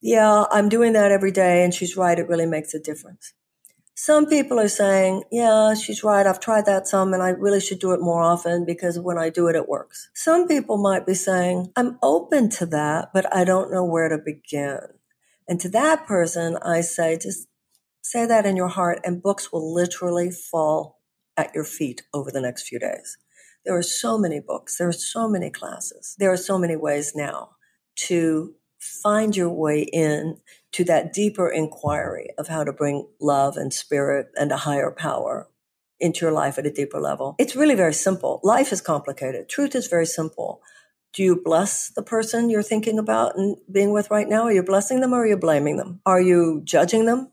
yeah, 0.00 0.44
I'm 0.50 0.68
doing 0.68 0.92
that 0.94 1.12
every 1.12 1.32
day. 1.32 1.64
And 1.64 1.72
she's 1.72 1.96
right. 1.96 2.18
It 2.18 2.28
really 2.28 2.46
makes 2.46 2.74
a 2.74 2.80
difference. 2.80 3.32
Some 3.98 4.26
people 4.26 4.60
are 4.60 4.68
saying, 4.68 5.24
yeah, 5.32 5.72
she's 5.72 6.04
right. 6.04 6.26
I've 6.26 6.40
tried 6.40 6.66
that 6.66 6.86
some 6.86 7.14
and 7.14 7.22
I 7.22 7.30
really 7.30 7.60
should 7.60 7.78
do 7.78 7.92
it 7.92 8.00
more 8.00 8.20
often 8.20 8.66
because 8.66 8.98
when 8.98 9.16
I 9.16 9.30
do 9.30 9.48
it, 9.48 9.56
it 9.56 9.68
works. 9.68 10.10
Some 10.14 10.46
people 10.46 10.76
might 10.76 11.06
be 11.06 11.14
saying, 11.14 11.72
I'm 11.76 11.98
open 12.02 12.50
to 12.50 12.66
that, 12.66 13.08
but 13.14 13.34
I 13.34 13.44
don't 13.44 13.72
know 13.72 13.84
where 13.84 14.10
to 14.10 14.18
begin. 14.18 14.80
And 15.48 15.58
to 15.60 15.70
that 15.70 16.06
person, 16.06 16.58
I 16.60 16.82
say, 16.82 17.16
just 17.16 17.48
say 18.02 18.26
that 18.26 18.44
in 18.44 18.54
your 18.54 18.68
heart 18.68 19.00
and 19.02 19.22
books 19.22 19.50
will 19.50 19.72
literally 19.72 20.30
fall 20.30 21.00
at 21.36 21.54
your 21.54 21.64
feet 21.64 22.02
over 22.12 22.30
the 22.30 22.40
next 22.42 22.68
few 22.68 22.78
days. 22.78 23.16
There 23.66 23.76
are 23.76 23.82
so 23.82 24.16
many 24.16 24.38
books. 24.38 24.78
There 24.78 24.88
are 24.88 24.92
so 24.92 25.28
many 25.28 25.50
classes. 25.50 26.14
There 26.18 26.32
are 26.32 26.36
so 26.36 26.56
many 26.56 26.76
ways 26.76 27.12
now 27.16 27.56
to 28.06 28.54
find 28.78 29.36
your 29.36 29.50
way 29.50 29.82
in 29.82 30.38
to 30.72 30.84
that 30.84 31.12
deeper 31.12 31.48
inquiry 31.48 32.28
of 32.38 32.46
how 32.46 32.62
to 32.62 32.72
bring 32.72 33.08
love 33.20 33.56
and 33.56 33.74
spirit 33.74 34.28
and 34.36 34.52
a 34.52 34.56
higher 34.56 34.92
power 34.92 35.48
into 35.98 36.24
your 36.24 36.32
life 36.32 36.58
at 36.58 36.66
a 36.66 36.70
deeper 36.70 37.00
level. 37.00 37.34
It's 37.38 37.56
really 37.56 37.74
very 37.74 37.94
simple. 37.94 38.40
Life 38.44 38.72
is 38.72 38.80
complicated. 38.80 39.48
Truth 39.48 39.74
is 39.74 39.88
very 39.88 40.06
simple. 40.06 40.60
Do 41.12 41.22
you 41.22 41.40
bless 41.42 41.88
the 41.88 42.02
person 42.02 42.50
you're 42.50 42.62
thinking 42.62 42.98
about 42.98 43.36
and 43.36 43.56
being 43.72 43.92
with 43.92 44.10
right 44.10 44.28
now? 44.28 44.42
Are 44.42 44.52
you 44.52 44.62
blessing 44.62 45.00
them 45.00 45.12
or 45.12 45.22
are 45.22 45.26
you 45.26 45.36
blaming 45.36 45.78
them? 45.78 46.00
Are 46.06 46.20
you 46.20 46.60
judging 46.62 47.06
them 47.06 47.30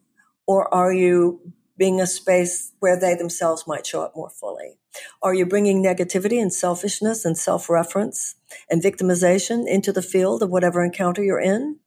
or 0.48 0.74
are 0.74 0.94
you 0.94 1.54
being 1.78 2.00
a 2.00 2.08
space 2.08 2.72
where 2.80 3.00
they 3.00 3.16
themselves 3.16 3.66
might 3.68 3.86
show 3.86 4.04
up 4.04 4.16
more 4.16 4.30
fully? 4.30 4.78
Are 5.22 5.34
you 5.34 5.46
bringing 5.46 5.84
negativity 5.84 6.42
and 6.42 6.54
selfishness 6.54 7.26
and 7.26 7.38
self 7.38 7.70
reference 7.70 8.36
and 8.70 8.82
victimization 8.82 9.68
into 9.68 9.92
the 9.92 10.02
field 10.02 10.44
of 10.44 10.50
whatever 10.50 10.84
encounter 10.84 11.24
you're 11.24 11.40
in? 11.40 11.80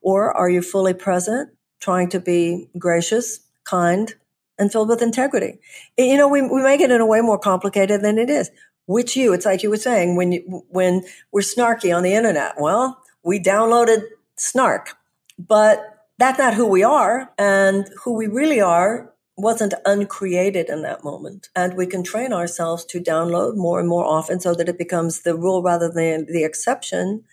Or 0.00 0.34
are 0.34 0.48
you 0.48 0.62
fully 0.62 0.94
present, 0.94 1.50
trying 1.80 2.08
to 2.10 2.20
be 2.20 2.68
gracious, 2.78 3.40
kind, 3.64 4.14
and 4.58 4.72
filled 4.72 4.88
with 4.88 5.02
integrity? 5.02 5.58
You 5.98 6.16
know, 6.16 6.28
we, 6.28 6.42
we 6.42 6.62
make 6.62 6.80
it 6.80 6.90
in 6.90 7.00
a 7.00 7.06
way 7.06 7.20
more 7.20 7.38
complicated 7.38 8.02
than 8.02 8.18
it 8.18 8.30
is. 8.30 8.50
Which 8.86 9.16
you? 9.16 9.32
It's 9.32 9.46
like 9.46 9.62
you 9.62 9.70
were 9.70 9.78
saying 9.78 10.16
when 10.16 10.32
you, 10.32 10.64
when 10.68 11.04
we're 11.32 11.40
snarky 11.40 11.94
on 11.94 12.02
the 12.02 12.14
internet. 12.14 12.54
Well, 12.58 13.02
we 13.22 13.40
downloaded 13.40 14.02
snark, 14.36 14.96
but 15.38 16.06
that's 16.18 16.38
not 16.38 16.54
who 16.54 16.66
we 16.66 16.82
are. 16.82 17.32
And 17.38 17.88
who 18.04 18.14
we 18.14 18.26
really 18.26 18.60
are 18.60 19.13
wasn't 19.36 19.74
uncreated 19.84 20.68
in 20.68 20.82
that 20.82 21.02
moment. 21.02 21.48
And 21.56 21.74
we 21.74 21.86
can 21.86 22.02
train 22.02 22.32
ourselves 22.32 22.84
to 22.86 23.00
download 23.00 23.56
more 23.56 23.80
and 23.80 23.88
more 23.88 24.04
often 24.04 24.38
so 24.40 24.54
that 24.54 24.68
it 24.68 24.78
becomes 24.78 25.22
the 25.22 25.36
rule 25.36 25.62
rather 25.62 25.90
than 25.90 26.26
the 26.26 26.44
exception 26.44 27.24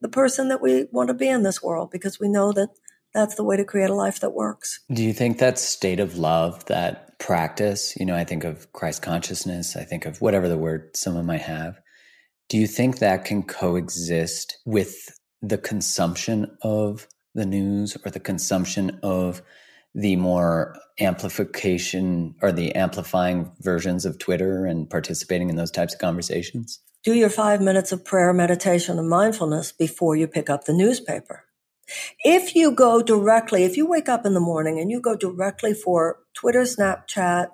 the 0.00 0.08
person 0.08 0.48
that 0.48 0.60
we 0.60 0.86
want 0.92 1.08
to 1.08 1.14
be 1.14 1.28
in 1.28 1.42
this 1.42 1.62
world 1.62 1.90
because 1.90 2.20
we 2.20 2.28
know 2.28 2.52
that 2.52 2.70
that's 3.14 3.34
the 3.34 3.44
way 3.44 3.56
to 3.56 3.64
create 3.64 3.90
a 3.90 3.94
life 3.94 4.20
that 4.20 4.30
works. 4.30 4.80
Do 4.92 5.02
you 5.02 5.12
think 5.12 5.38
that 5.38 5.58
state 5.58 6.00
of 6.00 6.18
love, 6.18 6.64
that 6.66 7.18
practice, 7.18 7.96
you 7.98 8.06
know, 8.06 8.14
I 8.14 8.24
think 8.24 8.44
of 8.44 8.72
Christ 8.72 9.02
consciousness, 9.02 9.76
I 9.76 9.84
think 9.84 10.06
of 10.06 10.20
whatever 10.20 10.48
the 10.48 10.58
word 10.58 10.96
someone 10.96 11.26
might 11.26 11.42
have. 11.42 11.80
Do 12.48 12.58
you 12.58 12.66
think 12.66 12.98
that 12.98 13.24
can 13.24 13.42
coexist 13.42 14.58
with 14.64 15.18
the 15.42 15.58
consumption 15.58 16.56
of 16.62 17.08
the 17.34 17.46
news 17.46 17.96
or 18.04 18.10
the 18.10 18.20
consumption 18.20 18.98
of 19.02 19.42
the 19.94 20.16
more 20.16 20.76
amplification 21.00 22.34
or 22.42 22.52
the 22.52 22.74
amplifying 22.74 23.50
versions 23.60 24.04
of 24.04 24.18
Twitter 24.18 24.66
and 24.66 24.88
participating 24.88 25.48
in 25.48 25.56
those 25.56 25.70
types 25.70 25.94
of 25.94 26.00
conversations? 26.00 26.80
Do 27.04 27.14
your 27.14 27.30
five 27.30 27.60
minutes 27.60 27.92
of 27.92 28.04
prayer, 28.04 28.32
meditation, 28.32 28.98
and 28.98 29.08
mindfulness 29.08 29.72
before 29.72 30.16
you 30.16 30.26
pick 30.26 30.50
up 30.50 30.64
the 30.64 30.72
newspaper. 30.72 31.44
If 32.24 32.54
you 32.54 32.72
go 32.72 33.02
directly, 33.02 33.64
if 33.64 33.76
you 33.76 33.86
wake 33.86 34.08
up 34.08 34.26
in 34.26 34.34
the 34.34 34.40
morning 34.40 34.78
and 34.78 34.90
you 34.90 35.00
go 35.00 35.16
directly 35.16 35.72
for 35.72 36.18
Twitter, 36.34 36.62
Snapchat, 36.62 37.48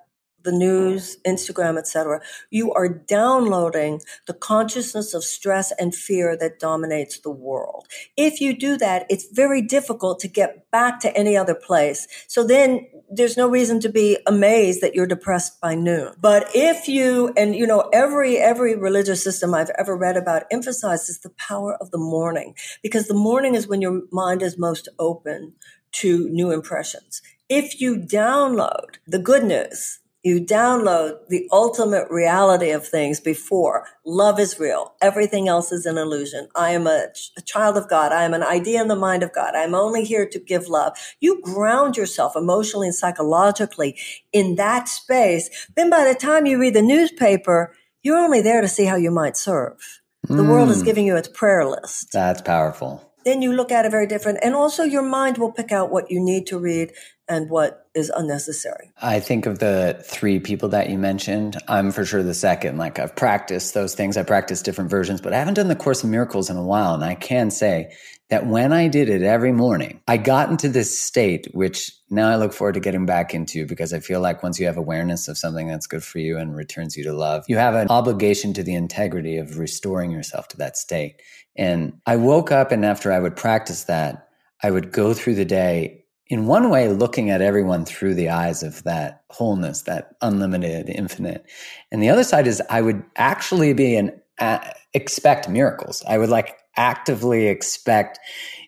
the 0.44 0.52
news, 0.52 1.16
Instagram, 1.26 1.78
etc., 1.78 2.20
you 2.50 2.72
are 2.72 2.88
downloading 2.88 4.00
the 4.26 4.35
consciousness 4.35 5.14
of 5.14 5.24
stress 5.24 5.72
and 5.78 5.94
fear 5.94 6.37
that 6.37 6.61
dominates 6.61 7.18
the 7.18 7.30
world. 7.30 7.87
If 8.16 8.40
you 8.40 8.57
do 8.57 8.76
that, 8.78 9.07
it's 9.11 9.26
very 9.33 9.62
difficult 9.62 10.20
to 10.20 10.28
get 10.28 10.70
back 10.70 11.00
to 11.00 11.16
any 11.16 11.37
other 11.37 11.54
place. 11.54 12.07
So 12.28 12.46
then 12.46 12.87
there's 13.11 13.37
no 13.37 13.48
reason 13.48 13.80
to 13.80 13.88
be 13.88 14.18
amazed 14.26 14.80
that 14.80 14.94
you're 14.94 15.07
depressed 15.07 15.61
by 15.61 15.74
noon. 15.74 16.12
But 16.20 16.50
if 16.54 16.88
you, 16.88 17.33
and 17.37 17.54
you 17.54 17.66
know, 17.66 17.88
every, 17.92 18.38
every 18.38 18.76
religious 18.76 19.22
system 19.22 19.54
I've 19.54 19.70
ever 19.78 19.96
read 19.96 20.16
about 20.16 20.44
emphasizes 20.50 21.20
the 21.20 21.30
power 21.30 21.76
of 21.80 21.90
the 21.90 21.98
morning 21.98 22.54
because 22.83 23.07
the 23.07 23.14
morning 23.14 23.54
is 23.54 23.68
when 23.68 23.80
your 23.80 24.02
mind 24.11 24.42
is 24.42 24.59
most 24.59 24.88
open 24.98 25.54
to 25.92 26.28
new 26.30 26.50
impressions. 26.50 27.22
If 27.48 27.80
you 27.80 27.96
download 27.96 28.96
the 29.07 29.18
good 29.18 29.44
news, 29.44 30.00
you 30.24 30.40
download 30.40 31.18
the 31.28 31.46
ultimate 31.52 32.10
reality 32.10 32.70
of 32.70 32.87
things 32.87 33.20
before 33.20 33.87
love 34.06 34.40
is 34.40 34.58
real. 34.58 34.94
Everything 35.02 35.48
else 35.48 35.70
is 35.70 35.84
an 35.84 35.98
illusion. 35.98 36.48
I 36.56 36.70
am 36.70 36.87
a, 36.87 37.08
ch- 37.14 37.30
a, 37.37 37.42
child 37.42 37.76
of 37.76 37.90
God. 37.90 38.10
I 38.10 38.24
am 38.24 38.32
an 38.32 38.42
idea 38.42 38.80
in 38.80 38.88
the 38.88 38.96
mind 38.96 39.22
of 39.22 39.34
God. 39.34 39.54
I'm 39.54 39.74
only 39.74 40.02
here 40.02 40.26
to 40.26 40.38
give 40.38 40.66
love. 40.66 40.96
You 41.20 41.42
ground 41.42 41.98
yourself 41.98 42.34
emotionally 42.37 42.88
and 42.88 42.94
psychologically 42.94 43.98
in 44.32 44.54
that 44.54 44.88
space. 44.88 45.68
Then 45.76 45.90
by 45.90 46.04
the 46.04 46.18
time 46.18 46.46
you 46.46 46.58
read 46.58 46.74
the 46.74 46.82
newspaper, 46.82 47.74
you're 48.02 48.18
only 48.18 48.40
there 48.40 48.62
to 48.62 48.68
see 48.68 48.87
how 48.87 48.96
you 48.96 49.10
might 49.10 49.37
serve. 49.37 50.00
The 50.26 50.37
mm. 50.37 50.48
world 50.48 50.70
is 50.70 50.78
hmm. 50.78 50.87
giving 50.87 51.06
you 51.06 51.16
its 51.18 51.28
prayer 51.28 51.66
list. 51.66 52.12
That's 52.12 52.40
powerful 52.40 53.13
then 53.24 53.42
you 53.42 53.52
look 53.52 53.72
at 53.72 53.84
it 53.84 53.90
very 53.90 54.06
different. 54.06 54.38
And 54.42 54.54
also 54.54 54.82
your 54.82 55.02
mind 55.02 55.38
will 55.38 55.52
pick 55.52 55.72
out 55.72 55.90
what 55.90 56.10
you 56.10 56.20
need 56.20 56.46
to 56.48 56.58
read 56.58 56.92
and 57.28 57.48
what 57.48 57.88
is 57.94 58.10
unnecessary. 58.14 58.92
I 59.00 59.20
think 59.20 59.46
of 59.46 59.58
the 59.58 60.02
three 60.04 60.40
people 60.40 60.68
that 60.70 60.90
you 60.90 60.98
mentioned. 60.98 61.56
I'm 61.68 61.90
for 61.90 62.04
sure 62.04 62.22
the 62.22 62.34
second. 62.34 62.76
Like 62.76 62.98
I've 62.98 63.16
practiced 63.16 63.72
those 63.72 63.94
things. 63.94 64.16
I 64.16 64.22
practiced 64.24 64.64
different 64.64 64.90
versions, 64.90 65.20
but 65.20 65.32
I 65.32 65.38
haven't 65.38 65.54
done 65.54 65.68
the 65.68 65.76
Course 65.76 66.04
in 66.04 66.10
Miracles 66.10 66.50
in 66.50 66.56
a 66.56 66.62
while. 66.62 66.94
And 66.94 67.04
I 67.04 67.14
can 67.14 67.50
say 67.50 67.94
that 68.30 68.46
when 68.46 68.72
I 68.72 68.88
did 68.88 69.08
it 69.08 69.22
every 69.22 69.52
morning, 69.52 70.00
I 70.08 70.16
got 70.16 70.50
into 70.50 70.68
this 70.68 70.98
state, 70.98 71.48
which 71.52 71.92
now 72.10 72.28
I 72.28 72.37
look 72.37 72.52
forward 72.52 72.74
to 72.74 72.80
getting 72.80 73.06
back 73.06 73.34
into 73.34 73.66
because 73.66 73.92
I 73.92 74.00
feel 74.00 74.20
like 74.20 74.42
once 74.42 74.58
you 74.58 74.66
have 74.66 74.76
awareness 74.76 75.28
of 75.28 75.38
something 75.38 75.68
that's 75.68 75.87
good 75.87 76.02
for 76.02 76.18
you 76.18 76.38
and 76.38 76.56
returns 76.56 76.96
you 76.96 77.04
to 77.04 77.12
love, 77.12 77.44
you 77.48 77.56
have 77.56 77.74
an 77.74 77.88
obligation 77.90 78.52
to 78.54 78.62
the 78.62 78.74
integrity 78.74 79.38
of 79.38 79.58
restoring 79.58 80.10
yourself 80.10 80.48
to 80.48 80.56
that 80.58 80.77
state. 80.77 81.20
And 81.57 82.00
I 82.07 82.17
woke 82.17 82.50
up 82.50 82.73
and 82.73 82.85
after 82.85 83.13
I 83.13 83.21
would 83.21 83.37
practice 83.37 83.85
that, 83.85 84.29
I 84.63 84.71
would 84.71 84.92
go 84.92 85.15
through 85.15 85.37
the 85.37 85.44
day 85.44 86.05
in 86.27 86.46
one 86.46 86.71
way 86.71 86.88
looking 86.88 87.31
at 87.31 87.42
everyone 87.42 87.85
through 87.85 88.15
the 88.15 88.31
eyes 88.31 88.63
of 88.63 88.83
that 88.85 89.25
wholeness, 89.31 89.83
that 89.83 90.17
unlimited 90.23 90.88
infinite. 90.88 91.44
And 91.92 92.02
the 92.02 92.09
other 92.09 92.25
side 92.25 92.46
is 92.46 92.63
I 92.71 92.81
would 92.81 93.05
actually 93.17 93.73
be 93.75 93.96
an 93.96 94.21
uh, 94.38 94.59
expect 94.94 95.48
miracles. 95.48 96.02
I 96.09 96.19
would 96.19 96.31
like 96.31 96.57
actively 96.77 97.46
expect 97.46 98.19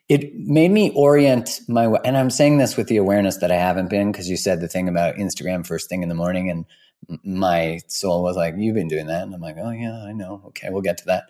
it 0.08 0.34
made 0.34 0.70
me 0.70 0.92
orient 0.94 1.60
my 1.68 1.88
way. 1.88 1.98
and 2.04 2.16
i'm 2.16 2.30
saying 2.30 2.58
this 2.58 2.76
with 2.76 2.86
the 2.88 2.96
awareness 2.96 3.38
that 3.38 3.50
i 3.50 3.56
haven't 3.56 3.90
been 3.90 4.12
because 4.12 4.28
you 4.28 4.36
said 4.36 4.60
the 4.60 4.68
thing 4.68 4.88
about 4.88 5.16
instagram 5.16 5.66
first 5.66 5.88
thing 5.88 6.02
in 6.02 6.08
the 6.08 6.14
morning 6.14 6.50
and 6.50 6.64
my 7.24 7.80
soul 7.88 8.22
was 8.22 8.36
like 8.36 8.54
you've 8.56 8.74
been 8.74 8.88
doing 8.88 9.06
that 9.06 9.22
and 9.22 9.34
i'm 9.34 9.40
like 9.40 9.56
oh 9.58 9.70
yeah 9.70 10.04
i 10.04 10.12
know 10.12 10.42
okay 10.46 10.68
we'll 10.70 10.82
get 10.82 10.98
to 10.98 11.04
that 11.06 11.24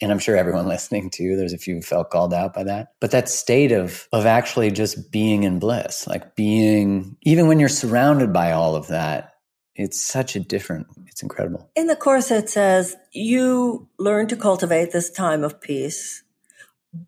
and 0.00 0.10
i'm 0.10 0.18
sure 0.18 0.36
everyone 0.36 0.66
listening 0.68 1.10
too 1.10 1.36
there's 1.36 1.52
a 1.52 1.58
few 1.58 1.76
who 1.76 1.82
felt 1.82 2.10
called 2.10 2.34
out 2.34 2.54
by 2.54 2.64
that 2.64 2.88
but 3.00 3.10
that 3.10 3.28
state 3.28 3.72
of 3.72 4.08
of 4.12 4.26
actually 4.26 4.70
just 4.70 5.10
being 5.10 5.44
in 5.44 5.58
bliss 5.58 6.06
like 6.06 6.34
being 6.34 7.16
even 7.22 7.46
when 7.46 7.60
you're 7.60 7.68
surrounded 7.68 8.32
by 8.32 8.52
all 8.52 8.74
of 8.74 8.88
that 8.88 9.34
it's 9.76 10.04
such 10.04 10.36
a 10.36 10.40
different 10.40 10.88
it's 11.06 11.22
incredible. 11.22 11.70
In 11.74 11.86
the 11.86 11.96
course 11.96 12.30
it 12.30 12.50
says 12.50 12.96
you 13.12 13.88
learn 13.98 14.26
to 14.28 14.36
cultivate 14.36 14.92
this 14.92 15.10
time 15.10 15.42
of 15.42 15.60
peace 15.60 16.22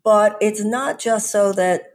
but 0.03 0.37
it's 0.41 0.63
not 0.63 0.99
just 0.99 1.29
so 1.29 1.51
that 1.53 1.92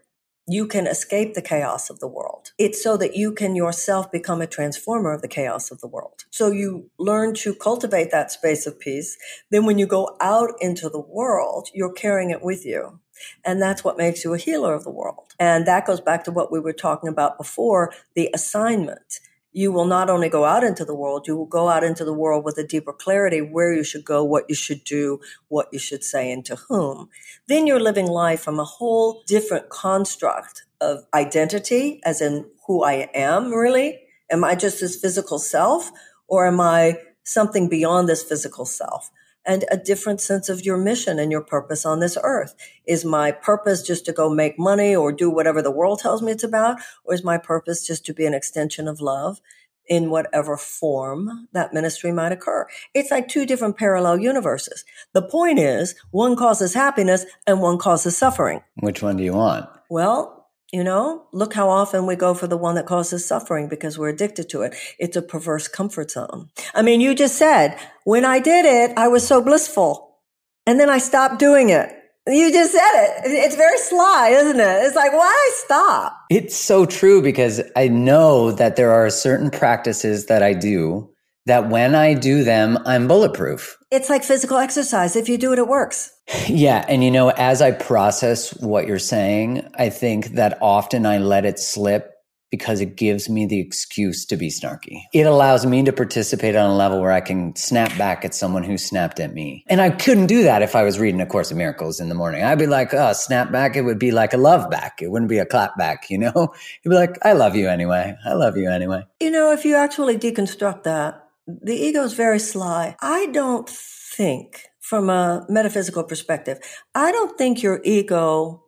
you 0.49 0.67
can 0.67 0.87
escape 0.87 1.35
the 1.35 1.43
chaos 1.43 1.91
of 1.91 2.01
the 2.01 2.09
world. 2.09 2.53
It's 2.59 2.83
so 2.83 2.97
that 2.97 3.15
you 3.15 3.33
can 3.33 3.55
yourself 3.55 4.11
become 4.11 4.41
a 4.41 4.47
transformer 4.47 5.13
of 5.13 5.21
the 5.21 5.29
chaos 5.29 5.71
of 5.71 5.81
the 5.81 5.87
world. 5.87 6.25
So 6.31 6.51
you 6.51 6.91
learn 6.99 7.35
to 7.35 7.55
cultivate 7.55 8.11
that 8.11 8.33
space 8.33 8.67
of 8.67 8.81
peace. 8.81 9.19
Then 9.51 9.67
when 9.67 9.79
you 9.79 9.87
go 9.87 10.17
out 10.21 10.51
into 10.61 10.89
the 10.89 11.01
world, 11.01 11.69
you're 11.75 11.93
carrying 11.93 12.31
it 12.31 12.43
with 12.43 12.65
you. 12.65 12.99
And 13.45 13.61
that's 13.61 13.85
what 13.85 13.99
makes 13.99 14.25
you 14.25 14.33
a 14.33 14.39
healer 14.39 14.75
of 14.75 14.85
the 14.85 14.91
world. 14.91 15.35
And 15.39 15.67
that 15.67 15.87
goes 15.87 16.01
back 16.01 16.25
to 16.25 16.31
what 16.31 16.51
we 16.51 16.61
were 16.61 16.73
talking 16.73 17.09
about 17.09 17.37
before, 17.37 17.93
the 18.15 18.31
assignment 18.33 19.21
you 19.53 19.73
will 19.73 19.87
not 19.87 20.11
only 20.11 20.29
go 20.29 20.45
out 20.45 20.63
into 20.63 20.85
the 20.85 20.95
world, 20.95 21.27
you 21.27 21.37
will 21.37 21.47
go 21.47 21.69
out 21.69 21.83
into 21.83 22.05
the 22.05 22.13
world 22.13 22.45
with 22.45 22.59
a 22.59 22.67
deeper 22.67 22.93
clarity 22.93 23.41
where 23.41 23.73
you 23.73 23.83
should 23.83 24.05
go, 24.05 24.23
what 24.23 24.45
you 24.49 24.55
should 24.55 24.85
do, 24.85 25.21
what 25.49 25.69
you 25.73 25.79
should 25.79 26.05
say, 26.05 26.31
and 26.31 26.45
to 26.45 26.57
whom. 26.69 27.09
Then 27.49 27.67
you're 27.67 27.81
living 27.81 28.07
life 28.07 28.41
from 28.41 28.59
a 28.61 28.65
whole 28.65 29.23
different 29.27 29.69
construct 29.71 30.65
of 30.81 31.05
identity, 31.15 32.01
as 32.05 32.21
in 32.21 32.47
who 32.67 32.85
I 32.85 33.09
am, 33.15 33.53
really. 33.53 34.01
Am 34.31 34.45
I 34.45 34.55
just 34.55 34.81
this 34.81 35.01
physical 35.01 35.39
self, 35.39 35.91
or 36.29 36.47
am 36.47 36.61
I 36.61 36.99
something 37.25 37.69
beyond 37.69 38.09
this 38.09 38.23
physical 38.23 38.67
self? 38.67 39.11
And 39.49 39.65
a 39.71 39.77
different 39.79 40.21
sense 40.21 40.51
of 40.51 40.65
your 40.65 40.77
mission 40.77 41.19
and 41.19 41.33
your 41.33 41.41
purpose 41.41 41.87
on 41.87 42.01
this 42.01 42.19
earth. 42.23 42.55
Is 42.87 43.05
my 43.05 43.33
purpose 43.33 43.83
just 43.83 44.05
to 44.05 44.13
go 44.13 44.29
make 44.29 44.59
money 44.59 44.95
or 44.95 45.11
do 45.11 45.31
whatever 45.31 45.63
the 45.63 45.71
world 45.71 46.01
tells 46.01 46.23
me 46.23 46.31
it's 46.31 46.45
about? 46.45 46.79
Or 47.05 47.15
is 47.15 47.25
my 47.25 47.39
purpose 47.39 47.85
just 47.85 48.05
to 48.07 48.15
be 48.15 48.27
an 48.27 48.35
extension 48.35 48.87
of 48.87 49.01
love 49.01 49.41
in 49.89 50.11
whatever 50.11 50.59
form 50.59 51.49
that 51.53 51.73
ministry 51.73 52.13
might 52.13 52.31
occur? 52.31 52.67
It's 52.93 53.11
like 53.11 53.27
two 53.29 53.47
different 53.47 53.79
parallel 53.79 54.21
universes. 54.21 54.85
The 55.15 55.23
point 55.23 55.59
is 55.59 55.95
one 56.11 56.37
causes 56.37 56.75
happiness 56.75 57.25
and 57.47 57.63
one 57.63 57.79
causes 57.79 58.17
suffering. 58.19 58.61
Which 58.81 59.03
one 59.03 59.17
do 59.17 59.25
you 59.25 59.33
want? 59.33 59.67
Well, 59.89 60.38
you 60.73 60.85
know, 60.85 61.27
look 61.33 61.55
how 61.55 61.69
often 61.71 62.07
we 62.07 62.15
go 62.15 62.35
for 62.35 62.47
the 62.47 62.57
one 62.57 62.75
that 62.75 62.87
causes 62.87 63.27
suffering 63.27 63.69
because 63.69 63.99
we're 63.99 64.11
addicted 64.11 64.49
to 64.51 64.63
it. 64.63 64.75
It's 64.99 65.17
a 65.17 65.23
perverse 65.23 65.67
comfort 65.67 66.11
zone. 66.11 66.51
I 66.75 66.83
mean, 66.83 67.01
you 67.01 67.15
just 67.15 67.37
said, 67.37 67.79
when 68.05 68.25
I 68.25 68.39
did 68.39 68.67
it, 68.67 68.97
I 68.97 69.09
was 69.09 69.27
so 69.27 69.43
blissful. 69.43 70.19
And 70.67 70.79
then 70.79 70.91
I 70.91 70.99
stopped 70.99 71.39
doing 71.39 71.71
it. 71.71 71.95
You 72.27 72.53
just 72.53 72.73
said 72.73 72.91
it. 72.93 73.23
It's 73.25 73.57
very 73.57 73.79
sly, 73.79 74.29
isn't 74.29 74.61
it? 74.61 74.85
It's 74.85 74.95
like, 74.95 75.15
why 75.15 75.51
stop? 75.65 76.15
It's 76.29 76.55
so 76.55 76.85
true 76.85 77.23
because 77.23 77.63
I 77.75 77.89
know 77.89 78.53
that 78.53 78.77
there 78.77 78.91
are 78.91 79.09
certain 79.09 79.51
practices 79.51 80.27
that 80.27 80.43
I 80.43 80.53
do 80.53 81.09
that 81.47 81.71
when 81.71 81.95
I 81.95 82.13
do 82.13 82.45
them, 82.45 82.79
I'm 82.85 83.09
bulletproof. 83.09 83.78
It's 83.91 84.11
like 84.11 84.23
physical 84.23 84.59
exercise. 84.59 85.17
If 85.17 85.29
you 85.29 85.39
do 85.39 85.53
it, 85.53 85.59
it 85.59 85.67
works. 85.67 86.13
Yeah. 86.47 86.85
And 86.89 87.03
you 87.03 87.11
know, 87.11 87.31
as 87.31 87.63
I 87.63 87.71
process 87.71 88.51
what 88.61 88.87
you're 88.87 88.99
saying, 88.99 89.67
I 89.79 89.89
think 89.89 90.33
that 90.33 90.59
often 90.61 91.07
I 91.07 91.19
let 91.19 91.47
it 91.47 91.59
slip 91.59 92.13
because 92.51 92.81
it 92.81 92.97
gives 92.97 93.29
me 93.29 93.47
the 93.47 93.61
excuse 93.61 94.25
to 94.27 94.37
be 94.37 94.49
snarky. 94.49 95.03
It 95.13 95.27
allows 95.27 95.67
me 95.67 95.83
to 95.85 95.93
participate 95.93 96.57
on 96.57 96.71
a 96.71 96.75
level 96.75 97.01
where 97.01 97.13
I 97.13 97.21
can 97.21 97.55
snap 97.57 97.97
back 97.99 98.25
at 98.25 98.35
someone 98.35 98.63
who 98.63 98.79
snapped 98.79 99.21
at 99.21 99.35
me. 99.35 99.65
And 99.69 99.81
I 99.81 99.91
couldn't 99.91 100.27
do 100.27 100.43
that 100.43 100.63
if 100.63 100.75
I 100.75 100.83
was 100.83 100.99
reading 100.99 101.21
A 101.21 101.27
Course 101.27 101.51
in 101.51 101.59
Miracles 101.59 102.01
in 102.01 102.09
the 102.09 102.15
morning. 102.15 102.43
I'd 102.43 102.59
be 102.59 102.67
like, 102.67 102.95
oh, 102.95 103.13
snap 103.13 103.53
back. 103.53 103.77
It 103.77 103.83
would 103.83 103.99
be 103.99 104.11
like 104.11 104.33
a 104.33 104.39
love 104.39 104.71
back. 104.71 105.03
It 105.03 105.11
wouldn't 105.11 105.29
be 105.29 105.39
a 105.39 105.47
clap 105.47 105.77
back, 105.77 106.09
you 106.09 106.19
know? 106.19 106.33
It'd 106.85 106.91
be 106.91 106.95
like, 106.95 107.19
I 107.23 107.33
love 107.35 107.55
you 107.55 107.69
anyway. 107.69 108.17
I 108.25 108.33
love 108.33 108.57
you 108.57 108.71
anyway. 108.71 109.03
You 109.21 109.31
know, 109.31 109.53
if 109.53 109.65
you 109.65 109.77
actually 109.77 110.17
deconstruct 110.17 110.85
that, 110.85 111.28
the 111.49 111.75
ego 111.75 112.03
is 112.03 112.13
very 112.13 112.39
sly. 112.39 112.95
I 113.01 113.27
don't 113.27 113.69
think, 113.69 114.67
from 114.81 115.09
a 115.09 115.47
metaphysical 115.49 116.05
perspective, 116.05 116.59
I 116.95 117.11
don't 117.11 117.37
think 117.39 117.63
your 117.63 117.81
ego 117.85 118.65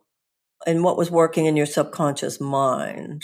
and 0.65 0.83
what 0.83 0.97
was 0.97 1.11
working 1.11 1.45
in 1.45 1.55
your 1.55 1.65
subconscious 1.65 2.41
mind 2.41 3.23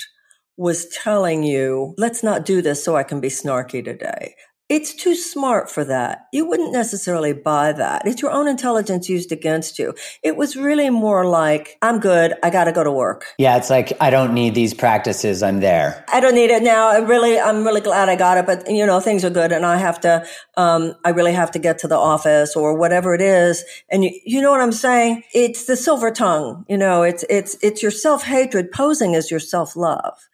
was 0.58 0.88
telling 0.90 1.44
you, 1.44 1.94
let's 1.98 2.24
not 2.24 2.46
do 2.46 2.62
this 2.62 2.84
so 2.84 2.96
I 2.96 3.04
can 3.04 3.20
be 3.20 3.30
snarky 3.30 3.84
today. 3.84 4.36
It's 4.70 4.94
too 4.94 5.16
smart 5.16 5.72
for 5.72 5.86
that. 5.86 6.28
You 6.34 6.46
wouldn't 6.46 6.74
necessarily 6.74 7.32
buy 7.32 7.72
that. 7.72 8.06
It's 8.06 8.22
your 8.22 8.32
own 8.32 8.50
intelligence 8.50 9.08
used 9.08 9.32
against 9.32 9.80
you. 9.80 9.94
It 10.24 10.36
was 10.36 10.58
really 10.58 10.90
more 10.90 11.26
like, 11.26 11.78
I'm 11.82 12.00
good. 12.00 12.34
I 12.44 12.50
got 12.50 12.66
to 12.66 12.74
go 12.74 12.84
to 12.84 12.92
work. 12.92 13.28
Yeah. 13.38 13.56
It's 13.56 13.70
like, 13.70 13.94
I 14.02 14.10
don't 14.10 14.34
need 14.34 14.56
these 14.56 14.74
practices. 14.74 15.42
I'm 15.42 15.62
there. 15.62 16.04
I 16.12 16.20
don't 16.20 16.36
need 16.36 16.50
it 16.50 16.64
now. 16.64 16.90
I 16.90 16.98
really, 16.98 17.40
I'm 17.40 17.64
really 17.64 17.80
glad 17.80 18.10
I 18.10 18.18
got 18.18 18.38
it, 18.38 18.46
but 18.46 18.70
you 18.70 18.86
know, 18.86 19.00
things 19.00 19.24
are 19.24 19.30
good 19.30 19.54
and 19.54 19.66
I 19.66 19.78
have 19.78 20.02
to, 20.02 20.26
um, 20.58 20.96
I 21.06 21.12
really 21.12 21.34
have 21.34 21.52
to 21.52 21.60
get 21.60 21.80
to 21.80 21.88
the 21.88 21.98
office 21.98 22.54
or 22.54 22.78
whatever 22.78 23.14
it 23.14 23.22
is. 23.22 23.64
And 23.90 24.04
you, 24.04 24.20
you 24.26 24.42
know 24.42 24.52
what 24.52 24.60
I'm 24.60 24.74
saying? 24.74 25.24
It's 25.34 25.64
the 25.66 25.78
silver 25.78 26.12
tongue. 26.12 26.66
You 26.68 26.78
know, 26.78 27.04
it's, 27.04 27.24
it's, 27.30 27.56
it's 27.62 27.82
your 27.82 27.92
self 27.92 28.24
hatred 28.24 28.74
posing 28.74 29.16
as 29.16 29.32
your 29.32 29.40
self 29.40 29.78
love. 29.78 30.28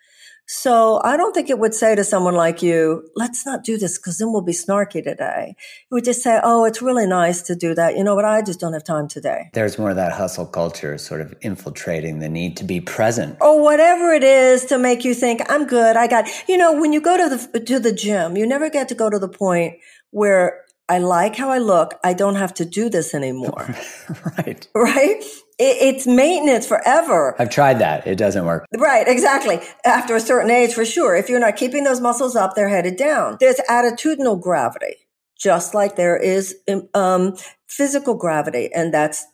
So 0.45 1.01
I 1.03 1.15
don't 1.15 1.33
think 1.33 1.49
it 1.49 1.57
would 1.57 1.73
say 1.73 1.95
to 1.95 2.03
someone 2.03 2.35
like 2.35 2.61
you, 2.61 3.07
let's 3.15 3.45
not 3.45 3.63
do 3.63 3.77
this 3.77 3.97
because 3.97 4.17
then 4.17 4.31
we'll 4.31 4.41
be 4.41 4.51
snarky 4.51 5.03
today. 5.03 5.55
It 5.57 5.93
would 5.93 6.03
just 6.03 6.21
say, 6.21 6.39
oh, 6.43 6.65
it's 6.65 6.81
really 6.81 7.07
nice 7.07 7.41
to 7.43 7.55
do 7.55 7.73
that. 7.75 7.97
You 7.97 8.03
know 8.03 8.13
what? 8.13 8.25
I 8.25 8.41
just 8.41 8.59
don't 8.59 8.73
have 8.73 8.83
time 8.83 9.07
today. 9.07 9.49
There's 9.53 9.79
more 9.79 9.91
of 9.91 9.95
that 9.95 10.11
hustle 10.11 10.45
culture 10.45 10.97
sort 10.97 11.21
of 11.21 11.33
infiltrating 11.41 12.19
the 12.19 12.29
need 12.29 12.57
to 12.57 12.63
be 12.63 12.81
present. 12.81 13.37
Or 13.39 13.61
whatever 13.61 14.13
it 14.13 14.23
is 14.23 14.65
to 14.65 14.77
make 14.77 15.05
you 15.05 15.13
think, 15.13 15.41
I'm 15.49 15.65
good. 15.65 15.95
I 15.95 16.07
got, 16.07 16.27
you 16.47 16.57
know, 16.57 16.79
when 16.79 16.91
you 16.91 17.01
go 17.01 17.17
to 17.17 17.35
the, 17.35 17.59
to 17.61 17.79
the 17.79 17.93
gym, 17.93 18.35
you 18.35 18.45
never 18.45 18.69
get 18.69 18.89
to 18.89 18.95
go 18.95 19.09
to 19.09 19.19
the 19.19 19.29
point 19.29 19.77
where 20.11 20.63
I 20.89 20.99
like 20.99 21.35
how 21.35 21.49
I 21.49 21.59
look. 21.59 21.93
I 22.03 22.13
don't 22.13 22.35
have 22.35 22.53
to 22.55 22.65
do 22.65 22.89
this 22.89 23.13
anymore. 23.13 23.75
right. 24.37 24.67
Right? 24.75 25.23
It's 25.59 26.07
maintenance 26.07 26.67
forever. 26.67 27.35
I've 27.39 27.49
tried 27.49 27.79
that. 27.79 28.05
It 28.07 28.17
doesn't 28.17 28.45
work. 28.45 28.65
Right, 28.77 29.07
exactly. 29.07 29.59
After 29.85 30.15
a 30.15 30.19
certain 30.19 30.51
age, 30.51 30.73
for 30.73 30.85
sure. 30.85 31.15
If 31.15 31.29
you're 31.29 31.39
not 31.39 31.55
keeping 31.55 31.83
those 31.83 32.01
muscles 32.01 32.35
up, 32.35 32.55
they're 32.55 32.69
headed 32.69 32.97
down. 32.97 33.37
There's 33.39 33.59
attitudinal 33.69 34.41
gravity, 34.41 34.95
just 35.37 35.73
like 35.73 35.95
there 35.95 36.17
is 36.17 36.55
um, 36.93 37.35
physical 37.67 38.15
gravity. 38.15 38.73
And 38.73 38.93
that's 38.93 39.25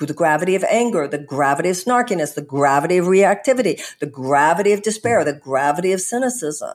the 0.00 0.12
gravity 0.14 0.54
of 0.54 0.64
anger, 0.64 1.06
the 1.06 1.18
gravity 1.18 1.68
of 1.70 1.76
snarkiness, 1.76 2.34
the 2.34 2.42
gravity 2.42 2.96
of 2.96 3.06
reactivity, 3.06 3.80
the 4.00 4.06
gravity 4.06 4.72
of 4.72 4.82
despair, 4.82 5.24
the 5.24 5.32
gravity 5.32 5.92
of 5.92 6.00
cynicism 6.00 6.74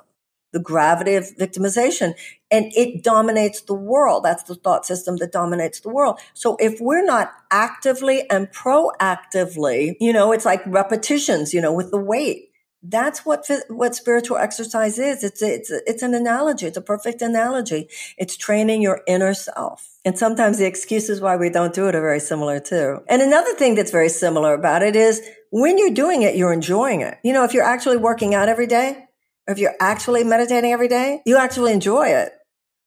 the 0.53 0.59
gravity 0.59 1.15
of 1.15 1.25
victimization 1.35 2.13
and 2.53 2.71
it 2.75 3.03
dominates 3.03 3.61
the 3.61 3.73
world. 3.73 4.23
That's 4.23 4.43
the 4.43 4.53
thought 4.53 4.85
system 4.85 5.17
that 5.17 5.31
dominates 5.31 5.79
the 5.79 5.89
world. 5.89 6.19
So 6.35 6.55
if 6.59 6.79
we're 6.79 7.03
not 7.03 7.31
actively 7.49 8.29
and 8.29 8.47
proactively, 8.51 9.95
you 9.99 10.13
know, 10.13 10.31
it's 10.31 10.45
like 10.45 10.61
repetitions, 10.67 11.51
you 11.51 11.59
know, 11.59 11.73
with 11.73 11.89
the 11.89 11.97
weight. 11.97 12.51
That's 12.85 13.25
what 13.25 13.49
what 13.69 13.95
spiritual 13.95 14.37
exercise 14.37 14.99
is. 14.99 15.23
It's 15.23 15.41
it's 15.41 15.71
it's 15.71 16.03
an 16.03 16.13
analogy. 16.13 16.67
It's 16.67 16.75
a 16.77 16.81
perfect 16.81 17.21
analogy. 17.21 17.87
It's 18.17 18.35
training 18.35 18.81
your 18.81 19.01
inner 19.07 19.33
self. 19.33 19.89
And 20.03 20.19
sometimes 20.19 20.57
the 20.59 20.65
excuses 20.65 21.21
why 21.21 21.37
we 21.37 21.49
don't 21.49 21.73
do 21.73 21.87
it 21.87 21.95
are 21.95 22.01
very 22.01 22.19
similar 22.19 22.59
too. 22.59 22.99
And 23.07 23.21
another 23.21 23.53
thing 23.53 23.75
that's 23.75 23.91
very 23.91 24.09
similar 24.09 24.53
about 24.53 24.83
it 24.83 24.97
is 24.97 25.21
when 25.49 25.77
you're 25.77 25.91
doing 25.91 26.23
it, 26.23 26.35
you're 26.35 26.51
enjoying 26.51 26.99
it. 26.99 27.17
You 27.23 27.31
know, 27.31 27.45
if 27.45 27.53
you're 27.53 27.63
actually 27.63 27.97
working 27.97 28.35
out 28.35 28.49
every 28.49 28.67
day, 28.67 29.07
or 29.47 29.53
if 29.53 29.59
you're 29.59 29.75
actually 29.79 30.25
meditating 30.25 30.73
every 30.73 30.89
day, 30.89 31.21
you 31.25 31.37
actually 31.37 31.71
enjoy 31.71 32.07
it. 32.07 32.33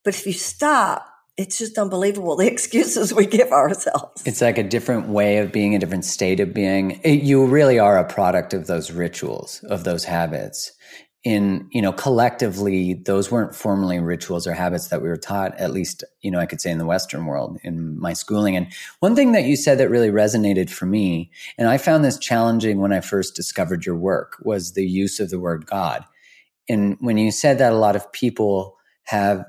But 0.06 0.14
if 0.14 0.24
you 0.24 0.32
stop, 0.32 1.04
it's 1.36 1.58
just 1.58 1.76
unbelievable 1.76 2.36
the 2.36 2.46
excuses 2.50 3.12
we 3.12 3.26
give 3.26 3.50
ourselves. 3.50 4.22
It's 4.24 4.40
like 4.40 4.56
a 4.56 4.62
different 4.62 5.08
way 5.08 5.38
of 5.38 5.50
being, 5.50 5.74
a 5.74 5.80
different 5.80 6.04
state 6.04 6.38
of 6.38 6.54
being. 6.54 7.00
It, 7.02 7.24
you 7.24 7.44
really 7.44 7.80
are 7.80 7.98
a 7.98 8.04
product 8.04 8.54
of 8.54 8.68
those 8.68 8.92
rituals, 8.92 9.62
of 9.64 9.82
those 9.82 10.04
habits. 10.04 10.72
In, 11.24 11.68
you 11.72 11.82
know, 11.82 11.92
collectively, 11.92 12.94
those 12.94 13.32
weren't 13.32 13.52
formally 13.52 13.98
rituals 13.98 14.46
or 14.46 14.54
habits 14.54 14.88
that 14.88 15.02
we 15.02 15.08
were 15.08 15.16
taught, 15.16 15.58
at 15.58 15.72
least, 15.72 16.04
you 16.20 16.30
know, 16.30 16.38
I 16.38 16.46
could 16.46 16.60
say 16.60 16.70
in 16.70 16.78
the 16.78 16.86
Western 16.86 17.26
world, 17.26 17.58
in 17.64 17.98
my 17.98 18.12
schooling. 18.12 18.56
And 18.56 18.68
one 19.00 19.16
thing 19.16 19.32
that 19.32 19.42
you 19.42 19.56
said 19.56 19.78
that 19.78 19.90
really 19.90 20.10
resonated 20.10 20.70
for 20.70 20.86
me, 20.86 21.32
and 21.58 21.68
I 21.68 21.78
found 21.78 22.04
this 22.04 22.16
challenging 22.16 22.78
when 22.78 22.92
I 22.92 23.00
first 23.00 23.34
discovered 23.34 23.84
your 23.84 23.96
work, 23.96 24.36
was 24.44 24.74
the 24.74 24.86
use 24.86 25.18
of 25.18 25.30
the 25.30 25.40
word 25.40 25.66
God 25.66 26.04
and 26.68 26.96
when 27.00 27.16
you 27.16 27.30
said 27.30 27.58
that 27.58 27.72
a 27.72 27.76
lot 27.76 27.96
of 27.96 28.10
people 28.12 28.76
have 29.04 29.44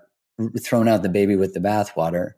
thrown 0.60 0.88
out 0.88 1.04
the 1.04 1.10
baby 1.10 1.36
with 1.36 1.54
the 1.54 1.60
bathwater, 1.60 2.32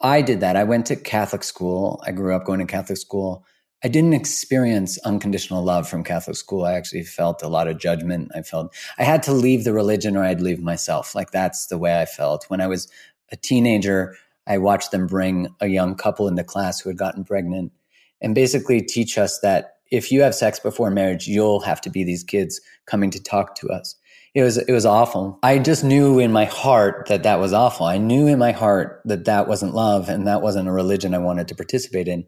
I 0.00 0.22
did 0.22 0.40
that. 0.40 0.56
I 0.56 0.64
went 0.64 0.86
to 0.86 0.96
Catholic 0.96 1.44
school. 1.44 2.02
I 2.06 2.12
grew 2.12 2.34
up 2.34 2.44
going 2.44 2.58
to 2.58 2.66
Catholic 2.66 2.98
school. 2.98 3.44
I 3.84 3.88
didn't 3.88 4.12
experience 4.12 4.98
unconditional 4.98 5.64
love 5.64 5.88
from 5.88 6.04
Catholic 6.04 6.36
school. 6.36 6.64
I 6.64 6.74
actually 6.74 7.04
felt 7.04 7.42
a 7.42 7.48
lot 7.48 7.66
of 7.66 7.78
judgment. 7.78 8.30
I 8.34 8.42
felt 8.42 8.74
I 8.98 9.04
had 9.04 9.22
to 9.24 9.32
leave 9.32 9.64
the 9.64 9.72
religion 9.72 10.16
or 10.16 10.24
I'd 10.24 10.40
leave 10.40 10.60
myself. 10.60 11.14
Like 11.14 11.32
that's 11.32 11.66
the 11.66 11.78
way 11.78 12.00
I 12.00 12.04
felt. 12.04 12.44
When 12.48 12.60
I 12.60 12.68
was 12.68 12.88
a 13.32 13.36
teenager, 13.36 14.16
I 14.46 14.58
watched 14.58 14.90
them 14.90 15.06
bring 15.06 15.48
a 15.60 15.66
young 15.66 15.94
couple 15.96 16.28
into 16.28 16.44
class 16.44 16.80
who 16.80 16.90
had 16.90 16.98
gotten 16.98 17.24
pregnant 17.24 17.72
and 18.20 18.34
basically 18.34 18.80
teach 18.80 19.18
us 19.18 19.40
that 19.40 19.76
if 19.90 20.10
you 20.10 20.22
have 20.22 20.34
sex 20.34 20.58
before 20.58 20.90
marriage, 20.90 21.26
you'll 21.26 21.60
have 21.60 21.80
to 21.82 21.90
be 21.90 22.02
these 22.02 22.24
kids 22.24 22.60
coming 22.86 23.10
to 23.10 23.22
talk 23.22 23.54
to 23.56 23.68
us. 23.68 23.94
It 24.34 24.42
was 24.42 24.56
it 24.56 24.72
was 24.72 24.86
awful. 24.86 25.38
I 25.42 25.58
just 25.58 25.84
knew 25.84 26.18
in 26.18 26.32
my 26.32 26.46
heart 26.46 27.06
that 27.08 27.24
that 27.24 27.38
was 27.38 27.52
awful. 27.52 27.86
I 27.86 27.98
knew 27.98 28.26
in 28.26 28.38
my 28.38 28.52
heart 28.52 29.02
that 29.04 29.26
that 29.26 29.46
wasn't 29.46 29.74
love 29.74 30.08
and 30.08 30.26
that 30.26 30.40
wasn't 30.40 30.68
a 30.68 30.72
religion 30.72 31.14
I 31.14 31.18
wanted 31.18 31.48
to 31.48 31.54
participate 31.54 32.08
in. 32.08 32.24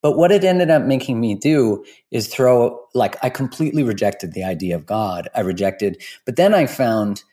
But 0.00 0.16
what 0.16 0.30
it 0.30 0.44
ended 0.44 0.70
up 0.70 0.84
making 0.84 1.20
me 1.20 1.34
do 1.34 1.84
is 2.12 2.28
throw, 2.28 2.78
like, 2.94 3.16
I 3.22 3.30
completely 3.30 3.82
rejected 3.82 4.32
the 4.32 4.44
idea 4.44 4.76
of 4.76 4.86
God. 4.86 5.28
I 5.34 5.40
rejected, 5.40 6.00
but 6.24 6.36
then 6.36 6.54
I 6.54 6.66
found 6.66 7.24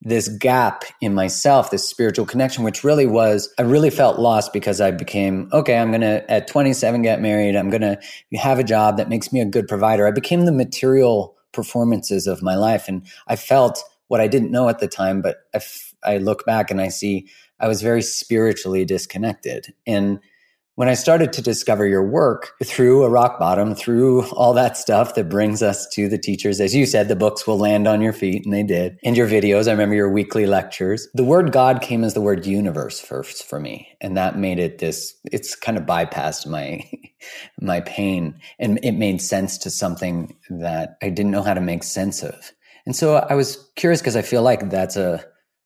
this 0.00 0.28
gap 0.28 0.84
in 1.00 1.14
myself, 1.14 1.70
this 1.70 1.88
spiritual 1.88 2.26
connection, 2.26 2.64
which 2.64 2.84
really 2.84 3.06
was, 3.06 3.52
I 3.58 3.62
really 3.62 3.90
felt 3.90 4.18
lost 4.18 4.52
because 4.52 4.80
I 4.80 4.90
became, 4.90 5.48
okay, 5.52 5.76
I'm 5.76 5.90
going 5.90 6.02
to, 6.02 6.28
at 6.30 6.48
27, 6.48 7.02
get 7.02 7.20
married. 7.20 7.56
I'm 7.56 7.70
going 7.70 7.82
to 7.82 7.98
have 8.36 8.58
a 8.58 8.64
job 8.64 8.96
that 8.96 9.08
makes 9.08 9.32
me 9.32 9.40
a 9.40 9.44
good 9.44 9.68
provider. 9.68 10.06
I 10.06 10.12
became 10.12 10.44
the 10.44 10.52
material 10.52 11.36
performances 11.52 12.26
of 12.26 12.42
my 12.42 12.54
life. 12.54 12.88
And 12.88 13.06
I 13.26 13.36
felt 13.36 13.82
what 14.08 14.20
I 14.20 14.26
didn't 14.26 14.50
know 14.50 14.68
at 14.68 14.78
the 14.78 14.88
time, 14.88 15.22
but 15.22 15.44
I, 16.04 16.18
look 16.18 16.46
back 16.46 16.70
and 16.70 16.80
I 16.80 16.88
see 16.88 17.28
I 17.60 17.68
was 17.68 17.82
very 17.82 18.02
spiritually 18.02 18.84
disconnected. 18.84 19.74
And 19.86 20.20
when 20.78 20.88
I 20.88 20.94
started 20.94 21.32
to 21.32 21.42
discover 21.42 21.88
your 21.88 22.06
work 22.06 22.54
through 22.62 23.02
a 23.02 23.10
rock 23.10 23.40
bottom, 23.40 23.74
through 23.74 24.22
all 24.28 24.52
that 24.54 24.76
stuff 24.76 25.16
that 25.16 25.28
brings 25.28 25.60
us 25.60 25.88
to 25.94 26.08
the 26.08 26.18
teachers, 26.18 26.60
as 26.60 26.72
you 26.72 26.86
said, 26.86 27.08
the 27.08 27.16
books 27.16 27.48
will 27.48 27.58
land 27.58 27.88
on 27.88 28.00
your 28.00 28.12
feet, 28.12 28.44
and 28.44 28.54
they 28.54 28.62
did. 28.62 28.96
And 29.02 29.16
your 29.16 29.26
videos, 29.26 29.66
I 29.66 29.72
remember 29.72 29.96
your 29.96 30.08
weekly 30.08 30.46
lectures. 30.46 31.08
The 31.14 31.24
word 31.24 31.50
God 31.50 31.82
came 31.82 32.04
as 32.04 32.14
the 32.14 32.20
word 32.20 32.46
universe 32.46 33.00
first 33.00 33.42
for 33.42 33.58
me. 33.58 33.88
And 34.00 34.16
that 34.16 34.38
made 34.38 34.60
it 34.60 34.78
this, 34.78 35.16
it's 35.32 35.56
kind 35.56 35.76
of 35.76 35.82
bypassed 35.82 36.46
my, 36.46 36.88
my 37.60 37.80
pain. 37.80 38.38
And 38.60 38.78
it 38.84 38.92
made 38.92 39.20
sense 39.20 39.58
to 39.58 39.70
something 39.70 40.36
that 40.48 40.96
I 41.02 41.08
didn't 41.08 41.32
know 41.32 41.42
how 41.42 41.54
to 41.54 41.60
make 41.60 41.82
sense 41.82 42.22
of. 42.22 42.52
And 42.86 42.94
so 42.94 43.16
I 43.16 43.34
was 43.34 43.68
curious 43.74 44.00
because 44.00 44.14
I 44.14 44.22
feel 44.22 44.42
like 44.42 44.70
that's 44.70 44.94
a, 44.94 45.24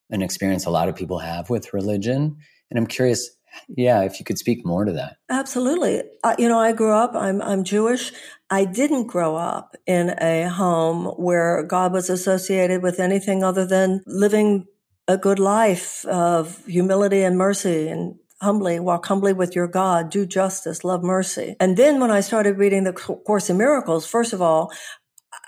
an 0.09 0.23
experience 0.23 0.65
a 0.65 0.71
lot 0.71 0.89
of 0.89 0.97
people 0.97 1.19
have 1.19 1.51
with 1.51 1.75
religion. 1.75 2.39
And 2.71 2.79
I'm 2.79 2.87
curious, 2.87 3.29
yeah, 3.69 4.03
if 4.03 4.19
you 4.19 4.25
could 4.25 4.39
speak 4.39 4.65
more 4.65 4.85
to 4.85 4.93
that. 4.93 5.17
Absolutely. 5.31 6.03
You 6.39 6.49
know, 6.49 6.59
I 6.59 6.73
grew 6.73 6.93
up, 6.93 7.15
I'm, 7.15 7.41
I'm 7.43 7.65
Jewish. 7.65 8.13
I 8.51 8.65
didn't 8.65 9.07
grow 9.07 9.37
up 9.37 9.77
in 9.87 10.15
a 10.21 10.49
home 10.49 11.07
where 11.17 11.63
God 11.63 11.93
was 11.93 12.11
associated 12.11 12.83
with 12.83 13.01
anything 13.01 13.43
other 13.43 13.67
than 13.67 14.03
living 14.07 14.67
a 15.09 15.17
good 15.17 15.39
life 15.39 16.05
of 16.07 16.65
humility 16.67 17.23
and 17.23 17.37
mercy 17.37 17.89
and 17.89 18.17
humbly, 18.41 18.81
walk 18.81 19.07
humbly 19.07 19.33
with 19.33 19.55
your 19.55 19.69
God, 19.69 20.11
do 20.11 20.27
justice, 20.27 20.85
love 20.85 21.03
mercy. 21.03 21.55
And 21.61 21.77
then 21.77 22.01
when 22.01 22.11
I 22.11 22.21
started 22.21 22.59
reading 22.59 22.85
the 22.85 22.93
Course 22.93 23.49
in 23.49 23.57
Miracles, 23.57 24.07
first 24.07 24.33
of 24.33 24.43
all, 24.43 24.73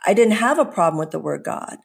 I 0.06 0.14
didn't 0.14 0.34
have 0.34 0.58
a 0.58 0.64
problem 0.64 0.98
with 0.98 1.10
the 1.10 1.18
word 1.18 1.42
God. 1.44 1.76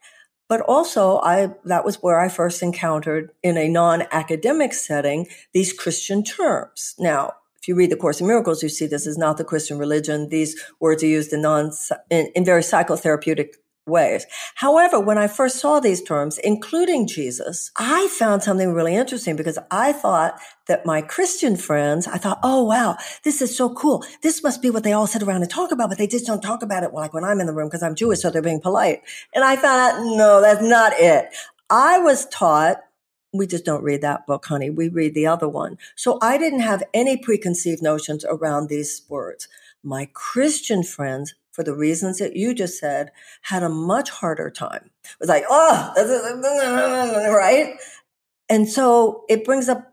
But 0.49 0.61
also, 0.61 1.19
I, 1.19 1.51
that 1.65 1.85
was 1.85 2.01
where 2.01 2.19
I 2.19 2.27
first 2.27 2.63
encountered 2.63 3.31
in 3.43 3.55
a 3.55 3.69
non-academic 3.69 4.73
setting 4.73 5.27
these 5.53 5.71
Christian 5.71 6.23
terms. 6.23 6.95
Now, 6.97 7.33
if 7.61 7.67
you 7.67 7.75
read 7.75 7.91
the 7.91 7.95
Course 7.95 8.19
in 8.19 8.27
Miracles, 8.27 8.63
you 8.63 8.69
see 8.69 8.87
this 8.87 9.05
is 9.05 9.17
not 9.17 9.37
the 9.37 9.43
Christian 9.43 9.77
religion. 9.77 10.29
These 10.29 10.59
words 10.79 11.03
are 11.03 11.07
used 11.07 11.33
in 11.33 11.43
non, 11.43 11.71
in, 12.09 12.31
in 12.35 12.43
very 12.43 12.63
psychotherapeutic 12.63 13.49
ways. 13.89 14.25
However, 14.55 14.99
when 14.99 15.17
I 15.17 15.27
first 15.27 15.57
saw 15.57 15.79
these 15.79 16.01
terms, 16.01 16.37
including 16.37 17.07
Jesus, 17.07 17.71
I 17.77 18.07
found 18.07 18.43
something 18.43 18.71
really 18.71 18.95
interesting 18.95 19.35
because 19.35 19.59
I 19.71 19.91
thought 19.91 20.39
that 20.67 20.85
my 20.85 21.01
Christian 21.01 21.55
friends, 21.57 22.07
I 22.07 22.17
thought, 22.17 22.39
oh 22.43 22.63
wow, 22.63 22.97
this 23.23 23.41
is 23.41 23.55
so 23.57 23.73
cool. 23.73 24.05
This 24.21 24.43
must 24.43 24.61
be 24.61 24.69
what 24.69 24.83
they 24.83 24.93
all 24.93 25.07
sit 25.07 25.23
around 25.23 25.41
and 25.41 25.51
talk 25.51 25.71
about, 25.71 25.89
but 25.89 25.97
they 25.97 26.07
just 26.07 26.27
don't 26.27 26.41
talk 26.41 26.61
about 26.61 26.83
it 26.83 26.93
like 26.93 27.13
when 27.13 27.23
I'm 27.23 27.41
in 27.41 27.47
the 27.47 27.53
room 27.53 27.67
because 27.67 27.83
I'm 27.83 27.95
Jewish, 27.95 28.21
so 28.21 28.29
they're 28.29 28.41
being 28.41 28.61
polite. 28.61 29.01
And 29.33 29.43
I 29.43 29.55
found 29.55 29.79
out, 29.81 30.17
no, 30.17 30.41
that's 30.41 30.61
not 30.61 30.93
it. 30.95 31.25
I 31.69 31.99
was 31.99 32.25
taught 32.27 32.77
we 33.33 33.45
just 33.45 33.65
don't 33.65 33.83
read 33.83 34.01
that 34.01 34.25
book, 34.25 34.45
honey. 34.45 34.69
We 34.69 34.89
read 34.89 35.13
the 35.13 35.27
other 35.27 35.47
one. 35.47 35.77
So 35.95 36.17
I 36.21 36.37
didn't 36.37 36.61
have 36.61 36.83
any 36.93 37.17
preconceived 37.17 37.81
notions 37.81 38.25
around 38.27 38.69
these 38.69 39.03
words. 39.07 39.47
My 39.83 40.09
Christian 40.13 40.83
friends 40.83 41.35
for 41.59 41.63
the 41.65 41.75
reasons 41.75 42.19
that 42.19 42.37
you 42.37 42.53
just 42.53 42.79
said, 42.79 43.11
had 43.41 43.63
a 43.63 43.67
much 43.67 44.09
harder 44.09 44.49
time. 44.49 44.89
It 45.03 45.17
was 45.19 45.27
like, 45.27 45.43
oh, 45.49 45.91
right? 47.35 47.75
And 48.47 48.69
so 48.69 49.25
it 49.27 49.43
brings 49.43 49.67
up 49.67 49.91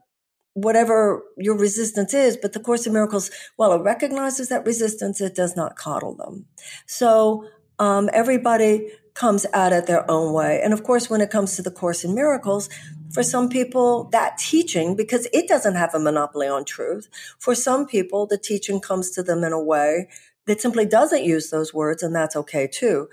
whatever 0.55 1.25
your 1.37 1.59
resistance 1.59 2.15
is, 2.15 2.37
but 2.37 2.53
the 2.53 2.61
Course 2.61 2.87
in 2.87 2.93
Miracles, 2.93 3.33
well, 3.59 3.73
it 3.73 3.83
recognizes 3.83 4.49
that 4.49 4.65
resistance, 4.65 5.21
it 5.21 5.35
does 5.35 5.57
not 5.57 5.75
coddle 5.75 6.15
them. 6.15 6.47
So 6.87 7.49
um, 7.81 8.11
everybody 8.13 8.93
comes 9.15 9.45
at 9.53 9.73
it 9.73 9.89
their 9.89 10.09
own 10.09 10.33
way. 10.33 10.61
And 10.63 10.73
of 10.73 10.85
course, 10.85 11.11
when 11.11 11.21
it 11.21 11.31
comes 11.31 11.57
to 11.57 11.63
the 11.63 11.73
Course 11.73 12.05
in 12.05 12.15
Miracles, 12.15 12.69
for 13.11 13.25
some 13.25 13.49
people, 13.49 14.05
that 14.13 14.39
teaching, 14.39 14.95
because 14.95 15.27
it 15.33 15.49
doesn't 15.49 15.75
have 15.75 15.97
a 15.97 15.99
monopoly 15.99 16.47
on 16.47 16.65
truth, 16.65 17.09
for 17.41 17.57
some 17.57 17.87
people, 17.87 18.25
the 18.25 18.39
teaching 18.39 18.81
comes 18.81 19.11
to 19.11 19.25
them 19.25 19.43
in 19.43 19.53
a 19.53 19.61
way 19.61 20.07
that 20.47 20.61
simply 20.61 20.87
doesn't 20.87 21.25
use 21.25 21.51
those 21.51 21.75
words, 21.75 22.03
and 22.03 22.15
that's 22.15 22.37
okay 22.37 22.67
too. 22.67 23.09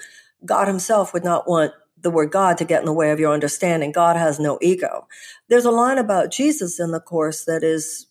God 0.46 0.68
himself 0.68 1.14
would 1.14 1.24
not 1.24 1.48
want 1.48 1.74
the 2.02 2.12
word 2.12 2.32
God 2.32 2.58
to 2.58 2.66
get 2.66 2.82
in 2.82 2.86
the 2.86 2.94
way 2.94 3.12
of 3.12 3.20
your 3.20 3.34
understanding. 3.34 3.92
God 3.92 4.18
has 4.18 4.40
no 4.40 4.58
ego. 4.62 5.08
There's 5.50 5.66
a 5.66 5.72
line 5.72 5.98
about 5.98 6.32
Jesus 6.32 6.80
in 6.80 6.92
the 6.92 7.00
Course 7.00 7.46
that 7.46 7.64
is 7.64 8.08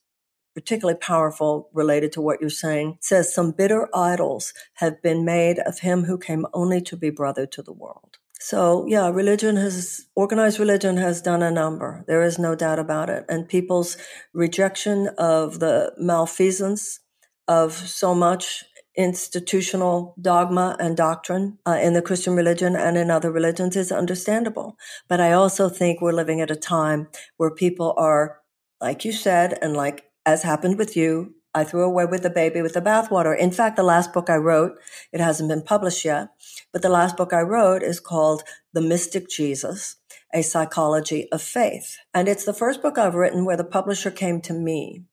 particularly 0.54 0.98
powerful 0.98 1.70
related 1.72 2.12
to 2.12 2.20
what 2.20 2.40
you're 2.40 2.50
saying. 2.50 2.94
It 2.98 3.04
says, 3.04 3.34
Some 3.34 3.52
bitter 3.52 3.88
idols 3.94 4.54
have 4.74 5.02
been 5.02 5.24
made 5.24 5.58
of 5.60 5.80
him 5.80 6.04
who 6.04 6.18
came 6.18 6.46
only 6.54 6.80
to 6.82 6.96
be 6.96 7.10
brother 7.10 7.46
to 7.46 7.62
the 7.62 7.72
world. 7.72 8.18
So, 8.40 8.86
yeah, 8.88 9.08
religion 9.08 9.56
has, 9.56 10.06
organized 10.16 10.58
religion 10.58 10.96
has 10.96 11.22
done 11.22 11.42
a 11.42 11.50
number. 11.50 12.04
There 12.08 12.22
is 12.22 12.38
no 12.38 12.54
doubt 12.56 12.80
about 12.80 13.08
it. 13.08 13.24
And 13.28 13.48
people's 13.48 13.96
rejection 14.34 15.08
of 15.18 15.60
the 15.60 15.92
malfeasance 15.98 17.00
of 17.48 17.72
so 17.72 18.14
much 18.14 18.64
institutional 18.96 20.14
dogma 20.20 20.76
and 20.78 20.96
doctrine 20.96 21.58
uh, 21.66 21.78
in 21.82 21.94
the 21.94 22.02
Christian 22.02 22.34
religion 22.34 22.76
and 22.76 22.96
in 22.96 23.10
other 23.10 23.30
religions 23.30 23.76
is 23.76 23.90
understandable. 23.90 24.76
But 25.08 25.20
I 25.20 25.32
also 25.32 25.68
think 25.68 26.00
we're 26.00 26.12
living 26.12 26.40
at 26.40 26.50
a 26.50 26.56
time 26.56 27.08
where 27.36 27.50
people 27.50 27.94
are, 27.96 28.40
like 28.80 29.04
you 29.04 29.12
said, 29.12 29.58
and 29.62 29.74
like 29.74 30.04
as 30.26 30.42
happened 30.42 30.78
with 30.78 30.96
you, 30.96 31.34
I 31.54 31.64
threw 31.64 31.82
away 31.82 32.06
with 32.06 32.22
the 32.22 32.30
baby 32.30 32.62
with 32.62 32.72
the 32.74 32.80
bathwater. 32.80 33.38
In 33.38 33.50
fact, 33.50 33.76
the 33.76 33.82
last 33.82 34.12
book 34.12 34.30
I 34.30 34.36
wrote, 34.36 34.72
it 35.12 35.20
hasn't 35.20 35.50
been 35.50 35.62
published 35.62 36.04
yet, 36.04 36.28
but 36.72 36.80
the 36.80 36.88
last 36.88 37.16
book 37.16 37.32
I 37.32 37.42
wrote 37.42 37.82
is 37.82 38.00
called 38.00 38.42
The 38.72 38.80
Mystic 38.80 39.28
Jesus, 39.28 39.96
A 40.32 40.40
Psychology 40.40 41.28
of 41.30 41.42
Faith. 41.42 41.98
And 42.14 42.26
it's 42.26 42.46
the 42.46 42.54
first 42.54 42.80
book 42.80 42.96
I've 42.96 43.14
written 43.14 43.44
where 43.44 43.58
the 43.58 43.64
publisher 43.64 44.10
came 44.10 44.40
to 44.42 44.54
me 44.54 45.04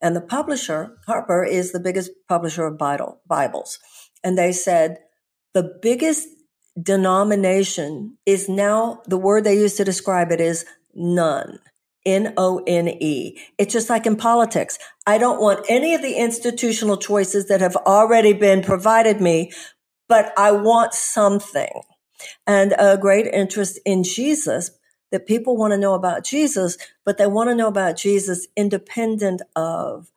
and 0.00 0.14
the 0.14 0.20
publisher, 0.20 0.96
Harper, 1.06 1.44
is 1.44 1.72
the 1.72 1.80
biggest 1.80 2.10
publisher 2.28 2.66
of 2.66 2.78
Bible, 2.78 3.20
Bibles. 3.26 3.78
And 4.22 4.38
they 4.38 4.52
said 4.52 4.98
the 5.54 5.78
biggest 5.82 6.28
denomination 6.80 8.16
is 8.26 8.48
now 8.48 9.02
the 9.06 9.18
word 9.18 9.44
they 9.44 9.56
use 9.56 9.74
to 9.76 9.84
describe 9.84 10.30
it 10.30 10.40
is 10.40 10.64
none. 10.94 11.58
N 12.06 12.32
O 12.36 12.62
N 12.66 12.88
E. 12.88 13.38
It's 13.58 13.72
just 13.72 13.90
like 13.90 14.06
in 14.06 14.16
politics. 14.16 14.78
I 15.06 15.18
don't 15.18 15.40
want 15.40 15.66
any 15.68 15.94
of 15.94 16.00
the 16.00 16.14
institutional 16.14 16.96
choices 16.96 17.48
that 17.48 17.60
have 17.60 17.76
already 17.76 18.32
been 18.32 18.62
provided 18.62 19.20
me, 19.20 19.52
but 20.08 20.32
I 20.38 20.52
want 20.52 20.94
something. 20.94 21.82
And 22.46 22.74
a 22.78 22.96
great 22.96 23.26
interest 23.26 23.78
in 23.84 24.04
Jesus 24.04 24.70
that 25.10 25.26
people 25.26 25.56
want 25.56 25.72
to 25.72 25.78
know 25.78 25.94
about 25.94 26.24
Jesus, 26.24 26.76
but 27.04 27.18
they 27.18 27.26
want 27.26 27.48
to 27.50 27.54
know 27.54 27.68
about 27.68 27.96
Jesus 27.96 28.46
independent 28.56 29.42
of 29.56 30.10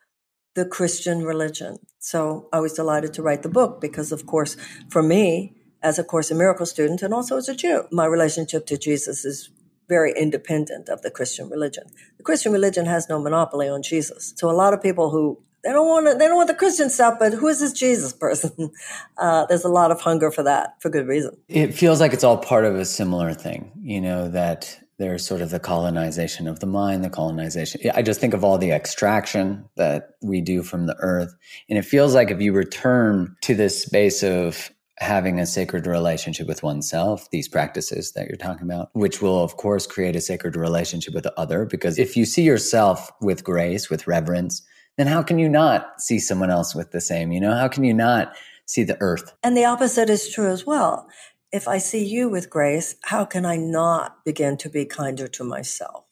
the 0.53 0.65
Christian 0.65 1.23
religion. 1.23 1.77
So 1.99 2.49
I 2.51 2.59
was 2.59 2.73
delighted 2.73 3.13
to 3.13 3.21
write 3.21 3.43
the 3.43 3.49
book 3.49 3.79
because, 3.79 4.11
of 4.11 4.25
course, 4.25 4.57
for 4.89 5.01
me, 5.01 5.53
as 5.83 5.97
a 5.97 6.03
Course 6.03 6.29
in 6.29 6.37
Miracle 6.37 6.65
student 6.65 7.01
and 7.01 7.13
also 7.13 7.37
as 7.37 7.49
a 7.49 7.55
Jew, 7.55 7.85
my 7.91 8.05
relationship 8.05 8.65
to 8.67 8.77
Jesus 8.77 9.25
is 9.25 9.49
very 9.89 10.13
independent 10.15 10.89
of 10.89 11.01
the 11.01 11.11
Christian 11.11 11.49
religion. 11.49 11.85
The 12.17 12.23
Christian 12.23 12.51
religion 12.51 12.85
has 12.85 13.09
no 13.09 13.19
monopoly 13.19 13.67
on 13.67 13.81
Jesus. 13.81 14.33
So 14.37 14.49
a 14.49 14.53
lot 14.53 14.73
of 14.73 14.81
people 14.81 15.09
who 15.09 15.41
they 15.63 15.71
don't 15.71 15.87
want 15.87 16.07
to, 16.07 16.13
they 16.15 16.27
don't 16.27 16.37
want 16.37 16.47
the 16.47 16.55
Christian 16.55 16.89
stuff, 16.89 17.17
but 17.19 17.33
who 17.33 17.47
is 17.47 17.59
this 17.59 17.73
Jesus 17.73 18.13
person? 18.13 18.71
Uh, 19.17 19.45
there's 19.45 19.63
a 19.63 19.69
lot 19.69 19.91
of 19.91 20.01
hunger 20.01 20.31
for 20.31 20.41
that 20.41 20.81
for 20.81 20.89
good 20.89 21.05
reason. 21.05 21.37
It 21.47 21.75
feels 21.75 21.99
like 21.99 22.11
it's 22.11 22.23
all 22.23 22.37
part 22.37 22.65
of 22.65 22.73
a 22.73 22.85
similar 22.85 23.33
thing, 23.33 23.71
you 23.79 24.01
know, 24.01 24.29
that 24.29 24.80
there's 25.01 25.25
sort 25.25 25.41
of 25.41 25.49
the 25.49 25.59
colonization 25.59 26.47
of 26.47 26.59
the 26.59 26.67
mind, 26.67 27.03
the 27.03 27.09
colonization. 27.09 27.81
I 27.95 28.03
just 28.03 28.21
think 28.21 28.33
of 28.33 28.43
all 28.43 28.57
the 28.57 28.71
extraction 28.71 29.65
that 29.75 30.11
we 30.21 30.41
do 30.41 30.61
from 30.61 30.85
the 30.85 30.95
earth. 30.99 31.33
And 31.69 31.79
it 31.79 31.85
feels 31.85 32.13
like 32.13 32.29
if 32.29 32.39
you 32.39 32.53
return 32.53 33.35
to 33.41 33.55
this 33.55 33.81
space 33.81 34.23
of 34.23 34.71
having 34.99 35.39
a 35.39 35.47
sacred 35.47 35.87
relationship 35.87 36.47
with 36.47 36.61
oneself, 36.61 37.29
these 37.31 37.47
practices 37.47 38.11
that 38.11 38.27
you're 38.27 38.37
talking 38.37 38.63
about, 38.63 38.89
which 38.93 39.21
will, 39.21 39.43
of 39.43 39.57
course, 39.57 39.87
create 39.87 40.15
a 40.15 40.21
sacred 40.21 40.55
relationship 40.55 41.15
with 41.15 41.23
the 41.23 41.39
other. 41.39 41.65
Because 41.65 41.97
if 41.97 42.15
you 42.15 42.23
see 42.23 42.43
yourself 42.43 43.11
with 43.19 43.43
grace, 43.43 43.89
with 43.89 44.05
reverence, 44.05 44.61
then 44.97 45.07
how 45.07 45.23
can 45.23 45.39
you 45.39 45.49
not 45.49 45.99
see 45.99 46.19
someone 46.19 46.51
else 46.51 46.75
with 46.75 46.91
the 46.91 47.01
same? 47.01 47.31
You 47.31 47.41
know, 47.41 47.55
how 47.55 47.67
can 47.67 47.83
you 47.83 47.93
not 47.95 48.35
see 48.67 48.83
the 48.83 49.01
earth? 49.01 49.33
And 49.43 49.57
the 49.57 49.65
opposite 49.65 50.11
is 50.11 50.29
true 50.29 50.51
as 50.51 50.67
well 50.67 51.09
if 51.51 51.67
I 51.67 51.77
see 51.79 52.05
you 52.05 52.29
with 52.29 52.49
grace, 52.49 52.95
how 53.03 53.25
can 53.25 53.45
I 53.45 53.57
not 53.57 54.23
begin 54.23 54.57
to 54.57 54.69
be 54.69 54.85
kinder 54.85 55.27
to 55.29 55.43
myself? 55.43 56.05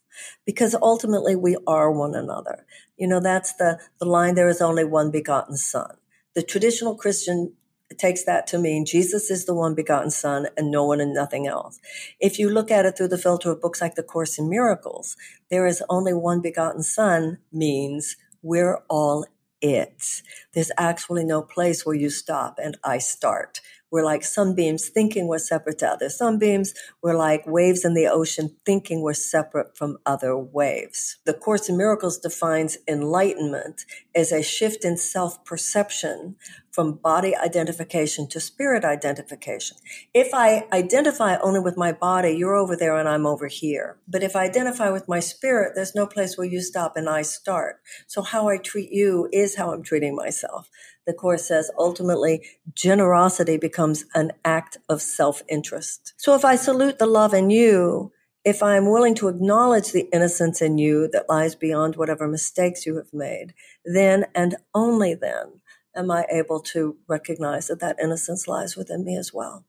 Because 0.45 0.75
ultimately 0.81 1.35
we 1.35 1.57
are 1.65 1.91
one 1.91 2.13
another. 2.13 2.65
You 2.97 3.07
know, 3.07 3.21
that's 3.21 3.53
the, 3.53 3.79
the 3.99 4.05
line, 4.05 4.35
there 4.35 4.49
is 4.49 4.61
only 4.61 4.83
one 4.83 5.11
begotten 5.11 5.55
son. 5.55 5.95
The 6.35 6.43
traditional 6.43 6.95
Christian 6.95 7.53
takes 7.97 8.25
that 8.25 8.47
to 8.47 8.59
mean 8.59 8.85
Jesus 8.85 9.31
is 9.31 9.45
the 9.45 9.55
one 9.55 9.75
begotten 9.75 10.11
son 10.11 10.47
and 10.57 10.69
no 10.69 10.85
one 10.85 10.99
and 10.99 11.13
nothing 11.13 11.47
else. 11.47 11.79
If 12.19 12.37
you 12.37 12.49
look 12.49 12.69
at 12.69 12.85
it 12.85 12.97
through 12.97 13.07
the 13.07 13.17
filter 13.17 13.51
of 13.51 13.61
books 13.61 13.81
like 13.81 13.95
The 13.95 14.03
Course 14.03 14.37
in 14.37 14.49
Miracles, 14.49 15.15
there 15.49 15.65
is 15.65 15.81
only 15.89 16.13
one 16.13 16.41
begotten 16.41 16.83
son 16.83 17.39
means 17.51 18.17
we're 18.41 18.81
all 18.89 19.25
it. 19.61 20.21
There's 20.53 20.71
actually 20.77 21.25
no 21.25 21.41
place 21.41 21.85
where 21.85 21.95
you 21.95 22.09
stop 22.09 22.59
and 22.61 22.77
I 22.83 22.99
start. 22.99 23.61
We're 23.91 24.05
like 24.05 24.23
sunbeams 24.23 24.89
thinking 24.89 25.27
we're 25.27 25.39
separate 25.39 25.79
to 25.79 25.87
other 25.87 26.09
sunbeams. 26.09 26.73
We're 27.01 27.17
like 27.17 27.45
waves 27.47 27.85
in 27.85 27.93
the 27.93 28.07
ocean 28.07 28.55
thinking 28.65 29.01
we're 29.01 29.13
separate 29.13 29.77
from 29.77 29.97
other 30.05 30.37
waves. 30.37 31.17
The 31.25 31.33
Course 31.33 31.69
in 31.69 31.77
Miracles 31.77 32.19
defines 32.19 32.77
enlightenment 32.87 33.85
as 34.15 34.31
a 34.31 34.43
shift 34.43 34.85
in 34.85 34.97
self 34.97 35.43
perception 35.45 36.35
from 36.71 36.93
body 36.93 37.35
identification 37.35 38.27
to 38.29 38.39
spirit 38.39 38.85
identification. 38.85 39.77
If 40.13 40.33
I 40.33 40.67
identify 40.71 41.37
only 41.37 41.59
with 41.59 41.75
my 41.77 41.91
body, 41.91 42.31
you're 42.31 42.55
over 42.55 42.75
there 42.75 42.95
and 42.95 43.09
I'm 43.09 43.25
over 43.25 43.47
here. 43.47 43.97
But 44.07 44.23
if 44.23 44.35
I 44.35 44.45
identify 44.45 44.89
with 44.89 45.07
my 45.07 45.19
spirit, 45.19 45.73
there's 45.75 45.95
no 45.95 46.05
place 46.05 46.37
where 46.37 46.47
you 46.47 46.61
stop 46.61 46.95
and 46.95 47.09
I 47.09 47.23
start. 47.23 47.81
So 48.07 48.21
how 48.21 48.47
I 48.47 48.57
treat 48.57 48.91
you 48.91 49.27
is 49.33 49.55
how 49.55 49.73
I'm 49.73 49.83
treating 49.83 50.15
myself 50.15 50.69
the 51.05 51.13
Course 51.13 51.47
says 51.47 51.71
ultimately 51.77 52.45
generosity 52.73 53.57
becomes 53.57 54.05
an 54.13 54.31
act 54.45 54.77
of 54.87 55.01
self 55.01 55.41
interest. 55.49 56.13
So 56.17 56.35
if 56.35 56.45
I 56.45 56.55
salute 56.55 56.99
the 56.99 57.05
love 57.05 57.33
in 57.33 57.49
you, 57.49 58.11
if 58.45 58.63
I'm 58.63 58.89
willing 58.89 59.15
to 59.15 59.27
acknowledge 59.27 59.91
the 59.91 60.07
innocence 60.13 60.61
in 60.61 60.77
you 60.77 61.09
that 61.11 61.29
lies 61.29 61.55
beyond 61.55 61.95
whatever 61.95 62.27
mistakes 62.27 62.85
you 62.85 62.95
have 62.95 63.13
made, 63.13 63.53
then 63.83 64.25
and 64.33 64.55
only 64.73 65.13
then 65.13 65.61
am 65.95 66.11
I 66.11 66.25
able 66.31 66.59
to 66.61 66.97
recognize 67.07 67.67
that 67.67 67.79
that 67.81 67.99
innocence 68.01 68.47
lies 68.47 68.75
within 68.75 69.03
me 69.03 69.17
as 69.17 69.33
well. 69.33 69.65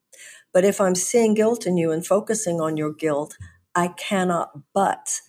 But 0.52 0.64
if 0.64 0.80
I'm 0.80 0.94
seeing 0.94 1.34
guilt 1.34 1.66
in 1.66 1.76
you 1.76 1.90
and 1.90 2.06
focusing 2.06 2.60
on 2.60 2.76
your 2.76 2.92
guilt, 2.92 3.36
I 3.74 3.88
cannot 3.88 4.50
but 4.74 5.20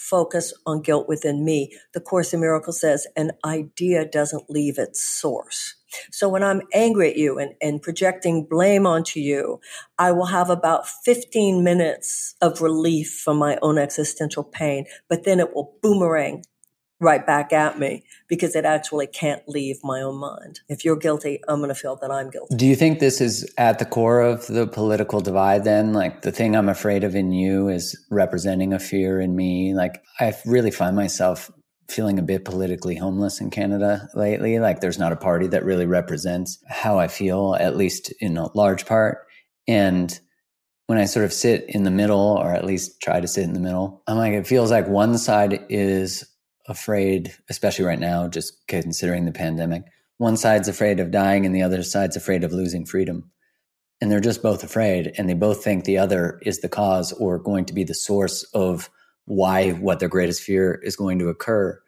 focus 0.00 0.52
on 0.66 0.82
guilt 0.82 1.08
within 1.08 1.44
me. 1.44 1.72
The 1.94 2.00
Course 2.00 2.32
in 2.32 2.40
Miracles 2.40 2.80
says 2.80 3.06
an 3.16 3.32
idea 3.44 4.04
doesn't 4.06 4.50
leave 4.50 4.78
its 4.78 5.02
source. 5.02 5.74
So 6.10 6.28
when 6.28 6.42
I'm 6.42 6.62
angry 6.72 7.10
at 7.10 7.16
you 7.16 7.38
and, 7.38 7.54
and 7.60 7.82
projecting 7.82 8.46
blame 8.48 8.86
onto 8.86 9.20
you, 9.20 9.60
I 9.98 10.12
will 10.12 10.26
have 10.26 10.48
about 10.48 10.88
15 10.88 11.62
minutes 11.64 12.34
of 12.40 12.60
relief 12.60 13.20
from 13.24 13.38
my 13.38 13.58
own 13.60 13.76
existential 13.78 14.44
pain, 14.44 14.86
but 15.08 15.24
then 15.24 15.40
it 15.40 15.54
will 15.54 15.74
boomerang 15.82 16.44
right 17.00 17.26
back 17.26 17.52
at 17.52 17.78
me 17.78 18.04
because 18.28 18.54
it 18.54 18.64
actually 18.64 19.06
can't 19.06 19.42
leave 19.48 19.78
my 19.82 20.00
own 20.00 20.16
mind. 20.16 20.60
If 20.68 20.84
you're 20.84 20.96
guilty, 20.96 21.40
I'm 21.48 21.58
going 21.58 21.70
to 21.70 21.74
feel 21.74 21.96
that 21.96 22.10
I'm 22.10 22.30
guilty. 22.30 22.54
Do 22.54 22.66
you 22.66 22.76
think 22.76 23.00
this 23.00 23.20
is 23.20 23.50
at 23.56 23.78
the 23.78 23.86
core 23.86 24.20
of 24.20 24.46
the 24.46 24.66
political 24.66 25.20
divide 25.20 25.64
then? 25.64 25.92
Like 25.92 26.22
the 26.22 26.32
thing 26.32 26.54
I'm 26.54 26.68
afraid 26.68 27.02
of 27.02 27.14
in 27.14 27.32
you 27.32 27.68
is 27.68 27.98
representing 28.10 28.72
a 28.72 28.78
fear 28.78 29.20
in 29.20 29.34
me. 29.34 29.74
Like 29.74 30.02
I 30.20 30.34
really 30.44 30.70
find 30.70 30.94
myself 30.94 31.50
feeling 31.88 32.18
a 32.18 32.22
bit 32.22 32.44
politically 32.44 32.96
homeless 32.96 33.40
in 33.40 33.50
Canada 33.50 34.08
lately. 34.14 34.58
Like 34.58 34.80
there's 34.80 34.98
not 34.98 35.12
a 35.12 35.16
party 35.16 35.48
that 35.48 35.64
really 35.64 35.86
represents 35.86 36.62
how 36.68 36.98
I 36.98 37.08
feel, 37.08 37.56
at 37.58 37.76
least 37.76 38.12
in 38.20 38.36
a 38.36 38.54
large 38.56 38.86
part. 38.86 39.26
And 39.66 40.18
when 40.86 40.98
I 40.98 41.04
sort 41.04 41.24
of 41.24 41.32
sit 41.32 41.64
in 41.68 41.84
the 41.84 41.90
middle, 41.90 42.36
or 42.40 42.52
at 42.52 42.64
least 42.64 43.00
try 43.00 43.20
to 43.20 43.28
sit 43.28 43.44
in 43.44 43.52
the 43.52 43.60
middle, 43.60 44.02
I'm 44.06 44.18
like, 44.18 44.32
it 44.32 44.46
feels 44.46 44.70
like 44.70 44.88
one 44.88 45.18
side 45.18 45.64
is 45.68 46.24
afraid, 46.70 47.34
especially 47.50 47.84
right 47.84 47.98
now, 47.98 48.28
just 48.28 48.66
considering 48.68 49.26
the 49.26 49.32
pandemic. 49.32 49.82
One 50.18 50.36
side's 50.36 50.68
afraid 50.68 51.00
of 51.00 51.10
dying 51.10 51.44
and 51.44 51.54
the 51.54 51.62
other 51.62 51.82
side's 51.82 52.16
afraid 52.16 52.44
of 52.44 52.52
losing 52.52 52.86
freedom. 52.86 53.30
And 54.00 54.10
they're 54.10 54.20
just 54.20 54.42
both 54.42 54.62
afraid 54.62 55.12
and 55.18 55.28
they 55.28 55.34
both 55.34 55.62
think 55.62 55.84
the 55.84 55.98
other 55.98 56.40
is 56.42 56.60
the 56.60 56.68
cause 56.68 57.12
or 57.12 57.38
going 57.38 57.66
to 57.66 57.74
be 57.74 57.84
the 57.84 57.94
source 57.94 58.44
of 58.54 58.88
why 59.26 59.70
what 59.72 59.98
their 59.98 60.08
greatest 60.08 60.42
fear 60.42 60.80
is 60.82 60.96
going 60.96 61.18
to 61.18 61.28
occur. 61.28 61.78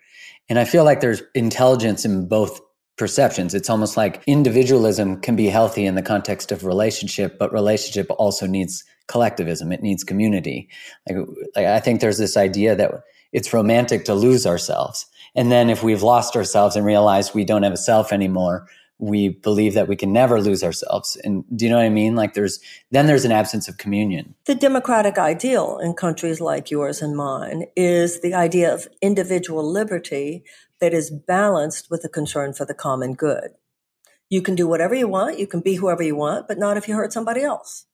And 0.49 0.59
I 0.59 0.65
feel 0.65 0.85
like 0.85 1.01
there's 1.01 1.23
intelligence 1.35 2.05
in 2.05 2.29
both 2.29 2.61
perceptions. 2.99 3.55
It's 3.55 3.71
almost 3.71 3.97
like 3.97 4.23
individualism 4.27 5.21
can 5.21 5.37
be 5.37 5.47
healthy 5.47 5.87
in 5.87 5.95
the 5.95 6.03
context 6.03 6.53
of 6.53 6.65
relationship, 6.65 7.39
but 7.39 7.53
relationship 7.53 8.09
also 8.19 8.47
needs 8.47 8.85
collectivism. 9.07 9.73
It 9.73 9.83
needs 9.83 10.05
community. 10.05 10.69
Like, 11.09 11.67
I 11.67 11.81
think 11.81 12.01
there's 12.01 12.19
this 12.19 12.37
idea 12.37 12.77
that 12.77 12.93
it's 13.33 13.53
romantic 13.53 14.05
to 14.05 14.15
lose 14.15 14.47
ourselves. 14.47 15.07
And 15.35 15.51
then 15.51 15.71
if 15.71 15.83
we've 15.83 16.03
lost 16.03 16.37
ourselves 16.37 16.77
and 16.77 16.85
realize 16.85 17.35
we 17.35 17.45
don't 17.45 17.63
have 17.63 17.73
a 17.73 17.79
self 17.79 18.13
anymore, 18.13 18.67
we 18.99 19.31
believe 19.31 19.75
that 19.75 19.89
we 19.89 19.97
can 19.97 20.13
never 20.13 20.41
lose 20.41 20.63
ourselves. 20.63 21.17
And 21.25 21.45
do 21.57 21.65
you 21.65 21.71
know 21.71 21.79
what 21.79 21.87
I 21.87 21.91
mean? 21.91 22.15
Like 22.15 22.35
there's, 22.35 22.61
then 22.93 23.07
there's 23.07 23.25
an 23.25 23.33
absence 23.33 23.67
of 23.69 23.77
communion. 23.79 24.35
The 24.47 24.55
democratic 24.55 25.19
ideal 25.19 25.79
in 25.83 25.95
countries 25.95 26.41
like 26.41 26.71
yours 26.71 27.03
and 27.03 27.17
mine 27.17 27.65
is 27.75 28.21
the 28.21 28.35
idea 28.35 28.73
of 28.73 28.87
individual 29.01 29.69
liberty 29.69 30.45
that 30.81 30.95
is 30.95 31.11
balanced 31.11 31.91
with 31.91 32.05
a 32.05 32.09
concern 32.09 32.53
for 32.53 32.65
the 32.65 32.75
common 32.75 33.15
good. 33.15 33.51
You 34.29 34.41
can 34.41 34.55
do 34.55 34.69
whatever 34.69 34.95
you 34.95 35.09
want. 35.09 35.39
You 35.39 35.47
can 35.47 35.61
be 35.61 35.75
whoever 35.75 36.03
you 36.03 36.15
want, 36.15 36.47
but 36.47 36.59
not 36.59 36.77
if 36.77 36.87
you 36.87 36.95
hurt 36.95 37.13
somebody 37.13 37.43
else. 37.43 37.87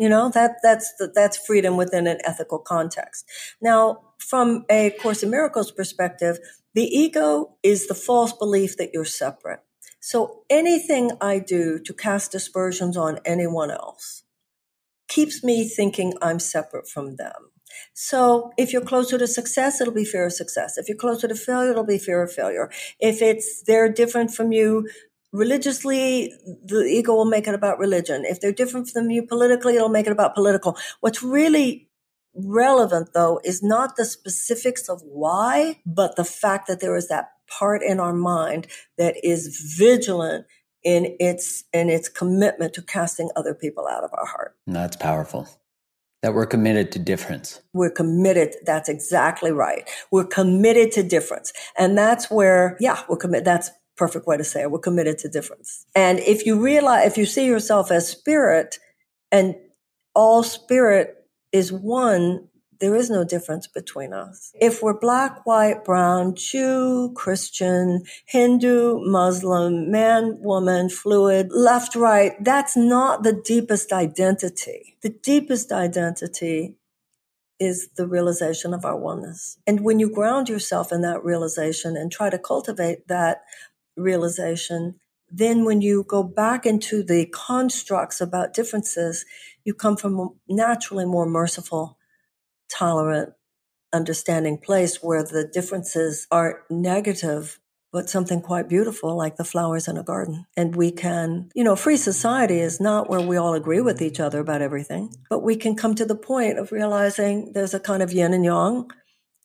You 0.00 0.08
know, 0.08 0.30
that, 0.30 0.56
that's, 0.62 0.94
the, 0.98 1.12
that's 1.14 1.36
freedom 1.36 1.76
within 1.76 2.06
an 2.06 2.20
ethical 2.24 2.58
context. 2.58 3.26
Now, 3.60 3.98
from 4.18 4.64
a 4.70 4.92
Course 5.02 5.22
in 5.22 5.30
Miracles 5.30 5.70
perspective, 5.70 6.38
the 6.74 6.84
ego 6.84 7.56
is 7.62 7.86
the 7.86 7.94
false 7.94 8.32
belief 8.32 8.78
that 8.78 8.90
you're 8.94 9.04
separate. 9.04 9.60
So 10.00 10.44
anything 10.48 11.12
I 11.20 11.38
do 11.38 11.78
to 11.84 11.92
cast 11.92 12.34
aspersions 12.34 12.96
on 12.96 13.18
anyone 13.26 13.70
else 13.70 14.22
keeps 15.06 15.44
me 15.44 15.68
thinking 15.68 16.14
I'm 16.22 16.38
separate 16.38 16.88
from 16.88 17.16
them. 17.16 17.50
So 17.92 18.52
if 18.56 18.72
you're 18.72 18.82
closer 18.82 19.18
to 19.18 19.26
success, 19.26 19.80
it'll 19.80 19.92
be 19.92 20.04
fear 20.06 20.26
of 20.26 20.32
success. 20.32 20.78
If 20.78 20.88
you're 20.88 20.96
closer 20.96 21.28
to 21.28 21.34
failure, 21.34 21.72
it'll 21.72 21.84
be 21.84 21.98
fear 21.98 22.22
of 22.22 22.32
failure. 22.32 22.70
If 22.98 23.20
it's 23.20 23.62
they're 23.66 23.92
different 23.92 24.32
from 24.32 24.52
you 24.52 24.88
religiously, 25.32 26.32
the 26.64 26.82
ego 26.84 27.14
will 27.14 27.24
make 27.24 27.46
it 27.46 27.54
about 27.54 27.78
religion. 27.78 28.24
If 28.24 28.40
they're 28.40 28.52
different 28.52 28.88
from 28.88 29.10
you 29.10 29.26
politically, 29.26 29.76
it'll 29.76 29.88
make 29.88 30.06
it 30.06 30.12
about 30.12 30.34
political. 30.34 30.76
What's 31.00 31.22
really 31.22 31.88
relevant 32.34 33.08
though 33.12 33.40
is 33.44 33.62
not 33.62 33.96
the 33.96 34.04
specifics 34.04 34.88
of 34.88 35.02
why, 35.02 35.80
but 35.84 36.16
the 36.16 36.24
fact 36.24 36.68
that 36.68 36.80
there 36.80 36.96
is 36.96 37.08
that 37.08 37.30
part 37.48 37.82
in 37.82 37.98
our 37.98 38.12
mind 38.14 38.68
that 38.98 39.16
is 39.24 39.74
vigilant 39.76 40.46
in 40.82 41.16
its 41.18 41.64
in 41.72 41.90
its 41.90 42.08
commitment 42.08 42.72
to 42.74 42.82
casting 42.82 43.30
other 43.36 43.54
people 43.54 43.86
out 43.88 44.04
of 44.04 44.10
our 44.14 44.26
heart. 44.26 44.56
That's 44.66 44.96
powerful. 44.96 45.48
That 46.22 46.34
we're 46.34 46.46
committed 46.46 46.92
to 46.92 46.98
difference. 46.98 47.62
We're 47.72 47.90
committed. 47.90 48.54
That's 48.66 48.90
exactly 48.90 49.52
right. 49.52 49.88
We're 50.10 50.26
committed 50.26 50.92
to 50.92 51.02
difference. 51.02 51.50
And 51.78 51.96
that's 51.96 52.30
where, 52.30 52.76
yeah, 52.78 53.02
we're 53.08 53.16
committed. 53.16 53.46
That's 53.46 53.70
perfect 54.00 54.26
way 54.26 54.38
to 54.38 54.44
say 54.44 54.62
it. 54.62 54.70
We're 54.70 54.78
committed 54.78 55.18
to 55.18 55.28
difference. 55.28 55.84
And 55.94 56.20
if 56.20 56.46
you 56.46 56.58
realize, 56.58 57.06
if 57.06 57.18
you 57.18 57.26
see 57.26 57.46
yourself 57.46 57.90
as 57.92 58.08
spirit 58.08 58.78
and 59.30 59.54
all 60.14 60.42
spirit 60.42 61.16
is 61.52 61.70
one, 61.70 62.48
there 62.80 62.96
is 62.96 63.10
no 63.10 63.24
difference 63.24 63.66
between 63.66 64.14
us. 64.14 64.52
If 64.58 64.82
we're 64.82 64.98
black, 64.98 65.44
white, 65.44 65.84
brown, 65.84 66.34
Jew, 66.34 67.12
Christian, 67.14 68.04
Hindu, 68.24 69.00
Muslim, 69.02 69.90
man, 69.90 70.38
woman, 70.40 70.88
fluid, 70.88 71.48
left, 71.52 71.94
right, 71.94 72.32
that's 72.42 72.78
not 72.78 73.22
the 73.22 73.34
deepest 73.34 73.92
identity. 73.92 74.96
The 75.02 75.10
deepest 75.10 75.72
identity 75.72 76.76
is 77.58 77.90
the 77.96 78.06
realization 78.06 78.72
of 78.72 78.86
our 78.86 78.96
oneness. 78.96 79.58
And 79.66 79.80
when 79.82 80.00
you 80.00 80.10
ground 80.10 80.48
yourself 80.48 80.90
in 80.90 81.02
that 81.02 81.22
realization 81.22 81.94
and 81.98 82.10
try 82.10 82.30
to 82.30 82.38
cultivate 82.38 83.06
that 83.08 83.42
realization, 84.00 84.98
then 85.30 85.64
when 85.64 85.80
you 85.80 86.04
go 86.06 86.22
back 86.22 86.66
into 86.66 87.02
the 87.02 87.26
constructs 87.26 88.20
about 88.20 88.54
differences, 88.54 89.24
you 89.64 89.74
come 89.74 89.96
from 89.96 90.18
a 90.18 90.28
naturally 90.48 91.06
more 91.06 91.26
merciful 91.26 91.98
tolerant, 92.70 93.30
understanding 93.92 94.58
place 94.58 95.02
where 95.02 95.22
the 95.22 95.48
differences 95.52 96.26
are 96.30 96.62
negative 96.70 97.60
but 97.92 98.08
something 98.08 98.40
quite 98.40 98.68
beautiful 98.68 99.16
like 99.16 99.36
the 99.36 99.44
flowers 99.44 99.88
in 99.88 99.96
a 99.96 100.02
garden. 100.02 100.46
And 100.56 100.76
we 100.76 100.92
can, 100.92 101.50
you 101.54 101.64
know, 101.64 101.76
free 101.76 101.96
society 101.96 102.60
is 102.60 102.80
not 102.80 103.10
where 103.10 103.20
we 103.20 103.36
all 103.36 103.54
agree 103.54 103.80
with 103.80 104.00
each 104.00 104.20
other 104.20 104.40
about 104.40 104.62
everything, 104.62 105.12
but 105.28 105.40
we 105.42 105.56
can 105.56 105.74
come 105.74 105.94
to 105.96 106.04
the 106.04 106.14
point 106.14 106.58
of 106.58 106.72
realizing 106.72 107.52
there's 107.52 107.74
a 107.74 107.80
kind 107.80 108.02
of 108.02 108.12
yin 108.12 108.32
and 108.32 108.44
yang 108.44 108.88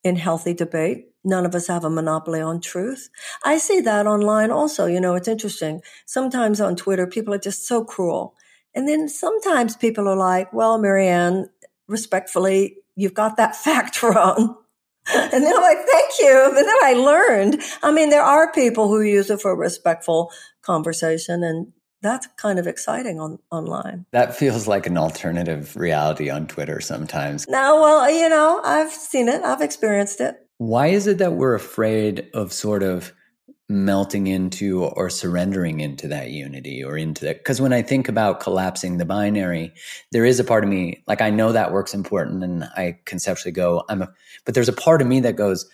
in 0.03 0.15
healthy 0.15 0.53
debate. 0.53 1.07
None 1.25 1.45
of 1.45 1.55
us 1.55 1.67
have 1.67 1.83
a 1.83 1.89
monopoly 1.89 2.39
on 2.39 2.61
truth. 2.61 3.09
I 3.43 3.57
see 3.57 3.81
that 3.81 4.05
online 4.05 4.51
also. 4.51 4.85
You 4.85 5.01
know, 5.01 5.15
it's 5.15 5.27
interesting. 5.27 5.81
Sometimes 6.05 6.61
on 6.61 6.75
Twitter, 6.75 7.07
people 7.07 7.33
are 7.33 7.39
just 7.39 7.67
so 7.67 7.83
cruel. 7.83 8.35
And 8.75 8.87
then 8.87 9.09
sometimes 9.09 9.75
people 9.75 10.07
are 10.07 10.15
like, 10.15 10.53
well, 10.53 10.77
Marianne, 10.77 11.49
respectfully, 11.87 12.77
you've 12.95 13.13
got 13.13 13.37
that 13.37 13.55
fact 13.67 14.01
wrong. 14.03 14.55
And 15.13 15.43
then 15.43 15.55
I'm 15.55 15.61
like, 15.61 15.85
thank 15.85 16.11
you. 16.19 16.45
And 16.47 16.57
then 16.57 16.75
I 16.83 16.93
learned. 16.93 17.61
I 17.83 17.91
mean, 17.91 18.09
there 18.09 18.23
are 18.23 18.51
people 18.51 18.87
who 18.87 19.01
use 19.01 19.29
it 19.29 19.41
for 19.41 19.55
respectful 19.55 20.31
conversation 20.63 21.43
and 21.43 21.73
that's 22.01 22.27
kind 22.37 22.59
of 22.59 22.67
exciting 22.67 23.19
on 23.19 23.39
online. 23.51 24.05
That 24.11 24.35
feels 24.35 24.67
like 24.67 24.85
an 24.85 24.97
alternative 24.97 25.75
reality 25.75 26.29
on 26.29 26.45
Twitter 26.45 26.79
sometimes. 26.79 27.47
No, 27.47 27.81
well, 27.81 28.11
you 28.11 28.29
know, 28.29 28.61
I've 28.63 28.91
seen 28.91 29.27
it. 29.27 29.41
I've 29.41 29.61
experienced 29.61 30.21
it. 30.21 30.44
Why 30.57 30.87
is 30.87 31.07
it 31.07 31.17
that 31.17 31.33
we're 31.33 31.55
afraid 31.55 32.29
of 32.33 32.53
sort 32.53 32.83
of 32.83 33.13
melting 33.67 34.27
into 34.27 34.83
or 34.83 35.09
surrendering 35.09 35.79
into 35.79 36.07
that 36.07 36.29
unity 36.29 36.83
or 36.83 36.95
into 36.95 37.25
that 37.25 37.39
because 37.39 37.59
when 37.59 37.73
i 37.73 37.81
think 37.81 38.07
about 38.07 38.39
collapsing 38.39 38.97
the 38.97 39.05
binary 39.05 39.73
there 40.11 40.23
is 40.23 40.39
a 40.39 40.43
part 40.43 40.63
of 40.63 40.69
me 40.69 41.03
like 41.07 41.19
i 41.19 41.31
know 41.31 41.51
that 41.51 41.71
work's 41.71 41.95
important 41.95 42.43
and 42.43 42.63
i 42.75 42.95
conceptually 43.05 43.51
go 43.51 43.83
i'm 43.89 44.03
a 44.03 44.09
but 44.45 44.53
there's 44.53 44.69
a 44.69 44.73
part 44.73 45.01
of 45.01 45.07
me 45.07 45.19
that 45.19 45.35
goes 45.35 45.67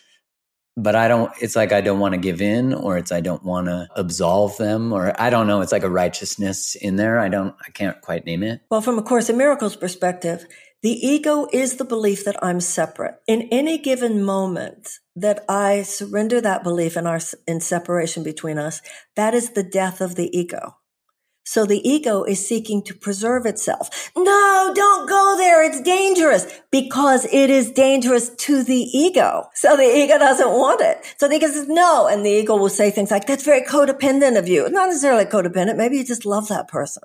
but 0.77 0.95
i 0.95 1.09
don't 1.09 1.33
it's 1.41 1.57
like 1.57 1.73
i 1.73 1.81
don't 1.81 1.99
want 1.99 2.13
to 2.13 2.17
give 2.17 2.41
in 2.41 2.73
or 2.73 2.97
it's 2.97 3.11
i 3.11 3.19
don't 3.19 3.43
want 3.43 3.67
to 3.67 3.85
absolve 3.97 4.55
them 4.55 4.93
or 4.93 5.13
i 5.21 5.29
don't 5.29 5.47
know 5.47 5.59
it's 5.59 5.73
like 5.73 5.83
a 5.83 5.89
righteousness 5.89 6.75
in 6.75 6.95
there 6.95 7.19
i 7.19 7.27
don't 7.27 7.53
i 7.67 7.71
can't 7.71 7.99
quite 7.99 8.25
name 8.25 8.41
it. 8.41 8.61
Well 8.69 8.81
from 8.81 8.97
a 8.97 9.03
course 9.03 9.29
in 9.29 9.35
miracles 9.35 9.75
perspective 9.75 10.45
the 10.83 11.07
ego 11.07 11.47
is 11.53 11.77
the 11.77 11.85
belief 11.85 12.25
that 12.25 12.43
I'm 12.43 12.59
separate. 12.59 13.15
In 13.27 13.43
any 13.51 13.77
given 13.77 14.23
moment 14.23 14.89
that 15.15 15.45
I 15.47 15.83
surrender 15.83 16.41
that 16.41 16.63
belief 16.63 16.97
in 16.97 17.05
our, 17.05 17.19
in 17.47 17.59
separation 17.59 18.23
between 18.23 18.57
us, 18.57 18.81
that 19.15 19.35
is 19.35 19.51
the 19.51 19.63
death 19.63 20.01
of 20.01 20.15
the 20.15 20.35
ego. 20.35 20.77
So 21.43 21.65
the 21.65 21.87
ego 21.87 22.23
is 22.23 22.47
seeking 22.47 22.83
to 22.83 22.93
preserve 22.93 23.45
itself. 23.45 24.11
No, 24.15 24.71
don't 24.75 25.09
go 25.09 25.35
there. 25.37 25.63
It's 25.63 25.81
dangerous 25.81 26.45
because 26.71 27.25
it 27.25 27.49
is 27.49 27.71
dangerous 27.71 28.29
to 28.29 28.63
the 28.63 28.75
ego. 28.75 29.49
So 29.55 29.75
the 29.75 29.83
ego 29.83 30.17
doesn't 30.17 30.51
want 30.51 30.81
it. 30.81 31.03
So 31.17 31.27
the 31.27 31.35
ego 31.35 31.47
says 31.47 31.67
no. 31.67 32.07
And 32.07 32.25
the 32.25 32.29
ego 32.29 32.55
will 32.55 32.69
say 32.69 32.91
things 32.91 33.11
like, 33.11 33.25
that's 33.25 33.43
very 33.43 33.61
codependent 33.61 34.37
of 34.37 34.47
you. 34.47 34.69
Not 34.69 34.87
necessarily 34.87 35.25
codependent. 35.25 35.77
Maybe 35.77 35.97
you 35.97 36.05
just 36.05 36.25
love 36.25 36.47
that 36.49 36.67
person. 36.67 37.03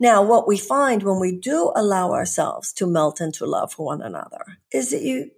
Now, 0.00 0.22
what 0.22 0.48
we 0.48 0.56
find 0.56 1.02
when 1.02 1.20
we 1.20 1.32
do 1.36 1.72
allow 1.76 2.12
ourselves 2.12 2.72
to 2.74 2.86
melt 2.86 3.20
into 3.20 3.46
love 3.46 3.72
for 3.74 3.86
one 3.86 4.02
another 4.02 4.58
is 4.72 4.90
that 4.90 5.02
you 5.02 5.30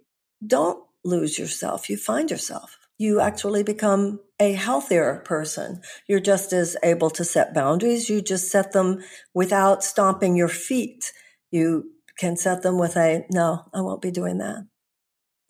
don't 0.45 0.83
lose 1.03 1.37
yourself. 1.37 1.89
You 1.89 1.97
find 1.97 2.31
yourself 2.31 2.78
you 2.99 3.21
actually 3.21 3.63
become 3.63 4.19
a 4.39 4.53
healthier 4.53 5.23
person. 5.25 5.81
You're 6.07 6.19
just 6.19 6.53
as 6.53 6.77
able 6.83 7.09
to 7.11 7.23
set 7.23 7.53
boundaries. 7.53 8.09
You 8.09 8.21
just 8.21 8.51
set 8.51 8.73
them 8.73 8.99
without 9.33 9.83
stomping 9.83 10.35
your 10.35 10.49
feet. 10.49 11.11
You 11.49 11.91
can 12.17 12.37
set 12.37 12.61
them 12.61 12.77
with 12.77 12.95
a, 12.97 13.25
no, 13.31 13.65
I 13.73 13.81
won't 13.81 14.01
be 14.01 14.11
doing 14.11 14.37
that 14.39 14.67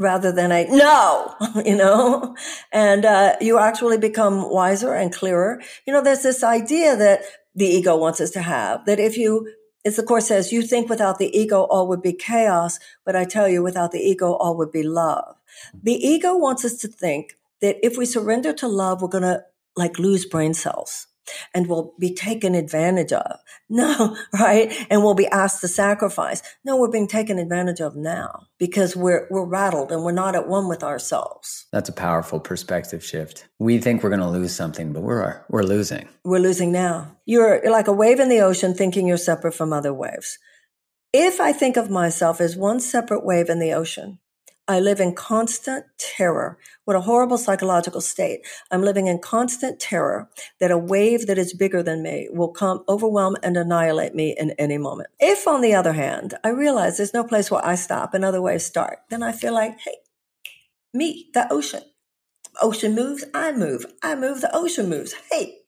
rather 0.01 0.31
than 0.31 0.51
a 0.51 0.65
no, 0.69 1.35
you 1.65 1.75
know, 1.75 2.33
and 2.71 3.03
uh, 3.03 3.35
you 3.41 3.59
actually 3.59 3.97
become 3.97 4.49
wiser 4.49 4.93
and 4.93 5.13
clearer. 5.13 5.61
You 5.85 5.91
know, 5.91 6.01
there's 6.01 6.23
this 6.23 6.41
idea 6.41 6.95
that 6.95 7.23
the 7.53 7.65
ego 7.65 7.97
wants 7.97 8.21
us 8.21 8.31
to 8.31 8.41
have 8.41 8.85
that 8.85 8.99
if 8.99 9.17
you, 9.17 9.51
as 9.85 9.97
the 9.97 10.03
course 10.03 10.27
says, 10.27 10.53
you 10.53 10.61
think 10.61 10.89
without 10.89 11.19
the 11.19 11.37
ego, 11.37 11.63
all 11.63 11.87
would 11.89 12.01
be 12.01 12.13
chaos. 12.13 12.79
But 13.05 13.17
I 13.17 13.25
tell 13.25 13.49
you, 13.49 13.61
without 13.61 13.91
the 13.91 13.99
ego, 13.99 14.33
all 14.33 14.55
would 14.57 14.71
be 14.71 14.83
love. 14.83 15.35
The 15.73 15.95
ego 15.95 16.37
wants 16.37 16.63
us 16.63 16.77
to 16.77 16.87
think 16.87 17.35
that 17.61 17.77
if 17.85 17.97
we 17.97 18.05
surrender 18.05 18.53
to 18.53 18.67
love, 18.67 19.01
we're 19.01 19.07
going 19.09 19.23
to 19.23 19.43
like 19.75 19.99
lose 19.99 20.25
brain 20.25 20.53
cells 20.53 21.07
and 21.53 21.67
we'll 21.67 21.93
be 21.99 22.13
taken 22.13 22.55
advantage 22.55 23.13
of. 23.13 23.39
No, 23.71 24.17
right? 24.33 24.73
And 24.89 25.03
we'll 25.03 25.13
be 25.13 25.27
asked 25.27 25.61
to 25.61 25.67
sacrifice. 25.67 26.41
No, 26.65 26.75
we're 26.75 26.89
being 26.89 27.07
taken 27.07 27.37
advantage 27.37 27.79
of 27.79 27.95
now 27.95 28.47
because 28.57 28.95
we're, 28.95 29.27
we're 29.29 29.45
rattled 29.45 29.91
and 29.91 30.03
we're 30.03 30.11
not 30.11 30.35
at 30.35 30.47
one 30.47 30.67
with 30.67 30.83
ourselves. 30.83 31.67
That's 31.71 31.87
a 31.87 31.93
powerful 31.93 32.39
perspective 32.39 33.03
shift. 33.03 33.47
We 33.59 33.77
think 33.77 34.01
we're 34.01 34.09
going 34.09 34.21
to 34.21 34.27
lose 34.27 34.55
something, 34.55 34.91
but 34.91 35.01
we're, 35.01 35.45
we're 35.49 35.61
losing. 35.61 36.09
We're 36.25 36.39
losing 36.39 36.71
now. 36.71 37.15
You're 37.27 37.69
like 37.69 37.87
a 37.87 37.93
wave 37.93 38.19
in 38.19 38.29
the 38.29 38.41
ocean 38.41 38.73
thinking 38.73 39.05
you're 39.05 39.17
separate 39.17 39.53
from 39.53 39.71
other 39.71 39.93
waves. 39.93 40.39
If 41.13 41.39
I 41.39 41.53
think 41.53 41.77
of 41.77 41.91
myself 41.91 42.41
as 42.41 42.57
one 42.57 42.79
separate 42.79 43.23
wave 43.23 43.49
in 43.49 43.59
the 43.59 43.73
ocean, 43.73 44.17
I 44.69 44.79
live 44.79 44.99
in 44.99 45.15
constant 45.15 45.85
terror. 45.97 46.59
What 46.85 46.95
a 46.95 47.01
horrible 47.01 47.39
psychological 47.39 48.01
state. 48.01 48.41
I'm 48.69 48.83
living 48.83 49.07
in 49.07 49.17
constant 49.17 49.79
terror 49.79 50.29
that 50.59 50.69
a 50.69 50.77
wave 50.77 51.25
that 51.25 51.39
is 51.39 51.55
bigger 51.55 51.81
than 51.81 52.03
me 52.03 52.29
will 52.31 52.49
come, 52.49 52.83
overwhelm, 52.87 53.35
and 53.41 53.57
annihilate 53.57 54.13
me 54.13 54.35
in 54.37 54.51
any 54.59 54.77
moment. 54.77 55.09
If, 55.19 55.47
on 55.47 55.61
the 55.61 55.73
other 55.73 55.93
hand, 55.93 56.35
I 56.43 56.49
realize 56.49 56.97
there's 56.97 57.15
no 57.15 57.23
place 57.23 57.49
where 57.49 57.65
I 57.65 57.73
stop 57.73 58.13
and 58.13 58.23
other 58.23 58.43
waves 58.43 58.63
start, 58.63 58.99
then 59.09 59.23
I 59.23 59.31
feel 59.31 59.55
like, 59.55 59.79
hey, 59.79 59.95
me, 60.93 61.31
the 61.33 61.51
ocean. 61.51 61.81
Ocean 62.61 62.93
moves, 62.93 63.25
I 63.33 63.51
move. 63.51 63.87
I 64.03 64.13
move, 64.13 64.41
the 64.41 64.55
ocean 64.55 64.87
moves. 64.87 65.15
Hey, 65.31 65.61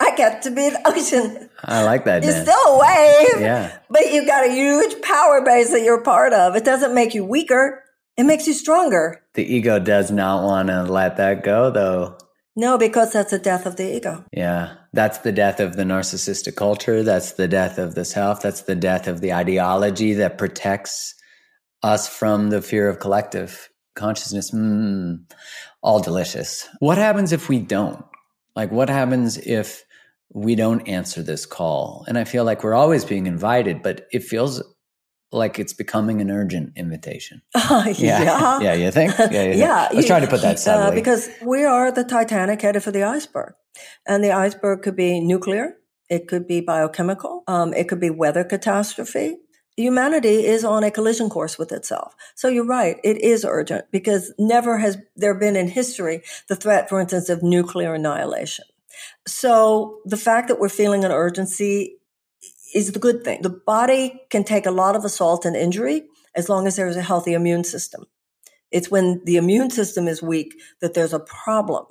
I 0.00 0.16
get 0.16 0.42
to 0.42 0.50
be 0.50 0.68
the 0.68 0.80
ocean. 0.84 1.48
I 1.62 1.84
like 1.84 2.06
that. 2.06 2.24
You're 2.24 2.42
still 2.42 2.54
a 2.66 2.78
wave. 2.80 3.40
Yeah. 3.40 3.78
But 3.88 4.12
you've 4.12 4.26
got 4.26 4.48
a 4.48 4.52
huge 4.52 5.00
power 5.00 5.42
base 5.44 5.70
that 5.70 5.82
you're 5.82 6.02
part 6.02 6.32
of. 6.32 6.56
It 6.56 6.64
doesn't 6.64 6.92
make 6.92 7.14
you 7.14 7.24
weaker. 7.24 7.83
It 8.16 8.24
makes 8.24 8.46
you 8.46 8.52
stronger. 8.52 9.22
The 9.34 9.44
ego 9.44 9.78
does 9.78 10.10
not 10.10 10.44
want 10.44 10.68
to 10.68 10.84
let 10.84 11.16
that 11.16 11.42
go, 11.42 11.70
though. 11.70 12.16
No, 12.56 12.78
because 12.78 13.12
that's 13.12 13.32
the 13.32 13.38
death 13.38 13.66
of 13.66 13.76
the 13.76 13.96
ego. 13.96 14.24
Yeah. 14.32 14.74
That's 14.92 15.18
the 15.18 15.32
death 15.32 15.58
of 15.58 15.74
the 15.74 15.82
narcissistic 15.82 16.54
culture. 16.54 17.02
That's 17.02 17.32
the 17.32 17.48
death 17.48 17.78
of 17.78 17.96
the 17.96 18.04
self. 18.04 18.42
That's 18.42 18.62
the 18.62 18.76
death 18.76 19.08
of 19.08 19.20
the 19.20 19.32
ideology 19.32 20.14
that 20.14 20.38
protects 20.38 21.14
us 21.82 22.08
from 22.08 22.50
the 22.50 22.62
fear 22.62 22.88
of 22.88 23.00
collective 23.00 23.68
consciousness. 23.96 24.52
Mm, 24.52 25.24
all 25.82 26.00
delicious. 26.00 26.68
What 26.78 26.96
happens 26.96 27.32
if 27.32 27.48
we 27.48 27.58
don't? 27.58 28.04
Like, 28.54 28.70
what 28.70 28.88
happens 28.88 29.36
if 29.36 29.84
we 30.32 30.54
don't 30.54 30.86
answer 30.88 31.22
this 31.22 31.46
call? 31.46 32.04
And 32.06 32.16
I 32.16 32.22
feel 32.22 32.44
like 32.44 32.62
we're 32.62 32.74
always 32.74 33.04
being 33.04 33.26
invited, 33.26 33.82
but 33.82 34.06
it 34.12 34.22
feels 34.22 34.62
like 35.34 35.58
it's 35.58 35.72
becoming 35.72 36.20
an 36.20 36.30
urgent 36.30 36.72
invitation. 36.76 37.42
Uh, 37.54 37.92
yeah. 37.96 38.22
yeah. 38.22 38.60
Yeah. 38.60 38.74
You 38.74 38.90
think? 38.90 39.14
Yeah. 39.18 39.42
You 39.42 39.52
yeah. 39.58 39.88
I 39.90 39.94
was 39.94 40.06
trying 40.06 40.22
to 40.22 40.28
put 40.28 40.42
that 40.42 40.58
subtly. 40.58 40.92
Uh, 40.92 40.94
because 40.94 41.28
we 41.42 41.64
are 41.64 41.90
the 41.90 42.04
Titanic 42.04 42.62
headed 42.62 42.82
for 42.82 42.90
the 42.90 43.02
iceberg. 43.02 43.54
And 44.06 44.22
the 44.22 44.30
iceberg 44.30 44.82
could 44.82 44.96
be 44.96 45.20
nuclear. 45.20 45.76
It 46.08 46.28
could 46.28 46.46
be 46.46 46.60
biochemical. 46.60 47.42
Um, 47.48 47.74
it 47.74 47.88
could 47.88 48.00
be 48.00 48.10
weather 48.10 48.44
catastrophe. 48.44 49.38
Humanity 49.76 50.46
is 50.46 50.64
on 50.64 50.84
a 50.84 50.90
collision 50.90 51.28
course 51.28 51.58
with 51.58 51.72
itself. 51.72 52.14
So 52.36 52.46
you're 52.46 52.66
right. 52.66 52.98
It 53.02 53.20
is 53.20 53.44
urgent 53.44 53.86
because 53.90 54.32
never 54.38 54.78
has 54.78 54.98
there 55.16 55.34
been 55.34 55.56
in 55.56 55.66
history 55.66 56.22
the 56.48 56.54
threat, 56.54 56.88
for 56.88 57.00
instance, 57.00 57.28
of 57.28 57.42
nuclear 57.42 57.94
annihilation. 57.94 58.66
So 59.26 59.98
the 60.04 60.16
fact 60.16 60.46
that 60.48 60.60
we're 60.60 60.68
feeling 60.68 61.04
an 61.04 61.10
urgency 61.10 61.96
is 62.74 62.92
the 62.92 62.98
good 62.98 63.24
thing. 63.24 63.42
The 63.42 63.50
body 63.50 64.20
can 64.30 64.44
take 64.44 64.66
a 64.66 64.70
lot 64.70 64.96
of 64.96 65.04
assault 65.04 65.44
and 65.44 65.56
injury 65.56 66.02
as 66.34 66.48
long 66.48 66.66
as 66.66 66.76
there's 66.76 66.96
a 66.96 67.02
healthy 67.02 67.32
immune 67.32 67.64
system. 67.64 68.04
It's 68.70 68.90
when 68.90 69.22
the 69.24 69.36
immune 69.36 69.70
system 69.70 70.08
is 70.08 70.22
weak 70.22 70.54
that 70.80 70.94
there's 70.94 71.12
a 71.12 71.20
problem. 71.20 71.86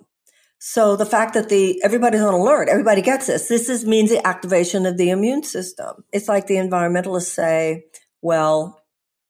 So 0.60 0.96
the 0.96 1.06
fact 1.06 1.34
that 1.34 1.50
the 1.50 1.82
everybody's 1.84 2.22
on 2.22 2.34
alert, 2.34 2.70
everybody 2.70 3.02
gets 3.02 3.28
this. 3.28 3.48
This 3.48 3.68
is 3.68 3.86
means 3.86 4.10
the 4.10 4.26
activation 4.26 4.86
of 4.86 4.98
the 4.98 5.10
immune 5.10 5.44
system. 5.44 6.06
It's 6.12 6.30
like 6.30 6.48
the 6.48 6.56
environmentalists 6.56 7.34
say, 7.34 7.86
well, 8.22 8.82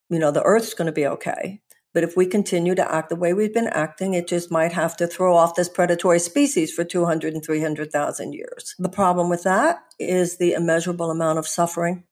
you 0.09 0.19
know, 0.19 0.29
the 0.29 0.43
earth's 0.43 0.75
going 0.75 0.85
to 0.85 0.91
be 0.91 1.07
okay. 1.07 1.61
But 1.93 2.03
if 2.03 2.17
we 2.17 2.25
continue 2.25 2.75
to 2.75 2.91
act 2.93 3.09
the 3.09 3.15
way 3.15 3.33
we've 3.33 3.53
been 3.53 3.67
acting, 3.67 4.13
it 4.13 4.27
just 4.27 4.51
might 4.51 4.73
have 4.73 4.97
to 4.97 5.07
throw 5.07 5.35
off 5.35 5.55
this 5.55 5.69
predatory 5.69 6.19
species 6.19 6.73
for 6.73 6.83
200 6.83 7.33
and 7.33 7.45
300,000 7.45 8.33
years. 8.33 8.75
The 8.79 8.89
problem 8.89 9.29
with 9.29 9.43
that 9.43 9.79
is 9.99 10.37
the 10.37 10.53
immeasurable 10.53 11.11
amount 11.11 11.39
of 11.39 11.47
suffering, 11.47 12.03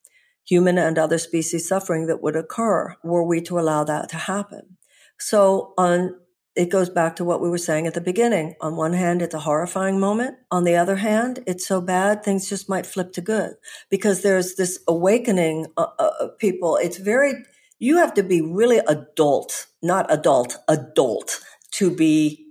human 0.46 0.78
and 0.78 0.98
other 0.98 1.18
species 1.18 1.68
suffering 1.68 2.08
that 2.08 2.22
would 2.22 2.36
occur 2.36 2.96
were 3.04 3.24
we 3.24 3.42
to 3.42 3.60
allow 3.60 3.84
that 3.84 4.10
to 4.10 4.18
happen. 4.18 4.78
So 5.18 5.74
on 5.78 6.16
it 6.56 6.70
goes 6.70 6.90
back 6.90 7.16
to 7.16 7.24
what 7.24 7.42
we 7.42 7.50
were 7.50 7.58
saying 7.58 7.88
at 7.88 7.94
the 7.94 8.02
beginning. 8.02 8.56
On 8.60 8.76
one 8.76 8.94
hand, 8.94 9.22
it's 9.22 9.34
a 9.34 9.40
horrifying 9.40 10.00
moment. 10.00 10.36
On 10.52 10.66
the 10.66 10.76
other 10.76 10.98
hand, 10.98 11.40
it's 11.48 11.66
so 11.66 11.80
bad, 11.80 12.24
things 12.24 12.50
just 12.50 12.68
might 12.68 12.86
flip 12.86 13.14
to 13.14 13.22
good 13.22 13.54
because 13.90 14.22
there's 14.22 14.56
this 14.56 14.80
awakening 14.88 15.68
of 15.78 15.88
uh, 15.98 16.10
uh, 16.20 16.28
people. 16.40 16.76
It's 16.76 16.98
very 16.98 17.34
You 17.82 17.98
have 17.98 18.14
to 18.14 18.22
be 18.22 18.42
really 18.42 18.78
adult, 18.88 19.66
not 19.82 20.06
adult, 20.14 20.56
adult 20.68 21.42
to 21.72 21.90
be 21.90 22.46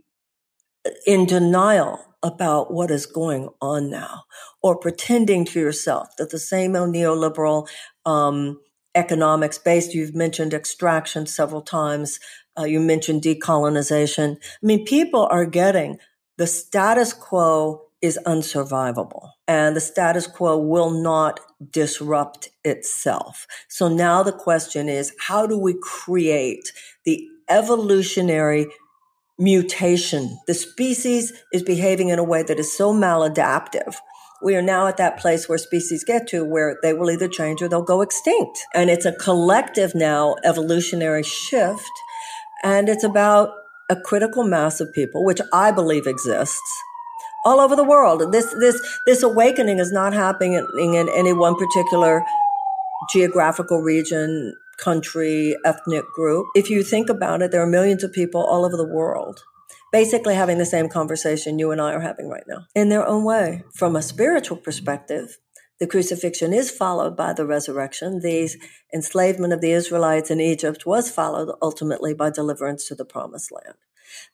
in 1.06 1.24
denial 1.24 2.04
about 2.20 2.72
what 2.72 2.90
is 2.90 3.06
going 3.06 3.48
on 3.62 3.90
now 3.90 4.24
or 4.60 4.76
pretending 4.76 5.44
to 5.44 5.60
yourself 5.60 6.08
that 6.18 6.30
the 6.30 6.38
same 6.40 6.74
old 6.74 6.92
neoliberal 6.92 7.68
um, 8.04 8.58
economics 8.96 9.56
based, 9.56 9.94
you've 9.94 10.16
mentioned 10.16 10.52
extraction 10.52 11.26
several 11.26 11.62
times, 11.62 12.18
uh, 12.58 12.64
you 12.64 12.80
mentioned 12.80 13.22
decolonization. 13.22 14.36
I 14.36 14.66
mean, 14.66 14.84
people 14.84 15.28
are 15.30 15.46
getting 15.46 15.98
the 16.38 16.48
status 16.48 17.12
quo 17.12 17.82
is 18.02 18.18
unsurvivable 18.26 19.30
and 19.50 19.74
the 19.74 19.80
status 19.80 20.28
quo 20.28 20.56
will 20.56 20.90
not 20.90 21.40
disrupt 21.72 22.50
itself. 22.64 23.48
So 23.66 23.88
now 23.88 24.22
the 24.22 24.30
question 24.30 24.88
is, 24.88 25.12
how 25.18 25.44
do 25.44 25.58
we 25.58 25.74
create 25.82 26.72
the 27.04 27.26
evolutionary 27.48 28.68
mutation? 29.40 30.38
The 30.46 30.54
species 30.54 31.32
is 31.52 31.64
behaving 31.64 32.10
in 32.10 32.20
a 32.20 32.24
way 32.24 32.44
that 32.44 32.60
is 32.60 32.72
so 32.72 32.94
maladaptive. 32.94 33.96
We 34.40 34.54
are 34.54 34.62
now 34.62 34.86
at 34.86 34.98
that 34.98 35.18
place 35.18 35.48
where 35.48 35.58
species 35.58 36.04
get 36.04 36.28
to 36.28 36.44
where 36.44 36.78
they 36.84 36.92
will 36.92 37.10
either 37.10 37.26
change 37.26 37.60
or 37.60 37.68
they'll 37.68 37.82
go 37.82 38.02
extinct. 38.02 38.60
And 38.72 38.88
it's 38.88 39.04
a 39.04 39.16
collective 39.16 39.96
now 39.96 40.36
evolutionary 40.44 41.24
shift. 41.24 41.90
And 42.62 42.88
it's 42.88 43.02
about 43.02 43.50
a 43.90 43.96
critical 43.96 44.44
mass 44.44 44.80
of 44.80 44.92
people, 44.92 45.24
which 45.24 45.40
I 45.52 45.72
believe 45.72 46.06
exists 46.06 46.82
all 47.44 47.60
over 47.60 47.76
the 47.76 47.84
world. 47.84 48.32
This, 48.32 48.52
this, 48.60 48.80
this 49.06 49.22
awakening 49.22 49.78
is 49.78 49.92
not 49.92 50.12
happening 50.12 50.54
in, 50.54 51.08
any 51.14 51.32
one 51.32 51.56
particular 51.56 52.24
geographical 53.10 53.80
region, 53.80 54.54
country, 54.78 55.56
ethnic 55.64 56.04
group. 56.14 56.46
If 56.54 56.70
you 56.70 56.82
think 56.82 57.08
about 57.08 57.42
it, 57.42 57.50
there 57.50 57.62
are 57.62 57.66
millions 57.66 58.04
of 58.04 58.12
people 58.12 58.44
all 58.44 58.64
over 58.64 58.76
the 58.76 58.84
world 58.84 59.40
basically 59.92 60.34
having 60.34 60.58
the 60.58 60.66
same 60.66 60.88
conversation 60.88 61.58
you 61.58 61.70
and 61.70 61.80
I 61.80 61.92
are 61.92 62.00
having 62.00 62.28
right 62.28 62.44
now 62.46 62.66
in 62.74 62.88
their 62.88 63.06
own 63.06 63.24
way. 63.24 63.64
From 63.74 63.96
a 63.96 64.02
spiritual 64.02 64.56
perspective, 64.56 65.38
the 65.78 65.86
crucifixion 65.86 66.52
is 66.52 66.70
followed 66.70 67.16
by 67.16 67.32
the 67.32 67.46
resurrection. 67.46 68.20
The 68.20 68.50
enslavement 68.94 69.52
of 69.52 69.60
the 69.60 69.72
Israelites 69.72 70.30
in 70.30 70.40
Egypt 70.40 70.86
was 70.86 71.10
followed 71.10 71.54
ultimately 71.62 72.14
by 72.14 72.30
deliverance 72.30 72.86
to 72.88 72.94
the 72.94 73.04
promised 73.04 73.50
land. 73.50 73.76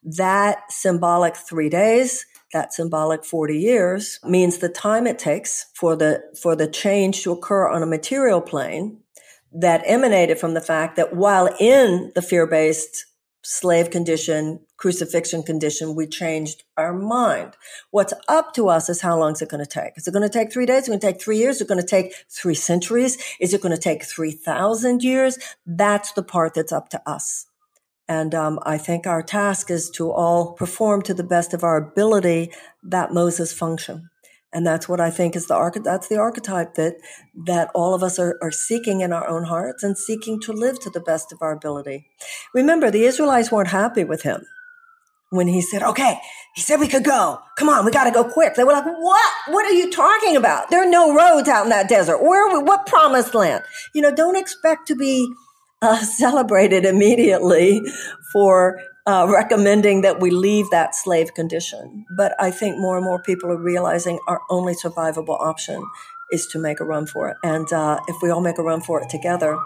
That 0.02 0.72
symbolic 0.72 1.36
three 1.36 1.68
days, 1.68 2.26
that 2.52 2.72
symbolic 2.72 3.24
40 3.24 3.58
years 3.58 4.18
means 4.24 4.58
the 4.58 4.68
time 4.68 5.06
it 5.06 5.18
takes 5.18 5.66
for 5.74 5.96
the, 5.96 6.22
for 6.40 6.56
the 6.56 6.68
change 6.68 7.22
to 7.22 7.32
occur 7.32 7.68
on 7.68 7.82
a 7.82 7.86
material 7.86 8.40
plane 8.40 9.00
that 9.52 9.82
emanated 9.86 10.38
from 10.38 10.54
the 10.54 10.60
fact 10.60 10.96
that 10.96 11.14
while 11.14 11.48
in 11.58 12.12
the 12.14 12.22
fear-based 12.22 13.06
slave 13.42 13.90
condition, 13.90 14.58
crucifixion 14.76 15.42
condition, 15.42 15.94
we 15.94 16.06
changed 16.06 16.64
our 16.76 16.92
mind. 16.92 17.56
What's 17.92 18.12
up 18.28 18.52
to 18.54 18.68
us 18.68 18.88
is 18.88 19.00
how 19.00 19.16
long 19.16 19.32
is 19.32 19.42
it 19.42 19.48
going 19.48 19.64
to 19.64 19.70
take? 19.70 19.96
Is 19.96 20.08
it 20.08 20.12
going 20.12 20.28
to 20.28 20.38
take 20.38 20.52
three 20.52 20.66
days? 20.66 20.82
Is 20.82 20.88
it 20.88 20.90
going 20.90 21.00
to 21.00 21.06
take 21.06 21.22
three 21.22 21.38
years? 21.38 21.56
Is 21.56 21.62
it 21.62 21.68
going 21.68 21.80
to 21.80 21.86
take 21.86 22.14
three 22.28 22.56
centuries? 22.56 23.16
Is 23.40 23.54
it 23.54 23.62
going 23.62 23.74
to 23.74 23.80
take 23.80 24.04
3,000 24.04 25.02
years? 25.02 25.38
That's 25.64 26.12
the 26.12 26.24
part 26.24 26.54
that's 26.54 26.72
up 26.72 26.88
to 26.90 27.02
us. 27.08 27.46
And 28.08 28.34
um, 28.34 28.60
I 28.62 28.78
think 28.78 29.06
our 29.06 29.22
task 29.22 29.70
is 29.70 29.90
to 29.90 30.10
all 30.10 30.52
perform 30.52 31.02
to 31.02 31.14
the 31.14 31.24
best 31.24 31.52
of 31.52 31.64
our 31.64 31.76
ability 31.76 32.52
that 32.82 33.12
Moses 33.12 33.52
function. 33.52 34.10
And 34.52 34.66
that's 34.66 34.88
what 34.88 35.00
I 35.00 35.10
think 35.10 35.34
is 35.34 35.48
the 35.48 35.54
arch- 35.54 35.82
that's 35.82 36.08
the 36.08 36.18
archetype 36.18 36.74
that 36.74 36.96
that 37.46 37.68
all 37.74 37.94
of 37.94 38.02
us 38.02 38.18
are, 38.18 38.38
are 38.40 38.52
seeking 38.52 39.00
in 39.00 39.12
our 39.12 39.28
own 39.28 39.44
hearts 39.44 39.82
and 39.82 39.98
seeking 39.98 40.40
to 40.42 40.52
live 40.52 40.80
to 40.80 40.90
the 40.90 41.00
best 41.00 41.32
of 41.32 41.38
our 41.42 41.52
ability. 41.52 42.06
Remember, 42.54 42.90
the 42.90 43.04
Israelites 43.04 43.50
weren't 43.50 43.68
happy 43.68 44.04
with 44.04 44.22
him 44.22 44.46
when 45.30 45.48
he 45.48 45.60
said, 45.60 45.82
okay, 45.82 46.18
he 46.54 46.62
said 46.62 46.78
we 46.80 46.88
could 46.88 47.04
go. 47.04 47.38
Come 47.58 47.68
on, 47.68 47.84
we 47.84 47.90
got 47.90 48.04
to 48.04 48.10
go 48.10 48.24
quick. 48.24 48.54
They 48.54 48.64
were 48.64 48.72
like, 48.72 48.84
what? 48.84 49.32
What 49.48 49.66
are 49.66 49.74
you 49.74 49.90
talking 49.90 50.36
about? 50.36 50.70
There 50.70 50.82
are 50.82 50.90
no 50.90 51.14
roads 51.14 51.48
out 51.48 51.64
in 51.64 51.70
that 51.70 51.88
desert. 51.88 52.22
Where 52.22 52.48
are 52.48 52.56
we? 52.56 52.62
What 52.62 52.86
promised 52.86 53.34
land? 53.34 53.64
You 53.94 54.02
know, 54.02 54.14
don't 54.14 54.36
expect 54.36 54.86
to 54.88 54.94
be 54.94 55.30
uh, 55.82 55.98
celebrated 56.02 56.84
immediately 56.84 57.82
for 58.32 58.80
uh, 59.06 59.26
recommending 59.28 60.00
that 60.02 60.20
we 60.20 60.30
leave 60.30 60.68
that 60.70 60.94
slave 60.94 61.32
condition. 61.34 62.04
But 62.16 62.34
I 62.40 62.50
think 62.50 62.78
more 62.78 62.96
and 62.96 63.04
more 63.04 63.22
people 63.22 63.50
are 63.50 63.60
realizing 63.60 64.18
our 64.26 64.40
only 64.50 64.74
survivable 64.74 65.40
option 65.40 65.82
is 66.32 66.46
to 66.48 66.58
make 66.58 66.80
a 66.80 66.84
run 66.84 67.06
for 67.06 67.28
it. 67.28 67.36
And 67.44 67.72
uh, 67.72 68.00
if 68.08 68.16
we 68.20 68.30
all 68.30 68.40
make 68.40 68.58
a 68.58 68.62
run 68.62 68.80
for 68.80 69.00
it 69.00 69.08
together, 69.08 69.56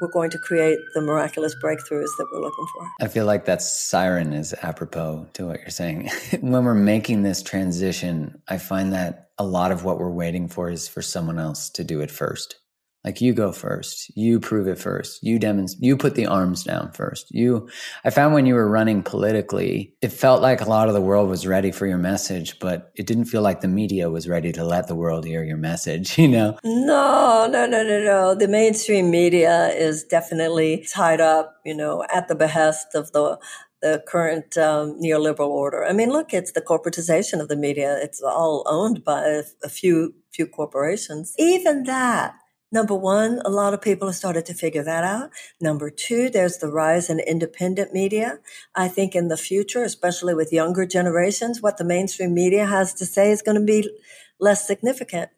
we're 0.00 0.10
going 0.10 0.30
to 0.30 0.38
create 0.38 0.78
the 0.94 1.02
miraculous 1.02 1.54
breakthroughs 1.62 2.08
that 2.16 2.26
we're 2.32 2.40
looking 2.40 2.66
for. 2.72 2.90
I 3.02 3.08
feel 3.08 3.26
like 3.26 3.44
that 3.44 3.60
siren 3.60 4.32
is 4.32 4.54
apropos 4.62 5.28
to 5.34 5.46
what 5.46 5.60
you're 5.60 5.68
saying. 5.68 6.08
when 6.40 6.64
we're 6.64 6.74
making 6.74 7.22
this 7.22 7.42
transition, 7.42 8.40
I 8.48 8.56
find 8.56 8.94
that 8.94 9.28
a 9.38 9.44
lot 9.44 9.72
of 9.72 9.84
what 9.84 9.98
we're 9.98 10.10
waiting 10.10 10.48
for 10.48 10.70
is 10.70 10.88
for 10.88 11.02
someone 11.02 11.38
else 11.38 11.68
to 11.70 11.84
do 11.84 12.00
it 12.00 12.10
first. 12.10 12.56
Like 13.04 13.22
you 13.22 13.32
go 13.32 13.50
first. 13.50 14.14
You 14.14 14.40
prove 14.40 14.68
it 14.68 14.78
first. 14.78 15.22
You 15.22 15.38
demonstrate, 15.38 15.82
you 15.82 15.96
put 15.96 16.16
the 16.16 16.26
arms 16.26 16.64
down 16.64 16.92
first. 16.92 17.28
You, 17.30 17.68
I 18.04 18.10
found 18.10 18.34
when 18.34 18.44
you 18.44 18.54
were 18.54 18.68
running 18.68 19.02
politically, 19.02 19.94
it 20.02 20.12
felt 20.12 20.42
like 20.42 20.60
a 20.60 20.68
lot 20.68 20.88
of 20.88 20.94
the 20.94 21.00
world 21.00 21.30
was 21.30 21.46
ready 21.46 21.72
for 21.72 21.86
your 21.86 21.96
message, 21.96 22.58
but 22.58 22.92
it 22.96 23.06
didn't 23.06 23.24
feel 23.24 23.40
like 23.40 23.62
the 23.62 23.68
media 23.68 24.10
was 24.10 24.28
ready 24.28 24.52
to 24.52 24.64
let 24.64 24.86
the 24.86 24.94
world 24.94 25.24
hear 25.24 25.42
your 25.42 25.56
message, 25.56 26.18
you 26.18 26.28
know? 26.28 26.58
No, 26.62 27.48
no, 27.50 27.66
no, 27.66 27.82
no, 27.82 28.04
no. 28.04 28.34
The 28.34 28.48
mainstream 28.48 29.10
media 29.10 29.68
is 29.68 30.04
definitely 30.04 30.86
tied 30.92 31.22
up, 31.22 31.56
you 31.64 31.74
know, 31.74 32.04
at 32.12 32.28
the 32.28 32.34
behest 32.34 32.94
of 32.94 33.12
the, 33.12 33.38
the 33.80 34.04
current 34.06 34.58
um, 34.58 35.00
neoliberal 35.00 35.48
order. 35.48 35.86
I 35.86 35.94
mean, 35.94 36.10
look, 36.10 36.34
it's 36.34 36.52
the 36.52 36.60
corporatization 36.60 37.40
of 37.40 37.48
the 37.48 37.56
media. 37.56 37.96
It's 37.96 38.20
all 38.20 38.62
owned 38.66 39.04
by 39.04 39.22
a, 39.22 39.42
a 39.64 39.70
few 39.70 40.14
few 40.32 40.46
corporations. 40.46 41.34
Even 41.38 41.82
that 41.84 42.34
Number 42.72 42.94
one, 42.94 43.40
a 43.44 43.50
lot 43.50 43.74
of 43.74 43.82
people 43.82 44.06
have 44.06 44.14
started 44.14 44.46
to 44.46 44.54
figure 44.54 44.84
that 44.84 45.02
out. 45.02 45.30
Number 45.60 45.90
two, 45.90 46.30
there's 46.30 46.58
the 46.58 46.68
rise 46.68 47.10
in 47.10 47.18
independent 47.18 47.92
media. 47.92 48.38
I 48.76 48.86
think 48.86 49.16
in 49.16 49.26
the 49.26 49.36
future, 49.36 49.82
especially 49.82 50.34
with 50.34 50.52
younger 50.52 50.86
generations, 50.86 51.60
what 51.60 51.78
the 51.78 51.84
mainstream 51.84 52.32
media 52.32 52.66
has 52.66 52.94
to 52.94 53.06
say 53.06 53.32
is 53.32 53.42
going 53.42 53.58
to 53.58 53.64
be 53.64 53.90
less 54.38 54.66
significant. 54.66 55.30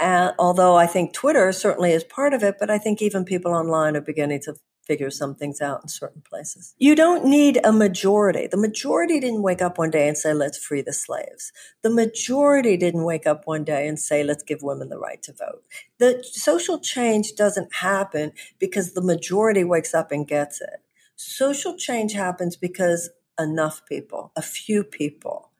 Uh, 0.00 0.32
although 0.38 0.74
I 0.76 0.86
think 0.86 1.12
Twitter 1.12 1.52
certainly 1.52 1.92
is 1.92 2.04
part 2.04 2.32
of 2.32 2.42
it, 2.42 2.56
but 2.58 2.70
I 2.70 2.78
think 2.78 3.02
even 3.02 3.24
people 3.24 3.52
online 3.52 3.94
are 3.94 4.00
beginning 4.00 4.40
to 4.44 4.54
figure 4.82 5.10
some 5.10 5.34
things 5.34 5.60
out 5.60 5.80
in 5.82 5.88
certain 5.88 6.22
places. 6.22 6.74
You 6.78 6.94
don't 6.94 7.24
need 7.24 7.60
a 7.64 7.72
majority. 7.72 8.48
The 8.48 8.56
majority 8.56 9.20
didn't 9.20 9.42
wake 9.42 9.62
up 9.62 9.78
one 9.78 9.90
day 9.90 10.08
and 10.08 10.18
say, 10.18 10.34
let's 10.34 10.58
free 10.58 10.82
the 10.82 10.92
slaves. 10.92 11.52
The 11.82 11.90
majority 11.90 12.76
didn't 12.76 13.04
wake 13.04 13.26
up 13.26 13.42
one 13.46 13.64
day 13.64 13.86
and 13.86 13.98
say, 13.98 14.24
let's 14.24 14.42
give 14.42 14.62
women 14.62 14.88
the 14.88 14.98
right 14.98 15.22
to 15.22 15.32
vote. 15.32 15.62
The 15.98 16.24
social 16.30 16.80
change 16.80 17.34
doesn't 17.36 17.74
happen 17.76 18.32
because 18.58 18.94
the 18.94 19.02
majority 19.02 19.64
wakes 19.64 19.94
up 19.94 20.10
and 20.10 20.26
gets 20.26 20.60
it. 20.60 20.80
Social 21.16 21.76
change 21.76 22.12
happens 22.12 22.56
because 22.56 23.10
enough 23.38 23.82
people, 23.86 24.32
a 24.36 24.42
few 24.42 24.82
people, 24.82 25.50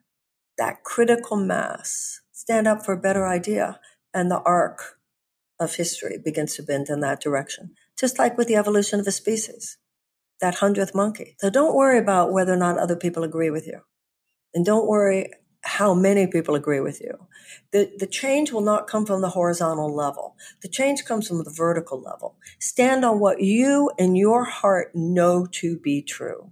that 0.58 0.82
critical 0.84 1.36
mass 1.36 2.20
stand 2.32 2.66
up 2.66 2.84
for 2.84 2.92
a 2.92 3.00
better 3.00 3.26
idea 3.26 3.80
and 4.12 4.30
the 4.30 4.40
arc 4.42 4.98
of 5.60 5.76
history 5.76 6.18
begins 6.22 6.56
to 6.56 6.62
bend 6.62 6.88
in 6.88 7.00
that 7.00 7.20
direction 7.20 7.74
just 8.02 8.18
like 8.18 8.36
with 8.36 8.48
the 8.48 8.56
evolution 8.56 8.98
of 8.98 9.06
a 9.06 9.12
species, 9.12 9.78
that 10.40 10.56
hundredth 10.56 10.92
monkey. 10.92 11.36
So 11.38 11.50
don't 11.50 11.76
worry 11.76 11.98
about 11.98 12.32
whether 12.32 12.52
or 12.52 12.56
not 12.56 12.76
other 12.76 12.96
people 12.96 13.22
agree 13.22 13.48
with 13.48 13.64
you. 13.64 13.78
And 14.54 14.66
don't 14.66 14.88
worry 14.88 15.30
how 15.62 15.94
many 15.94 16.26
people 16.26 16.56
agree 16.56 16.80
with 16.80 17.00
you. 17.00 17.28
The, 17.70 17.92
the 17.96 18.08
change 18.08 18.50
will 18.50 18.66
not 18.72 18.88
come 18.88 19.06
from 19.06 19.20
the 19.20 19.28
horizontal 19.28 19.94
level. 19.94 20.34
The 20.62 20.68
change 20.68 21.04
comes 21.04 21.28
from 21.28 21.44
the 21.44 21.54
vertical 21.56 22.00
level. 22.00 22.34
Stand 22.58 23.04
on 23.04 23.20
what 23.20 23.40
you 23.40 23.92
and 24.00 24.18
your 24.18 24.42
heart 24.42 24.90
know 24.96 25.46
to 25.60 25.78
be 25.78 26.02
true. 26.02 26.50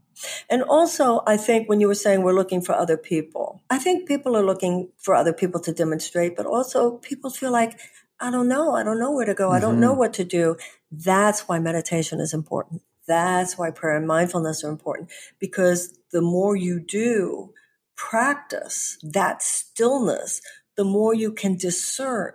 And 0.48 0.62
also, 0.62 1.22
I 1.26 1.36
think 1.36 1.68
when 1.68 1.80
you 1.80 1.88
were 1.88 1.96
saying 1.96 2.22
we're 2.22 2.32
looking 2.32 2.60
for 2.60 2.76
other 2.76 2.96
people, 2.96 3.64
I 3.68 3.78
think 3.78 4.06
people 4.06 4.36
are 4.36 4.44
looking 4.44 4.90
for 4.98 5.16
other 5.16 5.32
people 5.32 5.58
to 5.62 5.72
demonstrate, 5.72 6.36
but 6.36 6.46
also 6.46 6.98
people 6.98 7.30
feel 7.30 7.50
like 7.50 7.80
I 8.20 8.30
don't 8.30 8.48
know. 8.48 8.74
I 8.74 8.82
don't 8.82 8.98
know 8.98 9.12
where 9.12 9.24
to 9.24 9.34
go. 9.34 9.46
Mm-hmm. 9.46 9.56
I 9.56 9.60
don't 9.60 9.80
know 9.80 9.90
mm-hmm. 9.90 9.98
what 9.98 10.12
to 10.14 10.24
do. 10.24 10.56
That's 10.92 11.48
why 11.48 11.58
meditation 11.58 12.20
is 12.20 12.34
important. 12.34 12.82
That's 13.06 13.56
why 13.56 13.70
prayer 13.70 13.96
and 13.96 14.06
mindfulness 14.06 14.62
are 14.62 14.70
important 14.70 15.10
because 15.40 15.98
the 16.12 16.20
more 16.20 16.54
you 16.54 16.78
do 16.78 17.54
practice 17.96 18.98
that 19.02 19.42
stillness, 19.42 20.40
the 20.76 20.84
more 20.84 21.14
you 21.14 21.32
can 21.32 21.56
discern 21.56 22.32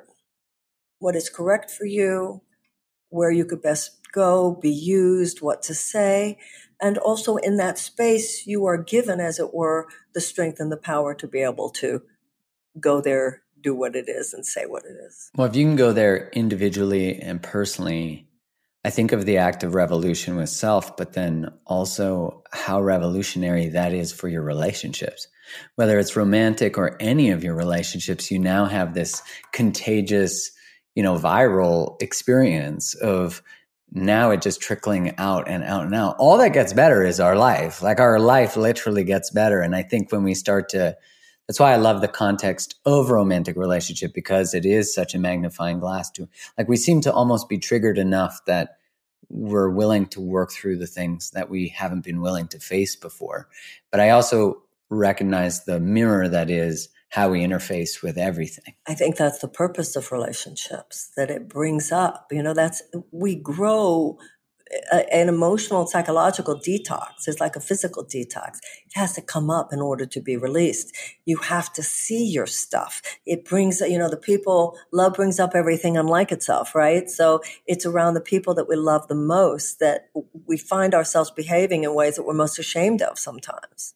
what 1.00 1.16
is 1.16 1.30
correct 1.30 1.72
for 1.72 1.86
you, 1.86 2.42
where 3.10 3.32
you 3.32 3.46
could 3.46 3.62
best 3.62 4.00
go, 4.12 4.58
be 4.62 4.72
used, 4.72 5.42
what 5.42 5.62
to 5.64 5.74
say. 5.74 6.38
And 6.82 6.98
also 6.98 7.38
in 7.38 7.58
that 7.58 7.78
space, 7.78 8.46
you 8.46 8.66
are 8.66 8.78
given, 8.78 9.20
as 9.20 9.40
it 9.40 9.54
were, 9.54 9.88
the 10.14 10.22
strength 10.22 10.60
and 10.60 10.72
the 10.72 10.78
power 10.78 11.14
to 11.16 11.28
be 11.28 11.42
able 11.42 11.70
to 11.72 12.02
go 12.80 13.02
there 13.02 13.44
do 13.66 13.76
what 13.76 13.96
it 13.96 14.08
is 14.08 14.34
and 14.34 14.46
say 14.46 14.66
what 14.66 14.86
it 14.86 14.96
is. 15.06 15.32
Well, 15.36 15.48
if 15.48 15.56
you 15.56 15.66
can 15.66 15.76
go 15.76 15.92
there 15.92 16.30
individually 16.30 17.20
and 17.20 17.42
personally, 17.42 18.28
I 18.86 18.92
think 18.92 19.12
of 19.12 19.26
the 19.26 19.38
act 19.38 19.64
of 19.64 19.74
revolution 19.74 20.36
with 20.36 20.50
self, 20.50 20.96
but 20.96 21.14
then 21.14 21.50
also 21.66 22.44
how 22.52 22.80
revolutionary 22.80 23.70
that 23.70 23.92
is 23.92 24.14
for 24.14 24.28
your 24.28 24.44
relationships. 24.44 25.28
Whether 25.76 25.98
it's 25.98 26.16
romantic 26.16 26.78
or 26.78 26.96
any 27.00 27.32
of 27.32 27.44
your 27.44 27.56
relationships, 27.56 28.30
you 28.30 28.38
now 28.38 28.66
have 28.66 28.94
this 28.94 29.24
contagious, 29.52 30.52
you 30.94 31.02
know, 31.02 31.16
viral 31.16 32.00
experience 32.00 32.94
of 32.94 33.42
now 33.92 34.30
it 34.30 34.44
just 34.44 34.62
trickling 34.62 35.18
out 35.18 35.48
and 35.48 35.64
out 35.64 35.86
and 35.86 35.96
out. 35.96 36.18
All 36.20 36.38
that 36.38 36.54
gets 36.54 36.74
better 36.74 37.04
is 37.04 37.20
our 37.20 37.36
life. 37.36 37.82
Like 37.82 38.00
our 38.00 38.20
life 38.20 38.56
literally 38.56 39.04
gets 39.04 39.32
better. 39.32 39.62
And 39.62 39.76
I 39.76 39.82
think 39.82 40.12
when 40.12 40.24
we 40.24 40.36
start 40.36 40.70
to, 40.70 40.96
that's 41.48 41.60
why 41.60 41.74
I 41.74 41.78
love 41.78 42.02
the 42.02 42.08
context 42.08 42.76
of 42.86 43.12
romantic 43.12 43.56
relationship 43.56 44.14
because 44.14 44.54
it 44.54 44.66
is 44.66 44.94
such 44.94 45.14
a 45.14 45.20
magnifying 45.20 45.80
glass 45.80 46.10
to 46.12 46.28
like 46.58 46.68
we 46.68 46.78
seem 46.78 47.02
to 47.02 47.14
almost 47.14 47.50
be 47.50 47.58
triggered 47.58 47.98
enough 47.98 48.42
that 48.46 48.78
we're 49.30 49.70
willing 49.70 50.06
to 50.08 50.22
work 50.22 50.52
through 50.52 50.78
the 50.78 50.88
things 50.88 51.32
that 51.32 51.50
we 51.50 51.68
haven't 51.70 52.04
been 52.04 52.22
willing 52.22 52.48
to 52.48 52.60
face 52.60 52.96
before. 52.96 53.48
But 53.92 54.00
I 54.00 54.12
also 54.12 54.62
recognize 54.90 55.66
the 55.66 55.80
mirror 55.80 56.28
that 56.28 56.50
is 56.50 56.90
how 57.10 57.30
we 57.30 57.42
interface 57.42 58.04
with 58.04 58.18
everything. 58.18 58.74
I 58.88 58.94
think 58.94 59.16
that's 59.16 59.40
the 59.40 59.48
purpose 59.48 59.96
of 59.96 60.12
relationships 60.12 61.12
that 61.16 61.32
it 61.32 61.48
brings 61.48 61.92
up. 61.92 62.28
You 62.32 62.44
know, 62.44 62.54
that's 62.54 62.84
we 63.12 63.36
grow 63.36 64.18
a, 64.92 65.14
an 65.14 65.30
emotional 65.30 65.86
psychological 65.88 66.60
detox 66.60 67.28
is 67.28 67.40
like 67.40 67.56
a 67.56 67.62
physical 67.62 68.04
detox. 68.04 68.58
It 68.86 68.94
has 68.96 69.14
to 69.14 69.22
come 69.22 69.50
up 69.50 69.72
in 69.72 69.80
order 69.80 70.06
to 70.06 70.22
be 70.22 70.38
released. 70.38 70.96
You 71.26 71.38
have 71.38 71.72
to 71.74 71.84
see 71.84 72.26
your 72.26 72.48
stuff. 72.48 73.02
It 73.26 73.46
brings, 73.46 73.82
you 73.82 73.98
know, 73.98 74.10
the 74.10 74.18
people, 74.18 74.78
love 74.92 75.14
brings 75.14 75.40
up 75.40 75.52
everything 75.56 75.98
unlike 75.98 76.32
itself, 76.32 76.76
right? 76.76 77.10
So 77.10 77.42
it's 77.66 77.86
around 77.86 78.16
the 78.16 78.22
people 78.22 78.54
that 78.56 78.68
we 78.68 78.76
love 78.76 79.08
the 79.08 79.16
most 79.16 79.80
that 79.80 80.10
we 80.46 80.58
find 80.58 80.94
ourselves 80.94 81.32
behaving 81.32 81.84
in 81.84 81.94
ways 81.94 82.16
that 82.16 82.24
we're 82.24 82.34
most 82.34 82.60
ashamed 82.60 83.02
of 83.02 83.20
sometimes. 83.20 83.94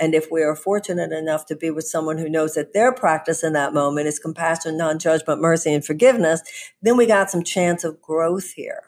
And 0.00 0.14
if 0.14 0.30
we 0.30 0.42
are 0.42 0.54
fortunate 0.54 1.12
enough 1.12 1.46
to 1.46 1.56
be 1.56 1.70
with 1.70 1.84
someone 1.84 2.18
who 2.18 2.28
knows 2.28 2.54
that 2.54 2.72
their 2.72 2.92
practice 2.92 3.42
in 3.42 3.52
that 3.54 3.74
moment 3.74 4.06
is 4.06 4.18
compassion, 4.18 4.76
non-judgment, 4.76 5.40
mercy, 5.40 5.72
and 5.74 5.84
forgiveness, 5.84 6.40
then 6.82 6.96
we 6.96 7.06
got 7.06 7.30
some 7.30 7.42
chance 7.42 7.82
of 7.82 8.00
growth 8.00 8.52
here. 8.52 8.84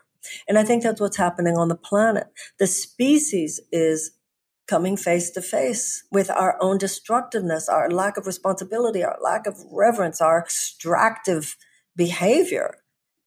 And 0.48 0.58
I 0.58 0.64
think 0.64 0.82
that's 0.82 1.00
what's 1.00 1.16
happening 1.16 1.56
on 1.56 1.68
the 1.68 1.76
planet. 1.76 2.26
The 2.58 2.66
species 2.66 3.60
is 3.72 4.12
coming 4.66 4.96
face 4.96 5.30
to 5.30 5.42
face 5.42 6.04
with 6.12 6.30
our 6.30 6.56
own 6.60 6.78
destructiveness, 6.78 7.68
our 7.68 7.90
lack 7.90 8.16
of 8.16 8.26
responsibility, 8.26 9.02
our 9.02 9.18
lack 9.22 9.46
of 9.46 9.56
reverence, 9.72 10.20
our 10.20 10.38
extractive 10.38 11.56
behavior. 11.96 12.76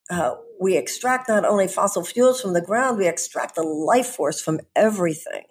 Uh, 0.10 0.36
we 0.62 0.78
extract 0.78 1.28
not 1.28 1.44
only 1.44 1.68
fossil 1.68 2.04
fuels 2.04 2.42
from 2.42 2.54
the 2.54 2.62
ground, 2.62 2.98
we 2.98 3.08
extract 3.08 3.56
the 3.56 3.64
life 3.64 4.08
force 4.08 4.40
from 4.42 4.60
everything. 4.76 5.44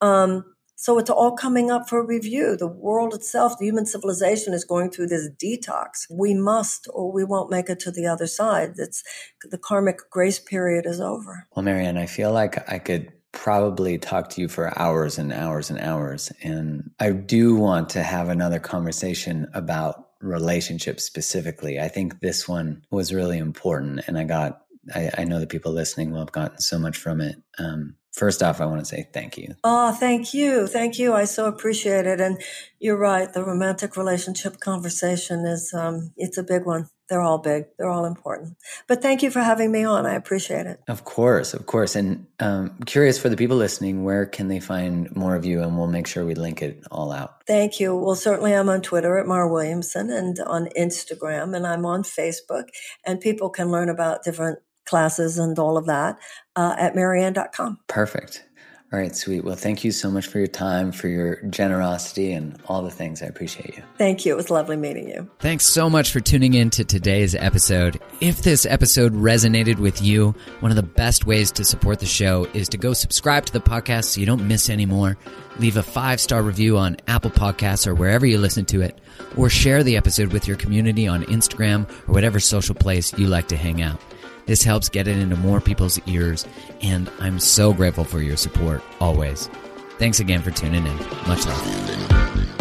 Um, 0.00 0.44
so 0.80 0.96
it's 0.96 1.10
all 1.10 1.32
coming 1.32 1.72
up 1.72 1.88
for 1.88 2.06
review. 2.06 2.56
The 2.56 2.68
world 2.68 3.12
itself, 3.12 3.58
the 3.58 3.64
human 3.64 3.84
civilization 3.84 4.54
is 4.54 4.64
going 4.64 4.92
through 4.92 5.08
this 5.08 5.28
detox. 5.28 6.06
We 6.08 6.34
must, 6.34 6.86
or 6.94 7.10
we 7.10 7.24
won't 7.24 7.50
make 7.50 7.68
it 7.68 7.80
to 7.80 7.90
the 7.90 8.06
other 8.06 8.28
side. 8.28 8.74
It's 8.76 9.02
the 9.42 9.58
karmic 9.58 10.08
grace 10.08 10.38
period 10.38 10.86
is 10.86 11.00
over. 11.00 11.48
Well, 11.56 11.64
Marianne, 11.64 11.98
I 11.98 12.06
feel 12.06 12.30
like 12.30 12.70
I 12.70 12.78
could 12.78 13.12
probably 13.32 13.98
talk 13.98 14.30
to 14.30 14.40
you 14.40 14.46
for 14.46 14.78
hours 14.78 15.18
and 15.18 15.32
hours 15.32 15.68
and 15.68 15.80
hours. 15.80 16.30
And 16.44 16.92
I 17.00 17.10
do 17.10 17.56
want 17.56 17.90
to 17.90 18.04
have 18.04 18.28
another 18.28 18.60
conversation 18.60 19.48
about 19.54 20.10
relationships 20.20 21.02
specifically. 21.02 21.80
I 21.80 21.88
think 21.88 22.20
this 22.20 22.46
one 22.46 22.82
was 22.92 23.12
really 23.12 23.38
important 23.38 24.02
and 24.06 24.16
I 24.16 24.22
got 24.22 24.62
I, 24.94 25.10
I 25.18 25.24
know 25.24 25.40
the 25.40 25.46
people 25.46 25.72
listening 25.72 26.12
will 26.12 26.20
have 26.20 26.32
gotten 26.32 26.60
so 26.60 26.78
much 26.78 26.96
from 26.96 27.20
it. 27.20 27.36
Um, 27.58 27.96
First 28.18 28.42
off, 28.42 28.60
I 28.60 28.66
want 28.66 28.80
to 28.80 28.84
say 28.84 29.08
thank 29.12 29.38
you. 29.38 29.54
Oh, 29.62 29.92
thank 29.92 30.34
you. 30.34 30.66
Thank 30.66 30.98
you. 30.98 31.14
I 31.14 31.24
so 31.24 31.46
appreciate 31.46 32.04
it. 32.04 32.20
And 32.20 32.42
you're 32.80 32.98
right. 32.98 33.32
The 33.32 33.44
romantic 33.44 33.96
relationship 33.96 34.58
conversation 34.58 35.46
is, 35.46 35.72
um, 35.72 36.12
it's 36.16 36.36
a 36.36 36.42
big 36.42 36.64
one. 36.64 36.88
They're 37.08 37.22
all 37.22 37.38
big. 37.38 37.66
They're 37.78 37.88
all 37.88 38.04
important. 38.04 38.56
But 38.88 39.02
thank 39.02 39.22
you 39.22 39.30
for 39.30 39.40
having 39.40 39.70
me 39.70 39.84
on. 39.84 40.04
I 40.04 40.14
appreciate 40.14 40.66
it. 40.66 40.80
Of 40.88 41.04
course. 41.04 41.54
Of 41.54 41.66
course. 41.66 41.94
And 41.94 42.26
um, 42.40 42.76
curious 42.86 43.18
for 43.20 43.28
the 43.28 43.36
people 43.36 43.56
listening, 43.56 44.02
where 44.02 44.26
can 44.26 44.48
they 44.48 44.60
find 44.60 45.14
more 45.16 45.36
of 45.36 45.44
you? 45.44 45.62
And 45.62 45.78
we'll 45.78 45.86
make 45.86 46.08
sure 46.08 46.26
we 46.26 46.34
link 46.34 46.60
it 46.60 46.82
all 46.90 47.12
out. 47.12 47.46
Thank 47.46 47.78
you. 47.78 47.96
Well, 47.96 48.16
certainly 48.16 48.52
I'm 48.52 48.68
on 48.68 48.82
Twitter 48.82 49.16
at 49.16 49.26
Mar 49.26 49.48
Williamson 49.48 50.10
and 50.10 50.38
on 50.40 50.68
Instagram 50.76 51.56
and 51.56 51.66
I'm 51.66 51.86
on 51.86 52.02
Facebook 52.02 52.64
and 53.06 53.20
people 53.20 53.48
can 53.48 53.70
learn 53.70 53.88
about 53.88 54.24
different 54.24 54.58
classes 54.88 55.38
and 55.38 55.58
all 55.58 55.76
of 55.76 55.86
that 55.86 56.18
uh, 56.56 56.74
at 56.78 56.94
marianne.com. 56.94 57.78
Perfect. 57.86 58.44
All 58.90 58.98
right, 58.98 59.14
sweet. 59.14 59.44
Well, 59.44 59.54
thank 59.54 59.84
you 59.84 59.92
so 59.92 60.10
much 60.10 60.26
for 60.28 60.38
your 60.38 60.46
time, 60.46 60.92
for 60.92 61.08
your 61.08 61.42
generosity, 61.42 62.32
and 62.32 62.58
all 62.68 62.80
the 62.80 62.90
things. 62.90 63.22
I 63.22 63.26
appreciate 63.26 63.76
you. 63.76 63.82
Thank 63.98 64.24
you. 64.24 64.32
It 64.32 64.36
was 64.36 64.48
lovely 64.48 64.78
meeting 64.78 65.06
you. 65.10 65.30
Thanks 65.40 65.66
so 65.66 65.90
much 65.90 66.10
for 66.10 66.20
tuning 66.20 66.54
in 66.54 66.70
to 66.70 66.86
today's 66.86 67.34
episode. 67.34 68.00
If 68.22 68.40
this 68.40 68.64
episode 68.64 69.12
resonated 69.12 69.78
with 69.78 70.00
you, 70.00 70.34
one 70.60 70.72
of 70.72 70.76
the 70.76 70.82
best 70.82 71.26
ways 71.26 71.52
to 71.52 71.64
support 71.64 72.00
the 72.00 72.06
show 72.06 72.48
is 72.54 72.66
to 72.70 72.78
go 72.78 72.94
subscribe 72.94 73.44
to 73.44 73.52
the 73.52 73.60
podcast 73.60 74.04
so 74.04 74.20
you 74.20 74.26
don't 74.26 74.48
miss 74.48 74.70
any 74.70 74.86
more. 74.86 75.18
Leave 75.58 75.76
a 75.76 75.82
five 75.82 76.18
star 76.18 76.42
review 76.42 76.78
on 76.78 76.96
Apple 77.08 77.30
Podcasts 77.30 77.86
or 77.86 77.94
wherever 77.94 78.24
you 78.24 78.38
listen 78.38 78.64
to 78.66 78.80
it, 78.80 78.98
or 79.36 79.50
share 79.50 79.82
the 79.82 79.98
episode 79.98 80.32
with 80.32 80.48
your 80.48 80.56
community 80.56 81.06
on 81.06 81.24
Instagram 81.24 81.86
or 82.08 82.14
whatever 82.14 82.40
social 82.40 82.74
place 82.74 83.12
you 83.18 83.26
like 83.26 83.48
to 83.48 83.56
hang 83.56 83.82
out. 83.82 84.00
This 84.48 84.62
helps 84.62 84.88
get 84.88 85.06
it 85.06 85.18
into 85.18 85.36
more 85.36 85.60
people's 85.60 86.00
ears, 86.06 86.46
and 86.80 87.10
I'm 87.20 87.38
so 87.38 87.74
grateful 87.74 88.04
for 88.04 88.22
your 88.22 88.38
support 88.38 88.82
always. 88.98 89.50
Thanks 89.98 90.20
again 90.20 90.40
for 90.40 90.50
tuning 90.50 90.86
in. 90.86 90.96
Much 91.26 91.44
love. 91.44 92.57